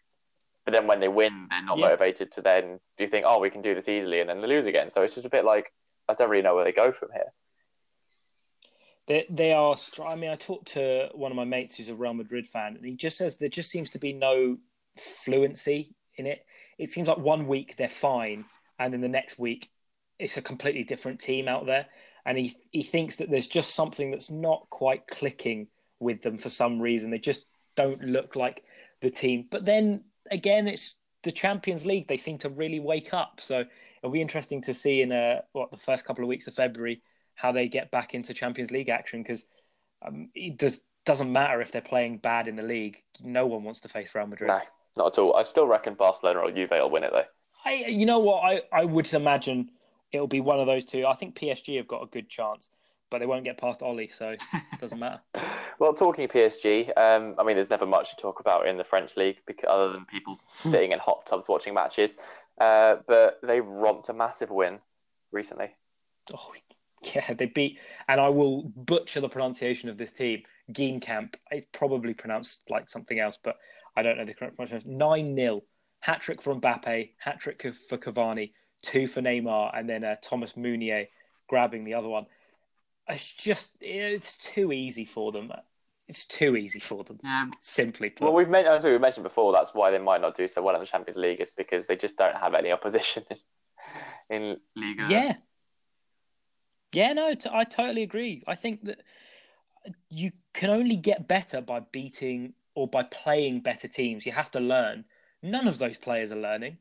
But 0.65 0.73
then 0.73 0.87
when 0.87 1.01
they 1.01 1.09
win, 1.09 1.49
they're 1.51 1.65
not 1.65 1.79
yeah. 1.79 1.87
motivated 1.87 2.31
to 2.33 2.43
then 2.43 2.79
do 2.97 3.05
you 3.05 3.09
think, 3.09 3.25
oh, 3.29 3.41
we 3.41 3.51
can 3.51 3.63
do 3.63 3.75
this 3.75 3.89
easily, 3.89 4.21
and 4.21 4.29
then 4.29 4.41
they 4.41 4.47
lose 4.47 4.67
again. 4.67 4.91
So 4.91 5.03
it's 5.03 5.15
just 5.15 5.27
a 5.27 5.31
bit 5.31 5.45
like 5.45 5.73
I 6.09 6.15
don't 6.15 6.31
really 6.31 6.43
know 6.43 6.55
where 6.55 6.65
they 6.65 6.73
go 6.73 6.93
from 6.93 7.11
here. 7.13 7.33
They 9.09 9.27
they 9.29 9.53
are. 9.53 9.75
I 10.05 10.15
mean, 10.15 10.31
I 10.31 10.37
talked 10.37 10.69
to 10.73 11.09
one 11.15 11.33
of 11.33 11.37
my 11.37 11.45
mates 11.45 11.77
who's 11.77 11.89
a 11.89 11.95
Real 11.95 12.15
Madrid 12.15 12.47
fan, 12.47 12.77
and 12.77 12.85
he 12.85 12.95
just 12.95 13.19
says 13.19 13.37
there 13.37 13.49
just 13.49 13.71
seems 13.71 13.91
to 13.91 13.99
be 13.99 14.13
no 14.13 14.59
fluency 14.97 15.95
in 16.17 16.27
it. 16.27 16.45
It 16.79 16.89
seems 16.89 17.09
like 17.09 17.19
one 17.19 17.49
week 17.49 17.77
they're 17.77 17.89
fine, 17.89 18.45
and 18.79 18.93
then 18.93 19.01
the 19.01 19.09
next 19.09 19.39
week 19.39 19.71
it's 20.19 20.37
a 20.37 20.43
completely 20.43 20.85
different 20.85 21.21
team 21.21 21.49
out 21.49 21.67
there. 21.67 21.87
And 22.25 22.39
he 22.39 22.55
he 22.71 22.83
thinks 22.83 23.17
that 23.17 23.31
there's 23.31 23.49
just 23.49 23.75
something 23.75 24.13
that's 24.13 24.31
not 24.31 24.71
quite 24.71 25.09
clicking 25.09 25.67
with 25.99 26.23
them 26.23 26.37
for 26.37 26.51
some 26.51 26.81
reason. 26.81 27.11
They 27.11 27.19
just 27.19 27.47
don't 27.75 28.03
look 28.03 28.37
like 28.37 28.63
the 29.01 29.11
team. 29.11 29.47
But 29.51 29.65
then 29.65 30.05
again, 30.33 30.67
it's 30.67 30.97
the 31.23 31.33
Champions 31.33 31.87
League. 31.87 32.09
They 32.09 32.17
seem 32.17 32.39
to 32.39 32.49
really 32.49 32.81
wake 32.81 33.15
up. 33.15 33.41
So 33.41 33.65
it'll 34.03 34.13
be 34.13 34.21
interesting 34.21 34.63
to 34.63 34.75
see 34.75 35.03
in 35.03 35.13
uh, 35.13 35.43
what 35.53 35.71
the 35.71 35.77
first 35.77 36.05
couple 36.05 36.25
of 36.25 36.29
weeks 36.29 36.49
of 36.49 36.55
February 36.55 37.03
how 37.35 37.53
they 37.53 37.69
get 37.69 37.91
back 37.91 38.15
into 38.15 38.35
Champions 38.35 38.71
League 38.71 38.89
action 38.89 39.23
because 39.23 39.47
um, 40.07 40.29
it 40.35 40.59
does, 40.59 40.81
doesn't 41.07 41.33
matter 41.33 41.61
if 41.61 41.73
they're 41.73 41.81
playing 41.81 42.19
bad 42.19 42.49
in 42.49 42.57
the 42.57 42.63
league. 42.63 43.03
No 43.23 43.47
one 43.47 43.65
wants 43.65 43.81
to 43.81 43.89
face 43.89 44.15
Real 44.15 44.27
Madrid. 44.27 44.49
No, 44.49 44.61
not 44.97 45.07
at 45.15 45.19
all. 45.19 45.37
I 45.37 45.43
still 45.45 45.67
reckon 45.67 45.95
Barcelona 45.95 46.41
or 46.41 46.51
Juve 46.51 46.71
will 46.71 46.91
win 46.91 47.05
it 47.05 47.13
though. 47.13 47.25
I, 47.65 47.85
you 47.89 48.07
know 48.07 48.19
what? 48.19 48.41
I, 48.41 48.63
I 48.73 48.85
would 48.85 49.13
imagine 49.15 49.71
it'll 50.11 50.27
be 50.27 50.41
one 50.41 50.61
of 50.61 50.67
those 50.67 50.85
two. 50.85 51.07
I 51.07 51.15
think 51.15 51.37
PSG 51.39 51.77
have 51.77 51.89
got 51.89 52.03
a 52.03 52.07
good 52.07 52.29
chance 52.29 52.69
but 53.13 53.19
they 53.19 53.27
won't 53.27 53.45
get 53.45 53.59
past 53.59 53.83
Ole, 53.83 54.09
so 54.09 54.31
it 54.31 54.43
doesn't 54.81 54.99
matter. 54.99 55.21
well, 55.79 55.93
talking 55.93 56.27
PSG, 56.27 56.89
um, 56.97 57.35
I 57.39 57.45
mean, 57.45 57.57
there's 57.57 57.69
never 57.69 57.85
much 57.85 58.11
to 58.11 58.17
talk 58.17 58.41
about 58.41 58.67
in 58.67 58.79
the 58.79 58.85
French 58.85 59.19
league 59.19 59.37
because, 59.47 59.69
other 59.69 59.93
than 59.93 60.07
people 60.07 60.41
sitting 60.63 60.93
in 60.93 60.99
hot 60.99 61.27
tubs 61.27 61.47
watching 61.47 61.75
matches. 61.75 62.17
Uh, 62.59 62.97
but 63.07 63.39
they 63.43 63.61
romped 63.61 64.09
a 64.09 64.15
massive 64.15 64.51
win 64.51 64.79
recently. 65.31 65.69
Oh, 66.35 66.53
yeah, 67.15 67.35
they 67.35 67.47
beat, 67.47 67.79
and 68.09 68.19
I 68.19 68.31
will 68.31 68.63
butcher 68.63 69.21
the 69.21 69.29
pronunciation 69.29 69.89
of 69.89 69.99
this 69.99 70.13
team. 70.13 70.43
Camp. 71.03 71.37
It's 71.51 71.67
probably 71.73 72.15
pronounced 72.15 72.71
like 72.71 72.89
something 72.89 73.19
else, 73.19 73.39
but 73.43 73.57
I 73.95 74.03
don't 74.03 74.17
know 74.17 74.25
the 74.25 74.33
correct 74.33 74.57
pronunciation. 74.57 74.97
9 74.97 75.37
0. 75.37 75.63
Hat 76.01 76.23
trick 76.23 76.41
for 76.41 76.55
Mbappe, 76.55 77.11
hat 77.19 77.41
trick 77.41 77.63
for 77.75 77.99
Cavani, 77.99 78.53
two 78.83 79.07
for 79.07 79.21
Neymar, 79.21 79.79
and 79.79 79.87
then 79.87 80.03
uh, 80.03 80.17
Thomas 80.23 80.57
Meunier 80.57 81.09
grabbing 81.47 81.85
the 81.85 81.93
other 81.93 82.09
one 82.09 82.25
it's 83.09 83.35
just 83.35 83.71
it's 83.81 84.37
too 84.37 84.73
easy 84.73 85.05
for 85.05 85.33
them. 85.33 85.53
It's 86.09 86.27
too 86.27 86.57
easy 86.57 86.81
for 86.81 87.05
them. 87.05 87.19
Yeah. 87.23 87.47
Simply 87.61 88.11
put. 88.11 88.25
Well, 88.25 88.35
we've 88.35 88.49
mentioned, 88.49 88.75
as 88.75 88.85
we 88.85 88.99
mentioned 88.99 89.25
before, 89.25 89.53
that's 89.53 89.73
why 89.73 89.91
they 89.91 89.99
might 89.99 90.21
not 90.21 90.37
do 90.37 90.47
so 90.49 90.63
well 90.63 90.75
in 90.75 90.81
the 90.81 90.87
Champions 90.87 91.17
League 91.17 91.41
is 91.41 91.53
because 91.53 91.87
they 91.87 91.97
just 91.97 92.17
don't 92.17 92.37
have 92.37 92.55
any 92.55 92.71
opposition 92.73 93.25
in, 94.29 94.43
in 94.43 94.57
Liga. 94.77 95.07
Yeah. 95.09 95.35
Yeah, 96.93 97.15
no, 97.15 97.35
t- 97.35 97.49
I 97.51 97.65
totally 97.65 98.03
agree. 98.03 98.43
I 98.47 98.55
think 98.55 98.85
that 98.85 99.01
you 100.11 100.33
can 100.53 100.69
only 100.69 100.97
get 100.97 101.27
better 101.27 101.61
by 101.63 101.81
beating 101.81 102.53
or 102.75 102.87
by 102.87 103.05
playing 103.05 103.61
better 103.61 103.89
teams. 103.89 104.27
You 104.27 104.33
have 104.33 104.51
to 104.51 104.61
learn. 104.61 105.07
None 105.43 105.67
of 105.67 105.79
those 105.79 105.97
players 105.97 106.31
are 106.31 106.37
learning. 106.37 106.79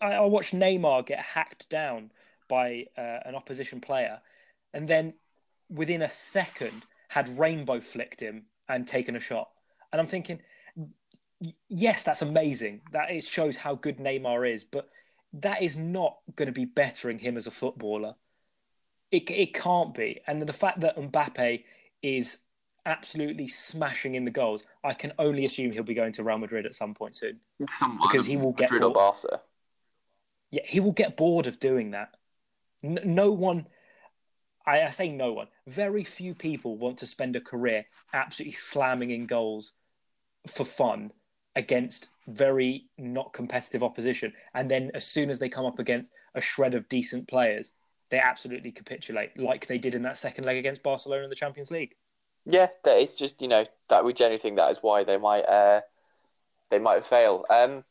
I, 0.00 0.14
I 0.14 0.20
watched 0.22 0.54
Neymar 0.54 1.06
get 1.06 1.20
hacked 1.20 1.70
down 1.70 2.10
by 2.48 2.86
uh, 2.98 3.20
an 3.24 3.36
opposition 3.36 3.80
player, 3.80 4.20
and 4.74 4.88
then 4.88 5.14
within 5.70 6.02
a 6.02 6.10
second 6.10 6.82
had 7.08 7.38
rainbow 7.38 7.80
flicked 7.80 8.20
him 8.20 8.44
and 8.68 8.86
taken 8.86 9.16
a 9.16 9.20
shot. 9.20 9.48
And 9.92 10.00
I'm 10.00 10.06
thinking, 10.06 10.40
yes, 11.68 12.02
that's 12.02 12.22
amazing. 12.22 12.82
That 12.92 13.10
it 13.10 13.24
shows 13.24 13.56
how 13.56 13.74
good 13.74 13.98
Neymar 13.98 14.52
is, 14.52 14.64
but 14.64 14.88
that 15.32 15.62
is 15.62 15.76
not 15.76 16.18
going 16.36 16.46
to 16.46 16.52
be 16.52 16.64
bettering 16.64 17.18
him 17.18 17.36
as 17.36 17.46
a 17.46 17.50
footballer. 17.50 18.14
It 19.10 19.30
it 19.30 19.54
can't 19.54 19.94
be. 19.94 20.20
And 20.26 20.42
the 20.42 20.52
fact 20.52 20.80
that 20.80 20.96
Mbappe 20.96 21.64
is 22.02 22.38
absolutely 22.86 23.48
smashing 23.48 24.14
in 24.14 24.24
the 24.24 24.30
goals, 24.30 24.64
I 24.84 24.94
can 24.94 25.12
only 25.18 25.44
assume 25.44 25.72
he'll 25.72 25.82
be 25.82 25.94
going 25.94 26.12
to 26.12 26.24
Real 26.24 26.38
Madrid 26.38 26.66
at 26.66 26.74
some 26.74 26.94
point 26.94 27.16
soon. 27.16 27.40
Someone, 27.68 28.08
because 28.08 28.26
he 28.26 28.36
will 28.36 28.52
get 28.52 28.70
Madrid 28.70 28.92
bored. 28.92 29.16
Yeah, 30.50 30.62
he 30.64 30.80
will 30.80 30.92
get 30.92 31.16
bored 31.16 31.46
of 31.46 31.60
doing 31.60 31.92
that. 31.92 32.14
no 32.82 33.30
one 33.30 33.66
I, 34.70 34.86
I 34.86 34.90
say 34.90 35.08
no 35.08 35.32
one. 35.32 35.48
Very 35.66 36.04
few 36.04 36.34
people 36.34 36.76
want 36.76 36.98
to 36.98 37.06
spend 37.06 37.34
a 37.34 37.40
career 37.40 37.86
absolutely 38.12 38.52
slamming 38.52 39.10
in 39.10 39.26
goals 39.26 39.72
for 40.46 40.64
fun 40.64 41.12
against 41.56 42.08
very 42.28 42.86
not 42.96 43.32
competitive 43.32 43.82
opposition. 43.82 44.32
And 44.54 44.70
then 44.70 44.92
as 44.94 45.04
soon 45.06 45.28
as 45.30 45.40
they 45.40 45.48
come 45.48 45.66
up 45.66 45.80
against 45.80 46.12
a 46.34 46.40
shred 46.40 46.74
of 46.74 46.88
decent 46.88 47.26
players, 47.26 47.72
they 48.10 48.18
absolutely 48.18 48.70
capitulate, 48.70 49.38
like 49.38 49.66
they 49.66 49.78
did 49.78 49.94
in 49.94 50.02
that 50.02 50.18
second 50.18 50.44
leg 50.44 50.56
against 50.56 50.82
Barcelona 50.82 51.24
in 51.24 51.30
the 51.30 51.36
Champions 51.36 51.70
League. 51.70 51.96
Yeah, 52.46 52.68
that 52.84 52.96
it's 52.96 53.14
just 53.16 53.42
you 53.42 53.48
know 53.48 53.66
that 53.90 54.04
we 54.04 54.14
generally 54.14 54.38
think 54.38 54.56
that 54.56 54.70
is 54.70 54.78
why 54.80 55.04
they 55.04 55.18
might 55.18 55.42
uh, 55.42 55.82
they 56.70 56.78
might 56.78 57.04
fail. 57.04 57.44
Um, 57.50 57.84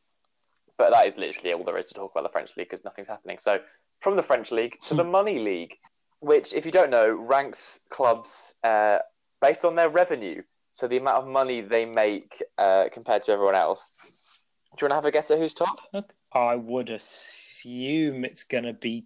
but 0.77 0.89
that 0.91 1.07
is 1.07 1.17
literally 1.17 1.53
all 1.53 1.63
there 1.63 1.77
is 1.77 1.87
to 1.87 1.93
talk 1.93 2.11
about 2.11 2.23
the 2.23 2.31
French 2.31 2.57
league 2.57 2.69
because 2.69 2.83
nothing's 2.83 3.07
happening. 3.07 3.37
So 3.37 3.59
from 3.99 4.15
the 4.15 4.23
French 4.23 4.51
league 4.51 4.77
to 4.87 4.95
the 4.95 5.03
money 5.19 5.39
league, 5.39 5.77
which, 6.19 6.53
if 6.53 6.65
you 6.65 6.71
don't 6.71 6.89
know, 6.89 7.09
ranks 7.09 7.79
clubs 7.89 8.53
uh, 8.63 8.99
based 9.41 9.65
on 9.65 9.75
their 9.75 9.89
revenue. 9.89 10.41
So 10.71 10.87
the 10.87 10.97
amount 10.97 11.17
of 11.17 11.27
money 11.27 11.61
they 11.61 11.85
make 11.85 12.41
uh, 12.57 12.85
compared 12.91 13.23
to 13.23 13.31
everyone 13.31 13.55
else. 13.55 13.91
Do 14.77 14.85
you 14.85 14.85
want 14.85 14.91
to 14.91 14.95
have 14.95 15.05
a 15.05 15.11
guess 15.11 15.31
at 15.31 15.39
who's 15.39 15.53
top? 15.53 15.81
I 16.31 16.55
would 16.55 16.89
assume 16.89 18.23
it's 18.23 18.43
going 18.43 18.65
to 18.65 18.73
be 18.73 19.05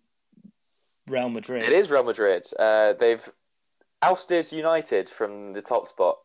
Real 1.07 1.30
Madrid. 1.30 1.64
It 1.64 1.72
is 1.72 1.89
Real 1.89 2.03
Madrid. 2.03 2.45
Uh, 2.57 2.93
they've 2.93 3.28
ousted 4.01 4.51
United 4.51 5.09
from 5.09 5.53
the 5.53 5.61
top 5.61 5.88
spot. 5.88 6.18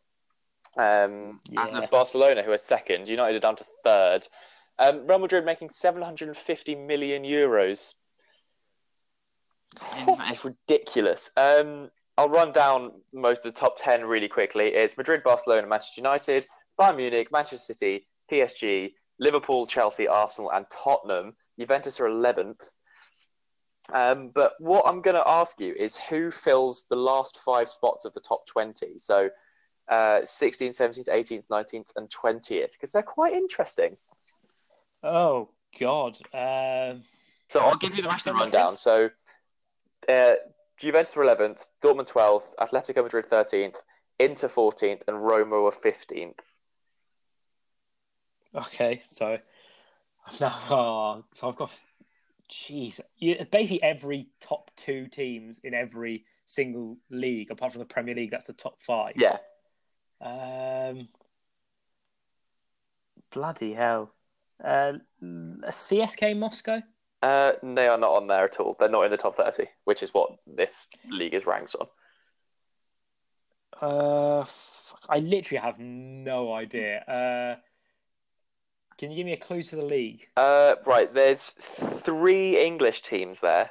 Um, 0.77 1.41
yeah. 1.49 1.65
As 1.65 1.75
of 1.75 1.91
Barcelona, 1.91 2.43
who 2.43 2.53
are 2.53 2.59
second, 2.59 3.09
United 3.09 3.37
are 3.37 3.41
down 3.41 3.57
to 3.57 3.65
third. 3.85 4.27
Um, 4.79 5.07
Real 5.07 5.19
Madrid 5.19 5.45
making 5.45 5.71
750 5.71 6.75
million 6.75 7.23
euros 7.25 7.95
it's 9.77 10.45
ridiculous. 10.45 11.31
Um, 11.37 11.91
I'll 12.17 12.29
run 12.29 12.53
down 12.53 12.93
most 13.13 13.45
of 13.45 13.55
the 13.55 13.61
top 13.61 13.77
10 13.79 14.05
really 14.05 14.29
quickly. 14.29 14.69
It's 14.75 14.97
Madrid, 14.97 15.23
Barcelona, 15.23 15.67
Manchester 15.67 16.01
United, 16.01 16.47
Bayern 16.79 16.97
Munich, 16.97 17.29
Manchester 17.31 17.73
City, 17.75 18.07
PSG, 18.31 18.93
Liverpool, 19.21 19.67
Chelsea, 19.67 20.09
Arsenal, 20.09 20.51
and 20.51 20.67
Tottenham. 20.71 21.35
Juventus 21.59 22.01
are 22.01 22.09
11th. 22.09 22.63
Um, 23.93 24.31
but 24.35 24.53
what 24.59 24.85
I'm 24.87 25.01
going 25.01 25.17
to 25.17 25.29
ask 25.29 25.61
you 25.61 25.75
is 25.75 25.97
who 25.97 26.31
fills 26.31 26.85
the 26.91 26.97
last 26.97 27.39
five 27.45 27.71
spots 27.71 28.05
of 28.05 28.13
the 28.15 28.21
top 28.21 28.47
20? 28.47 28.99
So 28.99 29.31
uh, 29.89 30.21
16th, 30.23 30.69
17th, 30.69 31.09
18th, 31.09 31.45
19th, 31.51 31.91
and 31.97 32.11
20th, 32.11 32.73
because 32.73 32.93
they're 32.93 33.03
quite 33.03 33.33
interesting. 33.33 33.97
Oh, 35.03 35.51
God. 35.79 36.19
Um... 36.35 37.03
So 37.51 37.61
I'll 37.61 37.77
give 37.77 37.97
you 37.97 38.03
the 38.03 38.11
rest 38.11 38.27
of 38.27 38.35
the 38.35 38.41
rundown. 38.41 38.77
So 38.77 39.09
uh, 40.09 40.35
Juventus 40.77 41.15
were 41.17 41.25
11th, 41.25 41.69
Dortmund 41.83 42.11
12th, 42.11 42.55
Atletico 42.61 43.03
Madrid 43.03 43.27
13th, 43.27 43.77
Inter 44.19 44.49
14th, 44.49 45.03
and 45.07 45.23
Roma 45.23 45.61
were 45.61 45.71
15th. 45.71 46.41
Okay, 48.55 49.03
so 49.09 49.39
now, 50.41 50.59
oh, 50.71 51.25
so 51.33 51.49
I've 51.49 51.57
got, 51.57 51.71
jeez, 52.51 53.01
basically 53.51 53.83
every 53.83 54.29
top 54.41 54.71
two 54.77 55.07
teams 55.07 55.61
in 55.63 55.75
every 55.75 56.25
single 56.47 56.97
league, 57.11 57.51
apart 57.51 57.73
from 57.73 57.81
the 57.81 57.87
Premier 57.87 58.15
League, 58.15 58.31
that's 58.31 58.47
the 58.47 58.53
top 58.53 58.81
five. 58.81 59.15
Yeah. 59.17 59.37
Um, 60.21 61.09
bloody 63.31 63.75
hell. 63.75 64.13
Uh, 64.63 64.95
CSK 65.23 66.37
Moscow. 66.37 66.83
Uh, 67.21 67.53
they 67.63 67.89
are 67.89 67.99
not 67.99 68.13
on 68.13 68.27
there 68.29 68.45
at 68.45 68.61
all. 68.61 68.77
They're 68.79 68.89
not 68.89 69.05
in 69.05 69.11
the 69.11 69.17
top 69.17 69.37
30, 69.37 69.67
which 69.85 70.03
is 70.03 70.15
what 70.15 70.31
this 70.47 70.87
league 71.11 71.35
is 71.35 71.47
ranked 71.47 71.75
on. 71.81 71.87
Uh, 73.81 74.45
fuck, 74.45 75.05
I 75.09 75.19
literally 75.19 75.61
have 75.61 75.79
no 75.79 76.53
idea. 76.53 77.01
Uh, 77.01 77.57
can 78.99 79.11
you 79.11 79.17
give 79.17 79.27
me 79.27 79.33
a 79.33 79.37
clue 79.37 79.63
to 79.63 79.77
the 79.77 79.85
league? 79.85 80.29
Uh, 80.37 80.75
right, 80.87 81.13
there's 81.13 81.55
three 82.03 82.61
English 82.65 83.03
teams 83.03 83.41
there, 83.41 83.71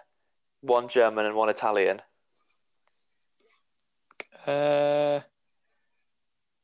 one 0.61 0.87
German 0.87 1.25
and 1.25 1.35
one 1.35 1.49
Italian. 1.49 2.01
Uh, 4.45 5.19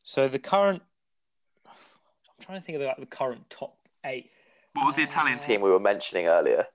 so 0.04 0.30
the 0.30 0.40
current, 0.40 0.82
I'm 1.66 1.74
trying 2.42 2.60
to 2.60 2.66
think 2.66 2.78
of 2.78 2.82
the, 2.82 2.88
like, 2.88 3.00
the 3.00 3.06
current 3.06 3.50
top 3.50 3.78
eight. 4.06 4.32
What 4.74 4.86
was 4.86 4.96
the 4.96 5.04
Italian 5.04 5.40
team 5.40 5.62
we 5.62 5.70
were 5.70 5.80
mentioning 5.80 6.28
earlier? 6.28 6.66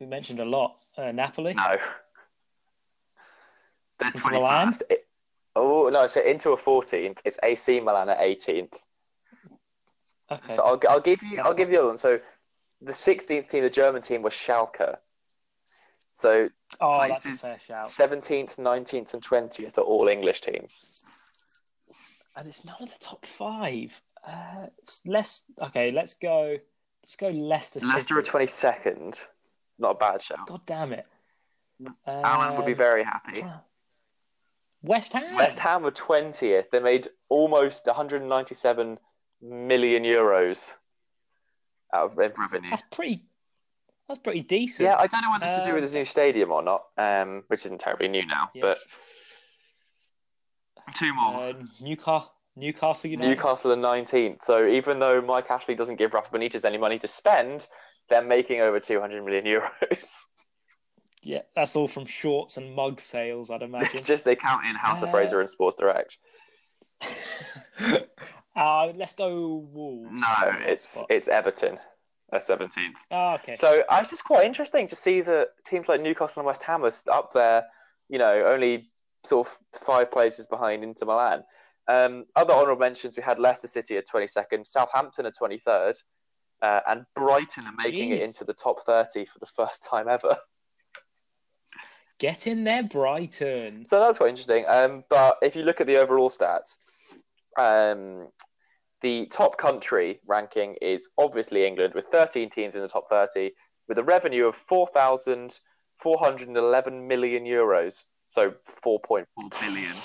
We 0.00 0.06
mentioned 0.06 0.40
a 0.40 0.44
lot. 0.44 0.76
Uh, 0.96 1.12
Napoli. 1.12 1.54
No. 1.54 1.76
They're 3.98 4.08
Inter 4.08 4.30
21st. 4.30 4.82
Oh, 5.56 5.90
no, 5.90 6.06
so 6.06 6.22
into 6.22 6.50
a 6.50 6.56
14th. 6.56 7.18
It's 7.24 7.38
AC 7.42 7.80
Milan 7.80 8.08
at 8.08 8.18
18th. 8.18 8.74
Okay. 10.30 10.52
So 10.52 10.62
I'll, 10.62 10.80
I'll 10.88 11.00
give 11.00 11.22
you 11.22 11.36
That's 11.36 11.48
I'll 11.48 11.54
give 11.54 11.68
you 11.68 11.76
the 11.76 11.80
other 11.80 11.88
one. 11.88 11.98
So 11.98 12.20
the 12.80 12.92
16th 12.92 13.48
team, 13.48 13.62
the 13.62 13.70
German 13.70 14.00
team, 14.00 14.22
was 14.22 14.32
Schalke. 14.32 14.96
So 16.10 16.48
oh, 16.80 16.98
places. 16.98 17.42
17th, 17.42 18.56
19th, 18.56 19.14
and 19.14 19.22
20th 19.22 19.78
are 19.78 19.82
all 19.82 20.08
English 20.08 20.40
teams. 20.40 21.04
And 22.36 22.48
it's 22.48 22.64
none 22.64 22.76
of 22.80 22.88
the 22.88 22.98
top 22.98 23.26
five. 23.26 24.00
Uh, 24.26 24.66
less. 25.06 25.44
Okay, 25.60 25.90
let's 25.90 26.14
go. 26.14 26.56
Let's 27.02 27.16
go 27.16 27.28
Leicester 27.28 27.80
Leicester 27.80 28.18
are 28.18 28.22
22nd. 28.22 29.24
Not 29.78 29.92
a 29.92 29.94
bad 29.94 30.22
shout. 30.22 30.46
God 30.46 30.60
damn 30.66 30.92
it. 30.92 31.06
Alan 32.06 32.56
would 32.56 32.66
be 32.66 32.74
very 32.74 33.02
happy. 33.02 33.44
West 34.82 35.12
Ham. 35.14 35.34
West 35.34 35.58
Ham 35.58 35.82
were 35.82 35.90
20th. 35.90 36.70
They 36.70 36.80
made 36.80 37.08
almost 37.28 37.86
197 37.86 38.98
million 39.42 40.02
euros 40.04 40.76
out 41.92 42.10
of 42.10 42.18
revenue. 42.18 42.68
That's 42.70 42.82
pretty. 42.90 43.24
That's 44.08 44.20
pretty 44.20 44.40
decent. 44.40 44.86
Yeah, 44.86 44.96
I 44.98 45.06
don't 45.06 45.22
know 45.22 45.30
whether 45.30 45.46
it's 45.46 45.58
to 45.58 45.64
do 45.64 45.70
Uh, 45.70 45.74
with 45.74 45.84
this 45.84 45.94
new 45.94 46.04
stadium 46.04 46.50
or 46.50 46.62
not, 46.62 46.86
um, 46.98 47.44
which 47.46 47.64
isn't 47.64 47.78
terribly 47.80 48.08
new 48.08 48.26
now. 48.26 48.50
Yeah. 48.54 48.62
But 48.62 48.78
two 50.94 51.14
more. 51.14 51.48
Uh, 51.48 51.52
Newcastle. 51.80 52.32
Newcastle 52.60 53.10
United. 53.10 53.28
Newcastle 53.30 53.72
are 53.72 53.76
19th. 53.76 54.44
So 54.44 54.66
even 54.66 54.98
though 54.98 55.20
Mike 55.20 55.50
Ashley 55.50 55.74
doesn't 55.74 55.96
give 55.96 56.14
Rafa 56.14 56.30
Benitez 56.36 56.64
any 56.64 56.78
money 56.78 56.98
to 57.00 57.08
spend, 57.08 57.66
they're 58.08 58.22
making 58.22 58.60
over 58.60 58.78
200 58.78 59.24
million 59.24 59.44
euros. 59.44 60.22
Yeah, 61.22 61.42
that's 61.54 61.76
all 61.76 61.86
from 61.86 62.06
shorts 62.06 62.56
and 62.56 62.74
mug 62.74 62.98
sales, 62.98 63.50
I'd 63.50 63.60
imagine. 63.70 63.90
it's 63.92 64.06
just 64.06 64.24
they 64.24 64.36
count 64.36 64.64
in 64.64 64.74
House 64.74 65.02
of 65.02 65.10
Uh, 65.10 65.12
Fraser 65.12 65.38
and 65.40 65.50
Sports 65.50 65.76
Direct. 65.76 66.16
uh, 68.56 68.86
let's 68.94 69.12
go 69.12 69.66
Wolves. 69.70 70.08
No, 70.12 70.52
it's 70.66 70.88
Spot. 70.88 71.06
it's 71.10 71.28
Everton. 71.28 71.78
They're 72.30 72.40
17th. 72.40 72.94
Oh, 73.10 73.34
okay. 73.34 73.56
So 73.56 73.82
uh, 73.90 73.98
it's 74.00 74.10
just 74.10 74.24
quite 74.24 74.46
interesting 74.46 74.88
to 74.88 74.96
see 74.96 75.20
that 75.20 75.48
teams 75.66 75.88
like 75.88 76.00
Newcastle 76.00 76.40
and 76.40 76.46
West 76.46 76.62
Ham 76.62 76.84
are 76.84 76.92
up 77.12 77.32
there, 77.32 77.64
you 78.08 78.18
know, 78.18 78.44
only 78.46 78.88
sort 79.24 79.46
of 79.48 79.58
five 79.78 80.10
places 80.10 80.46
behind 80.46 80.82
Inter 80.84 81.06
Milan. 81.06 81.42
Um, 81.90 82.24
other 82.36 82.54
honourable 82.54 82.78
mentions, 82.78 83.16
we 83.16 83.22
had 83.22 83.40
Leicester 83.40 83.66
City 83.66 83.96
at 83.96 84.06
22nd, 84.06 84.64
Southampton 84.64 85.26
at 85.26 85.34
23rd, 85.34 85.96
uh, 86.62 86.78
and 86.86 87.04
Brighton 87.16 87.66
are 87.66 87.74
making 87.76 88.12
it 88.12 88.22
into 88.22 88.44
the 88.44 88.54
top 88.54 88.86
30 88.86 89.24
for 89.24 89.40
the 89.40 89.46
first 89.46 89.88
time 89.90 90.08
ever. 90.08 90.38
Get 92.20 92.46
in 92.46 92.62
there, 92.62 92.84
Brighton. 92.84 93.86
So 93.88 93.98
that's 93.98 94.18
quite 94.18 94.28
interesting. 94.28 94.64
Um, 94.68 95.02
but 95.08 95.38
if 95.42 95.56
you 95.56 95.64
look 95.64 95.80
at 95.80 95.88
the 95.88 95.96
overall 95.96 96.30
stats, 96.30 96.76
um, 97.58 98.28
the 99.00 99.26
top 99.26 99.58
country 99.58 100.20
ranking 100.28 100.76
is 100.80 101.08
obviously 101.18 101.66
England, 101.66 101.94
with 101.94 102.06
13 102.12 102.50
teams 102.50 102.76
in 102.76 102.82
the 102.82 102.88
top 102.88 103.08
30, 103.08 103.50
with 103.88 103.98
a 103.98 104.04
revenue 104.04 104.46
of 104.46 104.54
4,411 104.54 107.08
million 107.08 107.44
euros. 107.44 108.04
So 108.28 108.54
4.4 108.84 109.24
billion. 109.60 109.96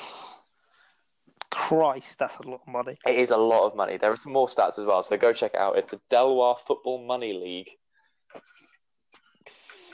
Christ, 1.55 2.19
that's 2.19 2.37
a 2.37 2.43
lot 2.47 2.59
of 2.67 2.71
money. 2.71 2.97
It 3.07 3.15
is 3.15 3.31
a 3.31 3.37
lot 3.37 3.65
of 3.65 3.77
money. 3.77 3.95
There 3.95 4.11
are 4.11 4.17
some 4.17 4.33
more 4.33 4.47
stats 4.47 4.77
as 4.77 4.85
well, 4.85 5.01
so 5.03 5.15
go 5.15 5.31
check 5.31 5.53
it 5.53 5.59
out. 5.59 5.77
It's 5.77 5.89
the 5.89 6.01
Deloitte 6.11 6.59
Football 6.67 7.05
Money 7.05 7.31
League. 7.33 7.69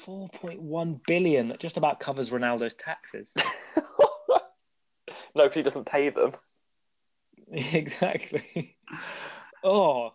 4.1 0.03 1.01
billion. 1.05 1.49
That 1.49 1.59
just 1.59 1.77
about 1.77 1.99
covers 1.99 2.31
Ronaldo's 2.31 2.73
taxes. 2.73 3.31
no, 3.77 4.43
because 5.35 5.55
he 5.55 5.61
doesn't 5.61 5.85
pay 5.85 6.09
them. 6.09 6.31
exactly. 7.51 8.75
Oh, 9.63 10.13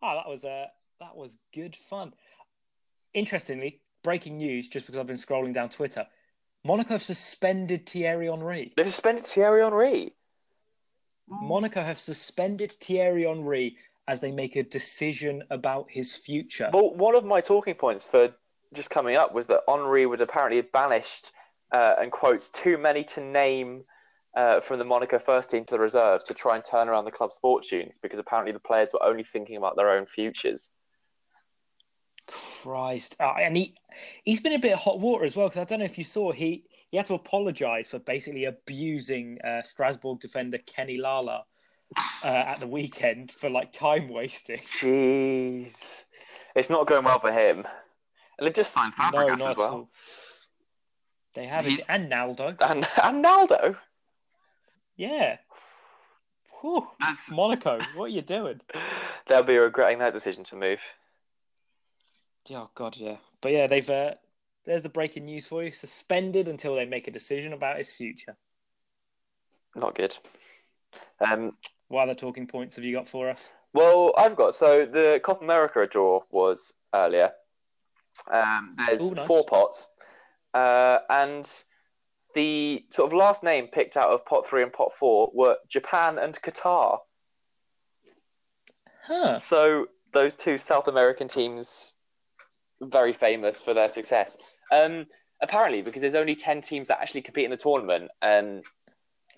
ah, 0.00 0.14
that 0.14 0.28
was 0.28 0.44
uh, 0.44 0.66
that 1.00 1.16
was 1.16 1.36
good 1.52 1.74
fun. 1.74 2.14
Interestingly, 3.14 3.80
breaking 4.04 4.36
news. 4.36 4.68
Just 4.68 4.86
because 4.86 5.00
I've 5.00 5.08
been 5.08 5.16
scrolling 5.16 5.54
down 5.54 5.70
Twitter, 5.70 6.06
Monaco 6.64 6.90
have 6.90 7.02
suspended 7.02 7.88
Thierry 7.88 8.28
Henry. 8.28 8.72
They've 8.76 8.86
suspended 8.86 9.26
Thierry 9.26 9.62
Henry. 9.62 10.12
Monaco 11.28 11.82
have 11.82 11.98
suspended 11.98 12.72
Thierry 12.72 13.24
Henry 13.24 13.76
as 14.06 14.20
they 14.20 14.32
make 14.32 14.56
a 14.56 14.62
decision 14.62 15.42
about 15.50 15.86
his 15.90 16.14
future. 16.14 16.70
Well, 16.72 16.94
one 16.94 17.14
of 17.14 17.24
my 17.24 17.40
talking 17.40 17.74
points 17.74 18.04
for 18.04 18.34
just 18.74 18.90
coming 18.90 19.16
up 19.16 19.34
was 19.34 19.46
that 19.46 19.62
Henry 19.68 20.06
was 20.06 20.20
apparently 20.20 20.60
banished 20.60 21.32
uh, 21.72 21.94
and 21.98 22.12
quotes 22.12 22.48
too 22.50 22.76
many 22.76 23.04
to 23.04 23.20
name 23.20 23.84
uh, 24.36 24.60
from 24.60 24.78
the 24.78 24.84
Monaco 24.84 25.18
first 25.18 25.50
team 25.50 25.64
to 25.64 25.74
the 25.74 25.80
reserves 25.80 26.24
to 26.24 26.34
try 26.34 26.56
and 26.56 26.64
turn 26.64 26.88
around 26.88 27.04
the 27.04 27.10
club's 27.10 27.38
fortunes 27.38 27.98
because 27.98 28.18
apparently 28.18 28.52
the 28.52 28.58
players 28.58 28.90
were 28.92 29.02
only 29.02 29.22
thinking 29.22 29.56
about 29.56 29.76
their 29.76 29.90
own 29.90 30.06
futures. 30.06 30.70
Christ, 32.26 33.16
uh, 33.20 33.34
and 33.38 33.56
he 33.56 33.74
he's 34.24 34.40
been 34.40 34.54
a 34.54 34.58
bit 34.58 34.72
of 34.72 34.78
hot 34.80 34.98
water 34.98 35.24
as 35.24 35.36
well 35.36 35.48
because 35.48 35.60
I 35.60 35.64
don't 35.64 35.80
know 35.80 35.84
if 35.84 35.98
you 35.98 36.04
saw 36.04 36.32
he 36.32 36.64
he 36.94 36.98
had 36.98 37.06
to 37.06 37.14
apologise 37.14 37.88
for 37.88 37.98
basically 37.98 38.44
abusing 38.44 39.40
uh, 39.42 39.62
Strasbourg 39.62 40.20
defender 40.20 40.58
Kenny 40.58 40.96
Lala 40.96 41.44
uh, 42.22 42.26
at 42.28 42.60
the 42.60 42.68
weekend 42.68 43.32
for 43.32 43.50
like 43.50 43.72
time 43.72 44.08
wasting. 44.08 44.58
Jeez, 44.80 45.74
it's 46.54 46.70
not 46.70 46.86
going 46.86 47.04
well 47.04 47.18
for 47.18 47.32
him. 47.32 47.66
And 48.38 48.46
they 48.46 48.52
just 48.52 48.72
signed 48.72 48.94
no, 48.96 49.06
Fabregas 49.06 49.38
not 49.40 49.50
as 49.50 49.56
well. 49.56 49.72
all. 49.72 49.90
They 51.34 51.46
have 51.46 51.64
He's- 51.64 51.80
it, 51.80 51.86
and 51.88 52.08
Naldo. 52.08 52.54
And, 52.60 52.86
and 53.02 53.22
Naldo. 53.22 53.76
Yeah. 54.96 55.38
Whew. 56.60 56.86
That's, 57.00 57.28
Monaco, 57.28 57.80
what 57.96 58.04
are 58.04 58.08
you 58.08 58.22
doing? 58.22 58.60
they'll 59.26 59.42
be 59.42 59.58
regretting 59.58 59.98
that 59.98 60.12
decision 60.12 60.44
to 60.44 60.54
move. 60.54 60.80
Oh 62.50 62.70
God, 62.76 62.96
yeah. 62.96 63.16
But 63.40 63.50
yeah, 63.50 63.66
they've. 63.66 63.90
Uh, 63.90 64.12
there's 64.66 64.82
the 64.82 64.88
breaking 64.88 65.24
news 65.26 65.46
for 65.46 65.62
you. 65.62 65.70
Suspended 65.70 66.48
until 66.48 66.74
they 66.74 66.84
make 66.84 67.08
a 67.08 67.10
decision 67.10 67.52
about 67.52 67.78
his 67.78 67.90
future. 67.90 68.36
Not 69.76 69.94
good. 69.94 70.16
Um, 71.20 71.52
What 71.88 72.04
other 72.04 72.14
talking 72.14 72.46
points 72.46 72.76
have 72.76 72.84
you 72.84 72.94
got 72.94 73.08
for 73.08 73.28
us? 73.28 73.50
Well, 73.72 74.14
I've 74.16 74.36
got 74.36 74.54
so 74.54 74.86
the 74.86 75.20
Copa 75.22 75.44
America 75.44 75.86
draw 75.90 76.20
was 76.30 76.72
earlier. 76.94 77.32
Um, 78.30 78.76
there's 78.86 79.10
Ooh, 79.10 79.14
nice. 79.14 79.26
four 79.26 79.44
pots, 79.44 79.88
uh, 80.54 80.98
and 81.10 81.50
the 82.36 82.84
sort 82.90 83.12
of 83.12 83.18
last 83.18 83.42
name 83.42 83.66
picked 83.66 83.96
out 83.96 84.10
of 84.10 84.24
pot 84.24 84.46
three 84.46 84.62
and 84.62 84.72
pot 84.72 84.92
four 84.92 85.30
were 85.34 85.56
Japan 85.68 86.18
and 86.18 86.40
Qatar. 86.40 86.98
Huh. 89.02 89.38
So 89.38 89.86
those 90.12 90.36
two 90.36 90.58
South 90.58 90.86
American 90.86 91.26
teams, 91.26 91.94
very 92.80 93.12
famous 93.12 93.60
for 93.60 93.74
their 93.74 93.88
success. 93.88 94.38
Um, 94.74 95.06
apparently, 95.40 95.82
because 95.82 96.00
there's 96.02 96.14
only 96.14 96.34
ten 96.34 96.60
teams 96.60 96.88
that 96.88 97.00
actually 97.00 97.22
compete 97.22 97.44
in 97.44 97.50
the 97.50 97.56
tournament, 97.56 98.10
and 98.20 98.64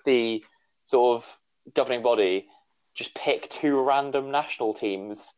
the 0.04 0.44
sort 0.86 1.16
of 1.16 1.38
governing 1.74 2.02
body 2.02 2.46
just 2.94 3.14
pick 3.14 3.48
two 3.50 3.80
random 3.80 4.30
national 4.30 4.72
teams 4.72 5.34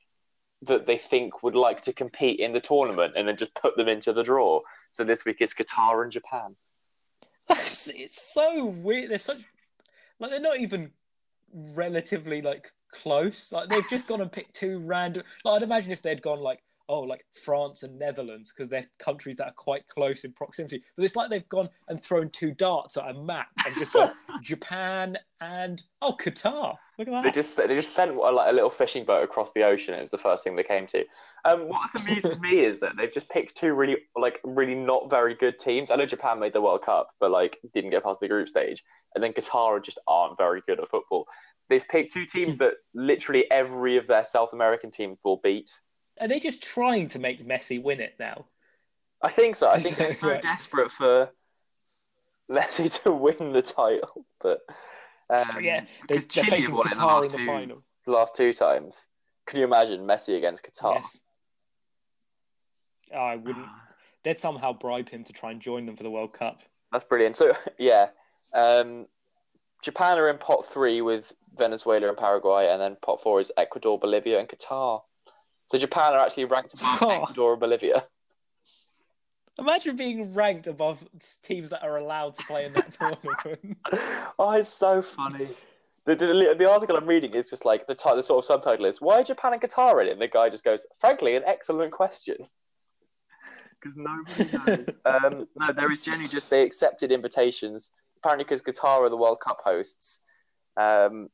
that 0.63 0.87
they 0.87 0.99
think 0.99 1.43
would 1.43 1.55
like 1.55 1.83
to 1.83 1.93
compete 1.93 2.39
in 2.41 2.53
the 2.53 2.61
tournament, 2.61 3.15
and 3.17 3.27
then 3.27 3.37
just 3.37 3.55
put 3.55 3.77
them 3.77 3.89
into 3.89 4.13
the 4.13 4.23
draw. 4.23 4.61
So 4.93 5.05
this 5.05 5.25
week 5.25 5.39
it's 5.41 5.55
Qatar 5.55 6.03
and 6.03 6.13
Japan. 6.13 6.57
That's 7.49 7.89
it's 7.89 8.35
so 8.35 8.67
weird. 8.67 9.11
They're 9.11 9.19
such 9.19 9.41
like 10.21 10.31
they're 10.31 10.41
not 10.41 10.61
even 10.61 10.91
relatively 11.53 12.43
like 12.43 12.73
close. 12.93 13.53
Like 13.53 13.69
they've 13.69 13.89
just 13.89 14.07
gone 14.07 14.21
and 14.21 14.31
picked 14.31 14.55
two 14.55 14.79
random. 14.81 15.25
Like 15.45 15.57
I'd 15.57 15.63
imagine 15.63 15.93
if 15.93 16.03
they'd 16.03 16.23
gone 16.23 16.41
like, 16.41 16.61
oh, 16.89 17.01
like 17.01 17.25
France 17.45 17.83
and 17.83 17.99
Netherlands 17.99 18.53
because 18.53 18.69
they're 18.69 18.87
countries 18.99 19.37
that 19.37 19.47
are 19.47 19.53
quite 19.53 19.87
close 19.87 20.25
in 20.25 20.33
proximity. 20.33 20.83
But 20.97 21.05
it's 21.05 21.17
like 21.17 21.31
they've 21.31 21.49
gone 21.49 21.69
and 21.89 22.03
thrown 22.03 22.31
two 22.31 22.53
darts 22.53 22.97
at 22.97 23.09
a 23.09 23.15
map 23.15 23.49
and 23.67 23.75
just 23.75 23.93
gone 23.93 24.13
Japan 24.43 25.19
and 25.41 25.83
oh 26.03 26.17
Qatar. 26.19 26.77
Look 26.99 27.09
at 27.09 27.13
that. 27.13 27.25
They 27.25 27.31
just 27.31 27.57
they 27.57 27.69
just 27.69 27.95
sent 27.95 28.11
a, 28.13 28.15
like 28.15 28.51
a 28.51 28.55
little 28.55 28.71
fishing 28.71 29.05
boat 29.05 29.23
across 29.23 29.53
the 29.53 29.63
ocean. 29.63 29.95
It 29.95 30.01
was 30.01 30.11
the 30.11 30.19
first 30.19 30.43
thing 30.43 30.57
they 30.57 30.63
came 30.63 30.87
to. 30.89 31.05
Um, 31.45 31.69
what 31.69 31.91
amuses 31.95 32.39
me 32.41 32.61
is 32.61 32.81
that 32.81 32.97
they've 32.97 33.13
just 33.13 33.29
picked 33.29 33.57
two 33.57 33.75
really 33.75 33.99
like 34.17 34.41
really 34.45 34.75
not 34.75 35.11
very 35.11 35.35
good 35.35 35.59
teams. 35.59 35.91
I 35.91 35.97
know 35.97 36.07
Japan 36.07 36.41
made 36.41 36.53
the 36.53 36.63
World 36.63 36.83
Cup, 36.83 37.11
but 37.21 37.31
like 37.31 37.59
didn't 37.75 37.91
get 37.91 38.03
past 38.03 38.21
the 38.21 38.29
group 38.29 38.49
stage, 38.49 38.83
and 39.15 39.23
then 39.23 39.33
Qatar 39.33 39.83
just 39.83 39.99
aren't 40.07 40.39
very 40.39 40.63
good 40.67 40.81
at 40.81 40.89
football. 40.89 41.27
They've 41.69 41.87
picked 41.87 42.13
two 42.13 42.25
teams 42.25 42.59
that 42.59 42.75
literally 42.95 43.49
every 43.51 43.97
of 43.97 44.07
their 44.07 44.25
South 44.25 44.53
American 44.53 44.91
teams 44.91 45.19
will 45.23 45.41
beat 45.43 45.71
are 46.21 46.29
they 46.29 46.41
just 46.41 46.63
trying 46.63 47.09
to 47.09 47.19
make 47.19 47.47
Messi 47.47 47.83
win 47.83 48.01
it 48.01 48.15
now? 48.19 48.47
I 49.23 49.31
think 49.31 49.57
so. 49.57 49.69
I 49.69 49.79
think 49.79 49.97
they're 49.97 50.15
so 50.15 50.31
right. 50.31 50.43
desperate 50.43 50.91
for 50.91 51.31
Messi 52.51 53.03
to 53.03 53.13
win 53.13 53.53
the 53.53 53.63
title, 53.63 54.27
but 54.41 54.61
um, 55.31 55.63
yeah, 55.63 55.85
they, 56.09 56.17
are 56.17 56.21
facing 56.21 56.75
Qatar 56.75 57.23
in 57.23 57.23
the, 57.23 57.27
in 57.27 57.31
the 57.33 57.39
two, 57.39 57.47
final. 57.47 57.83
The 58.07 58.13
last 58.13 58.35
two 58.35 58.53
times, 58.53 59.07
can 59.47 59.59
you 59.59 59.65
imagine 59.65 60.07
Messi 60.07 60.37
against 60.37 60.63
Qatar? 60.63 60.95
Yes. 60.95 61.19
Oh, 63.13 63.19
I 63.19 63.37
wouldn't. 63.37 63.67
They'd 64.23 64.39
somehow 64.39 64.73
bribe 64.73 65.09
him 65.09 65.25
to 65.25 65.33
try 65.33 65.51
and 65.51 65.61
join 65.61 65.87
them 65.87 65.97
for 65.97 66.03
the 66.03 66.11
World 66.11 66.33
Cup. 66.33 66.61
That's 66.93 67.05
brilliant. 67.05 67.37
So 67.37 67.55
yeah, 67.79 68.09
um, 68.55 69.07
Japan 69.83 70.19
are 70.19 70.29
in 70.29 70.39
pot 70.39 70.67
three 70.71 71.01
with 71.03 71.33
Venezuela 71.57 72.09
and 72.09 72.17
Paraguay, 72.17 72.69
and 72.71 72.81
then 72.81 72.97
pot 73.03 73.23
four 73.23 73.41
is 73.41 73.53
Ecuador, 73.57 73.99
Bolivia, 73.99 74.39
and 74.39 74.49
Qatar. 74.49 75.03
So 75.69 75.77
Japan 75.77 76.15
are 76.15 76.19
actually 76.19 76.47
ranked 76.47 76.75
above 76.75 77.03
oh. 77.03 77.11
Ecuador 77.11 77.53
and 77.53 77.61
Bolivia. 77.61 78.05
Imagine 79.59 79.97
being 79.97 80.33
ranked 80.33 80.67
above 80.67 81.07
teams 81.43 81.69
that 81.71 81.83
are 81.83 81.99
allowed 81.99 82.37
to 82.37 82.47
play 82.47 82.65
in 82.65 82.73
that 82.73 82.93
tournament. 82.99 83.79
oh, 84.39 84.53
it's 84.53 84.73
so 84.73 85.03
funny. 85.03 85.49
The, 86.07 86.17
the, 86.17 86.55
the, 86.59 86.71
article 86.71 86.97
I'm 86.97 87.07
reading 87.07 87.35
is 87.35 87.51
just 87.51 87.67
like 87.67 87.87
the, 87.87 87.95
t- 87.95 88.15
the 88.15 88.23
sort 88.23 88.39
of 88.39 88.47
subtitle 88.47 88.87
is 88.87 89.01
why 89.01 89.23
Japan 89.23 89.53
and 89.53 89.61
Qatar 89.61 90.01
in 90.01 90.09
it? 90.09 90.13
And 90.13 90.21
the 90.23 90.29
guy 90.29 90.49
just 90.49 90.65
goes, 90.65 90.87
frankly, 90.99 91.37
an 91.37 91.43
excellent 91.47 91.93
question. 91.93 92.37
Because 93.75 93.97
nobody 93.97 94.57
knows. 94.57 94.97
um, 95.05 95.49
no, 95.57 95.73
there 95.73 95.93
is 95.93 95.99
generally 95.99 96.29
just 96.29 96.49
they 96.49 96.63
accepted 96.63 97.13
invitations. 97.13 97.91
Apparently, 98.17 98.45
because 98.45 98.63
Qatar 98.63 99.01
are 99.01 99.11
the 99.11 99.17
World 99.17 99.41
Cup 99.41 99.59
hosts, 99.63 100.21
um, 100.79 101.29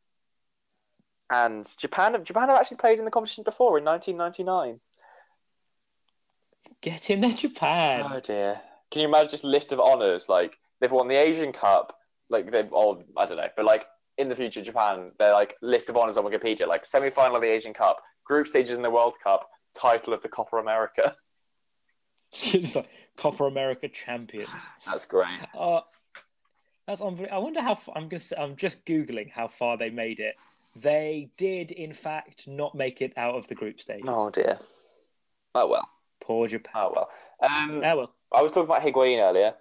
and 1.35 1.77
Japan 1.77 2.23
Japan 2.25 2.49
have 2.49 2.59
actually 2.59 2.77
played 2.77 2.99
in 2.99 3.05
the 3.05 3.11
competition 3.11 3.45
before 3.45 3.79
in 3.79 3.85
1999. 3.85 4.81
Get 6.81 7.11
in 7.11 7.23
there, 7.23 7.31
Japan. 7.31 8.05
Oh 8.05 8.21
dear. 8.21 8.61
Can 8.91 9.03
you 9.03 9.09
imagine 9.09 9.31
just 9.31 9.45
a 9.45 9.49
list 9.49 9.73
of 9.73 9.81
honors? 9.81 10.29
Like 10.29 10.57
they've 10.81 10.93
won 10.93 11.09
the 11.09 11.17
Asian 11.17 11.53
Cup, 11.53 11.97
like 12.31 12.51
they've 12.51 12.73
all 12.73 13.03
I 13.17 13.27
don't 13.27 13.39
know, 13.39 13.49
but 13.57 13.65
like 13.65 13.87
in 14.17 14.29
the 14.29 14.37
future, 14.37 14.63
Japan, 14.63 15.11
they're 15.19 15.33
like 15.33 15.57
list 15.61 15.89
of 15.89 15.97
honors 15.97 16.17
on 16.17 16.25
Wikipedia, 16.25 16.69
like 16.69 16.87
semi 16.87 17.11
final 17.11 17.37
of 17.37 17.43
the 17.43 17.49
Asian 17.51 17.75
Cup, 17.75 18.01
group 18.25 18.47
stages 18.47 18.77
in 18.77 18.83
the 18.83 18.91
World 18.91 19.17
Cup, 19.23 19.49
title 19.77 20.13
of 20.13 20.23
the 20.23 20.29
Copa 20.29 20.57
America. 20.57 21.17
it's 22.33 22.77
like 22.77 22.89
Copa 23.17 23.45
America 23.45 23.89
champions. 23.89 24.49
That's 24.87 25.05
great. 25.07 25.27
Uh, 25.59 25.81
that's 26.87 27.01
unbelievable. 27.01 27.37
I 27.37 27.39
wonder 27.39 27.61
how. 27.61 27.79
I'm 27.97 28.09
just. 28.09 28.33
I'm 28.39 28.57
just 28.57 28.85
googling 28.85 29.31
how 29.31 29.49
far 29.49 29.77
they 29.77 29.91
made 29.91 30.21
it 30.21 30.37
they 30.77 31.31
did, 31.37 31.71
in 31.71 31.93
fact, 31.93 32.49
not 32.49 32.75
make 32.75 33.01
it 33.01 33.13
out 33.17 33.35
of 33.35 33.49
the 33.49 33.55
group 33.55 33.81
stage. 33.81 34.05
Oh 34.07 34.31
dear. 34.31 34.59
Oh 35.55 35.69
well. 35.69 35.89
Poor 36.21 36.49
Japan. 36.49 36.73
Oh 36.75 36.93
well. 36.95 37.11
Um, 37.43 37.83
oh 37.85 37.97
well. 37.97 38.15
I 38.33 38.43
was 38.43 38.51
talking 38.51 38.65
about 38.71 38.83
Higuain 38.83 39.21
earlier. 39.21 39.55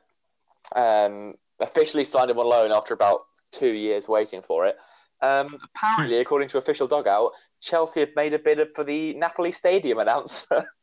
Um, 0.76 1.36
officially 1.59 2.03
signed 2.03 2.32
him 2.32 2.39
on 2.39 2.47
loan 2.47 2.72
after 2.72 2.93
about 2.93 3.22
two 3.51 3.72
years 3.72 4.07
waiting 4.07 4.41
for 4.41 4.66
it. 4.66 4.76
Um, 5.22 5.57
apparently, 5.76 6.20
according 6.20 6.49
to 6.49 6.57
official 6.57 6.88
dugout, 6.88 7.32
Chelsea 7.61 8.01
had 8.01 8.16
made 8.16 8.34
a 8.34 8.39
bid 8.39 8.59
for 8.76 8.84
the 8.84 9.14
Napoli 9.14 9.51
Stadium 9.51 9.99
announcer. 9.99 10.66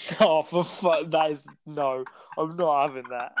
oh, 0.20 0.42
for 0.42 0.64
fun! 0.64 1.10
That 1.10 1.30
is 1.30 1.46
no. 1.66 2.04
I'm 2.38 2.56
not 2.56 2.88
having 2.88 3.08
that. 3.10 3.34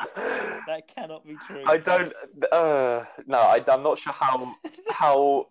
That 0.66 0.94
cannot 0.94 1.26
be 1.26 1.36
true. 1.46 1.62
I 1.66 1.78
don't. 1.78 2.12
Uh, 2.50 3.04
no, 3.26 3.38
I, 3.38 3.62
am 3.68 3.82
not 3.82 3.98
sure 3.98 4.12
how 4.12 4.54
how 4.90 5.48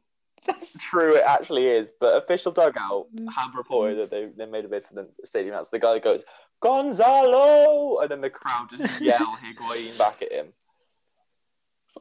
true 0.79 1.15
it 1.15 1.23
actually 1.25 1.67
is. 1.67 1.91
But 1.99 2.23
official 2.23 2.51
dugout 2.51 3.07
have 3.35 3.55
reported 3.55 3.97
that 3.97 4.11
they, 4.11 4.27
they 4.37 4.45
made 4.45 4.65
a 4.65 4.67
bid 4.67 4.85
for 4.85 4.93
the 4.93 5.07
stadium 5.23 5.53
announcer. 5.53 5.69
The 5.71 5.79
guy 5.79 5.93
that 5.93 6.03
goes 6.03 6.23
Gonzalo, 6.61 7.99
and 7.99 8.11
then 8.11 8.21
the 8.21 8.29
crowd 8.29 8.69
just 8.69 9.01
yell 9.01 9.19
Higuain 9.43 9.97
back 9.97 10.21
at 10.21 10.31
him. 10.31 10.47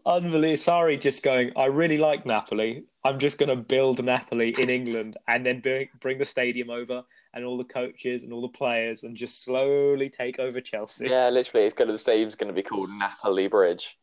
Unbelievable. 0.07 0.57
Sorry, 0.57 0.97
just 0.97 1.23
going. 1.23 1.53
I 1.57 1.67
really 1.67 1.97
like 1.97 2.25
Napoli. 2.25 2.85
I'm 3.05 3.19
just 3.19 3.39
going 3.39 3.49
to 3.49 3.57
build 3.57 4.03
Napoli 4.05 4.55
in 4.61 4.71
England 4.71 5.17
and 5.27 5.45
then 5.45 5.61
bring, 5.61 5.89
bring 6.01 6.19
the 6.19 6.25
stadium 6.25 6.71
over 6.71 7.03
and 7.35 7.45
all 7.45 7.59
the 7.59 7.65
coaches 7.65 8.23
and 8.23 8.33
all 8.33 8.43
the 8.43 8.49
players 8.49 9.03
and 9.03 9.17
just 9.17 9.45
slowly 9.45 10.09
take 10.09 10.39
over 10.39 10.61
Chelsea. 10.61 11.09
Yeah, 11.09 11.29
literally, 11.31 11.67
it's 11.67 11.75
going 11.75 11.89
to 11.89 11.93
the 11.93 11.99
stadium's 11.99 12.35
going 12.37 12.49
to 12.49 12.55
be 12.55 12.63
called 12.63 12.91
Napoli 12.91 13.49
Bridge. 13.49 13.97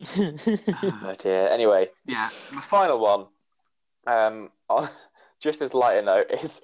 oh 0.16 1.14
dear. 1.18 1.48
Anyway, 1.48 1.88
yeah, 2.06 2.30
the 2.54 2.60
final 2.60 2.98
one, 2.98 3.26
um, 4.06 4.50
on, 4.68 4.88
just 5.40 5.62
as 5.62 5.74
light 5.74 5.98
a 5.98 6.02
note, 6.02 6.30
is 6.42 6.60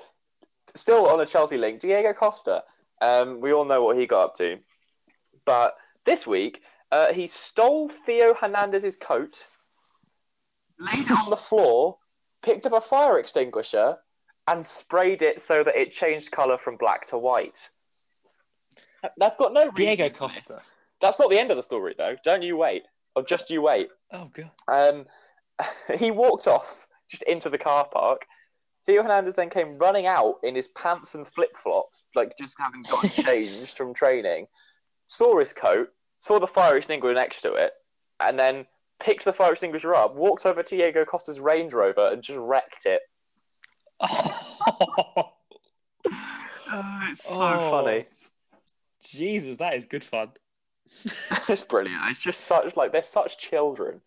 still 0.74 1.06
on 1.06 1.20
a 1.20 1.26
Chelsea 1.26 1.56
link. 1.56 1.80
Diego 1.80 2.12
Costa. 2.12 2.62
Um, 3.00 3.40
we 3.40 3.52
all 3.52 3.64
know 3.64 3.82
what 3.82 3.96
he 3.96 4.06
got 4.06 4.24
up 4.24 4.34
to, 4.36 4.58
but 5.44 5.76
this 6.04 6.26
week 6.26 6.62
uh, 6.90 7.12
he 7.12 7.26
stole 7.26 7.88
Theo 7.88 8.34
Hernandez's 8.34 8.96
coat, 8.96 9.46
laid 10.78 11.06
it 11.06 11.10
on 11.10 11.30
the 11.30 11.36
floor, 11.36 11.98
picked 12.42 12.66
up 12.66 12.72
a 12.72 12.80
fire 12.80 13.18
extinguisher, 13.18 13.96
and 14.46 14.66
sprayed 14.66 15.22
it 15.22 15.40
so 15.40 15.62
that 15.62 15.76
it 15.76 15.92
changed 15.92 16.30
colour 16.30 16.56
from 16.56 16.76
black 16.76 17.06
to 17.08 17.18
white. 17.18 17.68
They've 19.02 19.36
got 19.38 19.52
no 19.52 19.70
Diego 19.70 20.08
Costa. 20.08 20.60
That's 21.00 21.18
not 21.18 21.30
the 21.30 21.38
end 21.38 21.50
of 21.50 21.56
the 21.56 21.62
story, 21.62 21.94
though. 21.96 22.16
Don't 22.24 22.42
you 22.42 22.56
wait. 22.56 22.84
Or 23.14 23.22
just 23.22 23.50
you 23.50 23.62
wait. 23.62 23.92
Oh 24.12 24.30
god. 24.32 24.50
Um, 24.68 25.06
he 25.98 26.10
walked 26.10 26.46
off 26.46 26.86
just 27.10 27.22
into 27.24 27.50
the 27.50 27.58
car 27.58 27.86
park. 27.92 28.26
Theo 28.86 29.02
Hernandez 29.02 29.34
then 29.34 29.50
came 29.50 29.76
running 29.76 30.06
out 30.06 30.36
in 30.42 30.54
his 30.54 30.68
pants 30.68 31.14
and 31.14 31.28
flip 31.28 31.56
flops, 31.56 32.04
like 32.14 32.36
just 32.38 32.56
having 32.58 32.82
got 32.82 33.10
changed 33.12 33.76
from 33.76 33.92
training. 33.92 34.46
Saw 35.06 35.38
his 35.38 35.52
coat, 35.52 35.88
saw 36.18 36.38
the 36.38 36.46
fire 36.46 36.76
extinguisher 36.76 37.14
next 37.14 37.42
to 37.42 37.54
it, 37.54 37.72
and 38.20 38.38
then 38.38 38.66
picked 39.00 39.24
the 39.24 39.32
fire 39.32 39.52
extinguisher 39.52 39.94
up, 39.94 40.14
walked 40.14 40.46
over 40.46 40.62
to 40.62 40.76
Diego 40.76 41.04
Costa's 41.04 41.40
Range 41.40 41.72
Rover, 41.72 42.08
and 42.08 42.22
just 42.22 42.38
wrecked 42.38 42.86
it. 42.86 43.02
oh, 44.00 45.32
it's 47.10 47.24
so 47.24 47.30
oh. 47.30 47.70
funny. 47.70 48.06
Jesus, 49.02 49.56
that 49.58 49.74
is 49.74 49.86
good 49.86 50.04
fun. 50.04 50.30
it's 51.48 51.62
brilliant. 51.64 52.02
It's 52.06 52.18
just 52.18 52.42
such 52.42 52.76
like 52.76 52.92
they're 52.92 53.02
such 53.02 53.38
children. 53.38 54.00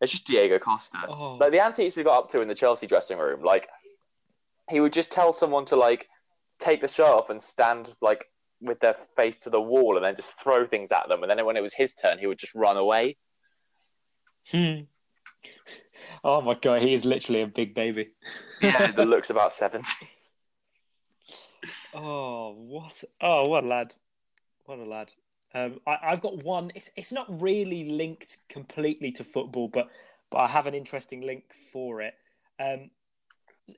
It's 0.00 0.12
just 0.12 0.26
Diego 0.26 0.58
Costa. 0.58 0.98
Oh. 1.08 1.36
Like 1.40 1.52
the 1.52 1.62
antics 1.62 1.94
he 1.94 2.02
got 2.02 2.18
up 2.18 2.30
to 2.30 2.40
in 2.40 2.48
the 2.48 2.54
Chelsea 2.54 2.86
dressing 2.86 3.18
room, 3.18 3.42
like 3.42 3.68
he 4.70 4.80
would 4.80 4.92
just 4.92 5.12
tell 5.12 5.32
someone 5.32 5.64
to 5.66 5.76
like 5.76 6.08
take 6.58 6.80
the 6.80 6.88
shirt 6.88 7.06
off 7.06 7.30
and 7.30 7.40
stand 7.40 7.94
like 8.00 8.26
with 8.62 8.80
their 8.80 8.96
face 9.16 9.36
to 9.38 9.50
the 9.50 9.60
wall 9.60 9.96
and 9.96 10.04
then 10.04 10.16
just 10.16 10.38
throw 10.40 10.66
things 10.66 10.92
at 10.92 11.08
them. 11.08 11.22
And 11.22 11.30
then 11.30 11.44
when 11.44 11.56
it 11.56 11.62
was 11.62 11.74
his 11.74 11.92
turn, 11.94 12.18
he 12.18 12.26
would 12.26 12.38
just 12.38 12.54
run 12.54 12.76
away. 12.76 13.16
Hmm. 14.50 14.80
Oh 16.24 16.40
my 16.40 16.54
god, 16.54 16.82
he 16.82 16.94
is 16.94 17.04
literally 17.04 17.42
a 17.42 17.46
big 17.46 17.74
baby. 17.74 18.10
yeah, 18.60 18.90
that 18.90 19.06
looks 19.06 19.30
about 19.30 19.52
seventy. 19.52 19.88
Oh, 21.94 22.54
what? 22.56 23.04
Oh, 23.20 23.48
what 23.48 23.64
a 23.64 23.66
lad! 23.66 23.94
What 24.64 24.78
a 24.78 24.84
lad! 24.84 25.12
Um, 25.54 25.80
I, 25.86 26.10
have 26.10 26.20
got 26.20 26.42
one. 26.42 26.72
It's 26.74 26.90
it's 26.96 27.12
not 27.12 27.26
really 27.40 27.90
linked 27.90 28.38
completely 28.48 29.12
to 29.12 29.24
football, 29.24 29.68
but 29.68 29.88
but 30.30 30.38
I 30.38 30.48
have 30.48 30.66
an 30.66 30.74
interesting 30.74 31.20
link 31.20 31.44
for 31.72 32.00
it. 32.00 32.14
Um, 32.58 32.90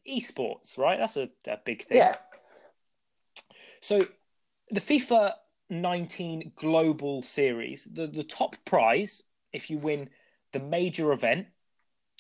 esports, 0.09 0.79
right? 0.79 0.99
That's 0.99 1.17
a, 1.17 1.29
a 1.47 1.59
big 1.65 1.87
thing. 1.87 1.99
Yeah. 1.99 2.17
So 3.81 4.07
the 4.75 4.81
FIFA 4.81 5.33
19 5.71 6.53
Global 6.57 7.23
Series, 7.23 7.87
the, 7.91 8.07
the 8.09 8.25
top 8.25 8.57
prize, 8.65 9.23
if 9.53 9.71
you 9.71 9.79
win 9.79 10.11
the 10.53 10.59
major 10.59 11.13
event, 11.13 11.47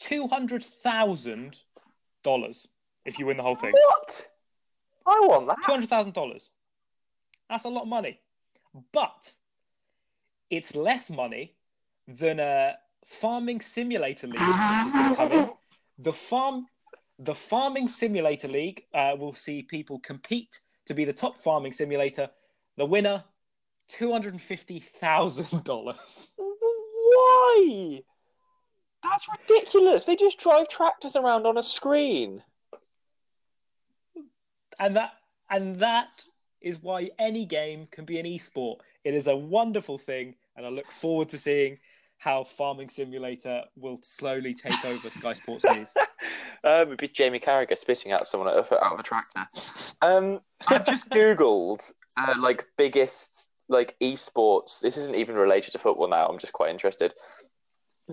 $200,000 0.00 2.66
if 3.04 3.18
you 3.18 3.26
win 3.26 3.36
the 3.36 3.42
whole 3.42 3.56
thing. 3.56 3.72
What? 3.72 4.28
I 5.06 5.20
want 5.26 5.48
that. 5.48 5.58
$200,000. 5.64 6.48
That's 7.50 7.64
a 7.64 7.68
lot 7.68 7.82
of 7.82 7.88
money. 7.88 8.20
But 8.92 9.32
it's 10.48 10.76
less 10.76 11.10
money 11.10 11.56
than 12.06 12.38
a 12.40 12.76
farming 13.04 13.60
simulator 13.60 14.26
league, 14.28 14.40
which 14.40 14.48
is 14.48 14.92
going 14.92 15.10
to 15.10 15.16
come 15.16 15.32
in. 15.32 15.50
The 15.98 16.12
farm 16.12 16.66
The 17.18 17.34
Farming 17.34 17.88
Simulator 17.88 18.48
League 18.48 18.86
uh, 18.94 19.16
will 19.18 19.34
see 19.34 19.62
people 19.62 19.98
compete 20.00 20.60
to 20.86 20.94
be 20.94 21.04
the 21.04 21.12
top 21.12 21.40
farming 21.40 21.72
simulator. 21.72 22.30
The 22.76 22.86
winner, 22.86 23.24
$250,000. 23.90 26.30
Why? 26.36 28.02
That's 29.02 29.28
ridiculous. 29.28 30.06
They 30.06 30.16
just 30.16 30.38
drive 30.38 30.68
tractors 30.68 31.14
around 31.14 31.46
on 31.46 31.58
a 31.58 31.62
screen. 31.62 32.42
And 34.78 34.96
that 34.96 35.12
and 35.50 35.78
that 35.80 36.24
is 36.60 36.82
why 36.82 37.10
any 37.18 37.44
game 37.44 37.86
can 37.90 38.06
be 38.06 38.18
an 38.18 38.26
esport. 38.26 38.78
It 39.04 39.14
is 39.14 39.26
a 39.26 39.36
wonderful 39.36 39.98
thing, 39.98 40.34
and 40.56 40.66
I 40.66 40.70
look 40.70 40.90
forward 40.90 41.28
to 41.28 41.38
seeing 41.38 41.78
how 42.24 42.42
Farming 42.42 42.88
Simulator 42.88 43.64
will 43.76 43.98
slowly 44.02 44.54
take 44.54 44.82
over 44.86 45.10
Sky 45.10 45.34
Sports 45.34 45.64
News. 45.66 45.92
um, 46.64 46.88
it'd 46.88 46.98
be 46.98 47.06
Jamie 47.06 47.38
Carragher 47.38 47.76
spitting 47.76 48.12
out 48.12 48.26
someone 48.26 48.48
out 48.48 48.56
of, 48.56 48.72
out 48.72 48.94
of 48.94 48.98
a 48.98 49.02
tractor. 49.02 49.44
Um, 50.00 50.40
I've 50.66 50.86
just 50.86 51.10
googled 51.10 51.92
uh, 52.16 52.34
like 52.38 52.64
biggest 52.78 53.50
like 53.68 53.94
esports. 54.00 54.80
This 54.80 54.96
isn't 54.96 55.14
even 55.14 55.34
related 55.34 55.72
to 55.72 55.78
football 55.78 56.08
now. 56.08 56.26
I'm 56.26 56.38
just 56.38 56.54
quite 56.54 56.70
interested. 56.70 57.12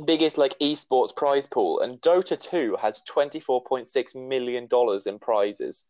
Biggest 0.06 0.38
like 0.38 0.60
esports 0.60 1.16
prize 1.16 1.48
pool, 1.48 1.80
and 1.80 2.02
Dota 2.02 2.38
2 2.38 2.78
has 2.82 3.02
24.6 3.10 4.28
million 4.28 4.68
dollars 4.68 5.08
in 5.08 5.20
prizes. 5.20 5.86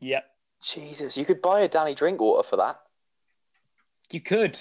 Yep. 0.00 0.24
Jesus, 0.62 1.16
you 1.16 1.24
could 1.24 1.42
buy 1.42 1.60
a 1.60 1.68
Danny 1.68 1.94
Drinkwater 1.94 2.48
for 2.48 2.56
that. 2.56 2.78
You 4.12 4.20
could. 4.20 4.58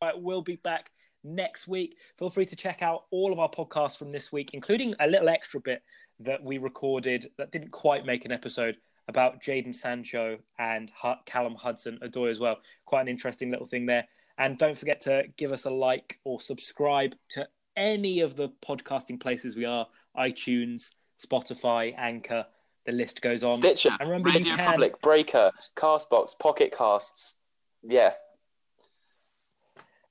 Right, 0.00 0.20
we'll 0.20 0.42
be 0.42 0.56
back 0.56 0.92
next 1.24 1.66
week. 1.66 1.96
Feel 2.18 2.30
free 2.30 2.46
to 2.46 2.54
check 2.54 2.82
out 2.82 3.06
all 3.10 3.32
of 3.32 3.40
our 3.40 3.50
podcasts 3.50 3.98
from 3.98 4.12
this 4.12 4.30
week, 4.30 4.50
including 4.54 4.94
a 5.00 5.08
little 5.08 5.28
extra 5.28 5.60
bit 5.60 5.82
that 6.20 6.42
we 6.42 6.58
recorded 6.58 7.30
that 7.36 7.50
didn't 7.50 7.72
quite 7.72 8.06
make 8.06 8.24
an 8.24 8.30
episode 8.30 8.76
about 9.08 9.42
Jadon 9.42 9.74
Sancho 9.74 10.38
and 10.58 10.92
Callum 11.26 11.56
Hudson 11.56 11.98
Odoi 12.02 12.30
as 12.30 12.38
well. 12.38 12.58
Quite 12.84 13.02
an 13.02 13.08
interesting 13.08 13.50
little 13.50 13.66
thing 13.66 13.86
there. 13.86 14.06
And 14.38 14.56
don't 14.56 14.78
forget 14.78 15.00
to 15.02 15.24
give 15.36 15.50
us 15.50 15.64
a 15.64 15.70
like 15.70 16.20
or 16.22 16.40
subscribe 16.40 17.16
to 17.30 17.48
any 17.76 18.20
of 18.20 18.36
the 18.36 18.50
podcasting 18.64 19.18
places 19.18 19.56
we 19.56 19.64
are 19.64 19.88
iTunes, 20.16 20.92
Spotify, 21.20 21.92
Anchor. 21.98 22.46
The 22.86 22.92
list 22.92 23.20
goes 23.20 23.42
on. 23.42 23.52
Stitcher, 23.52 23.90
and 23.98 24.08
remember, 24.08 24.30
Radio 24.30 24.52
you 24.52 24.56
can... 24.56 24.64
Public, 24.64 25.00
Breaker, 25.02 25.50
Castbox, 25.76 26.38
Pocket 26.38 26.72
Casts. 26.76 27.34
Yeah, 27.82 28.12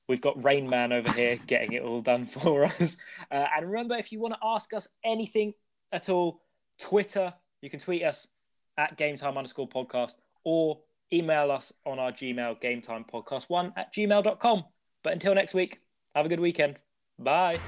We've 0.07 0.21
got 0.21 0.43
Rain 0.43 0.69
Man 0.69 0.93
over 0.93 1.11
here 1.11 1.37
getting 1.47 1.73
it 1.73 1.83
all 1.83 2.01
done 2.01 2.25
for 2.25 2.65
us. 2.65 2.97
Uh, 3.31 3.45
and 3.55 3.65
remember, 3.67 3.95
if 3.95 4.11
you 4.11 4.19
want 4.19 4.33
to 4.35 4.39
ask 4.43 4.73
us 4.73 4.87
anything 5.03 5.53
at 5.91 6.09
all, 6.09 6.41
Twitter, 6.79 7.33
you 7.61 7.69
can 7.69 7.79
tweet 7.79 8.03
us 8.03 8.27
at 8.77 8.97
game 8.97 9.17
time 9.17 9.37
underscore 9.37 9.67
podcast 9.67 10.13
or 10.43 10.79
email 11.11 11.51
us 11.51 11.73
on 11.85 11.99
our 11.99 12.11
Gmail, 12.11 12.59
game 12.61 12.81
time 12.81 13.05
podcast 13.11 13.45
one 13.47 13.73
at 13.75 13.93
gmail.com. 13.93 14.63
But 15.03 15.13
until 15.13 15.35
next 15.35 15.53
week, 15.53 15.81
have 16.15 16.25
a 16.25 16.29
good 16.29 16.39
weekend. 16.39 16.77
Bye. 17.19 17.59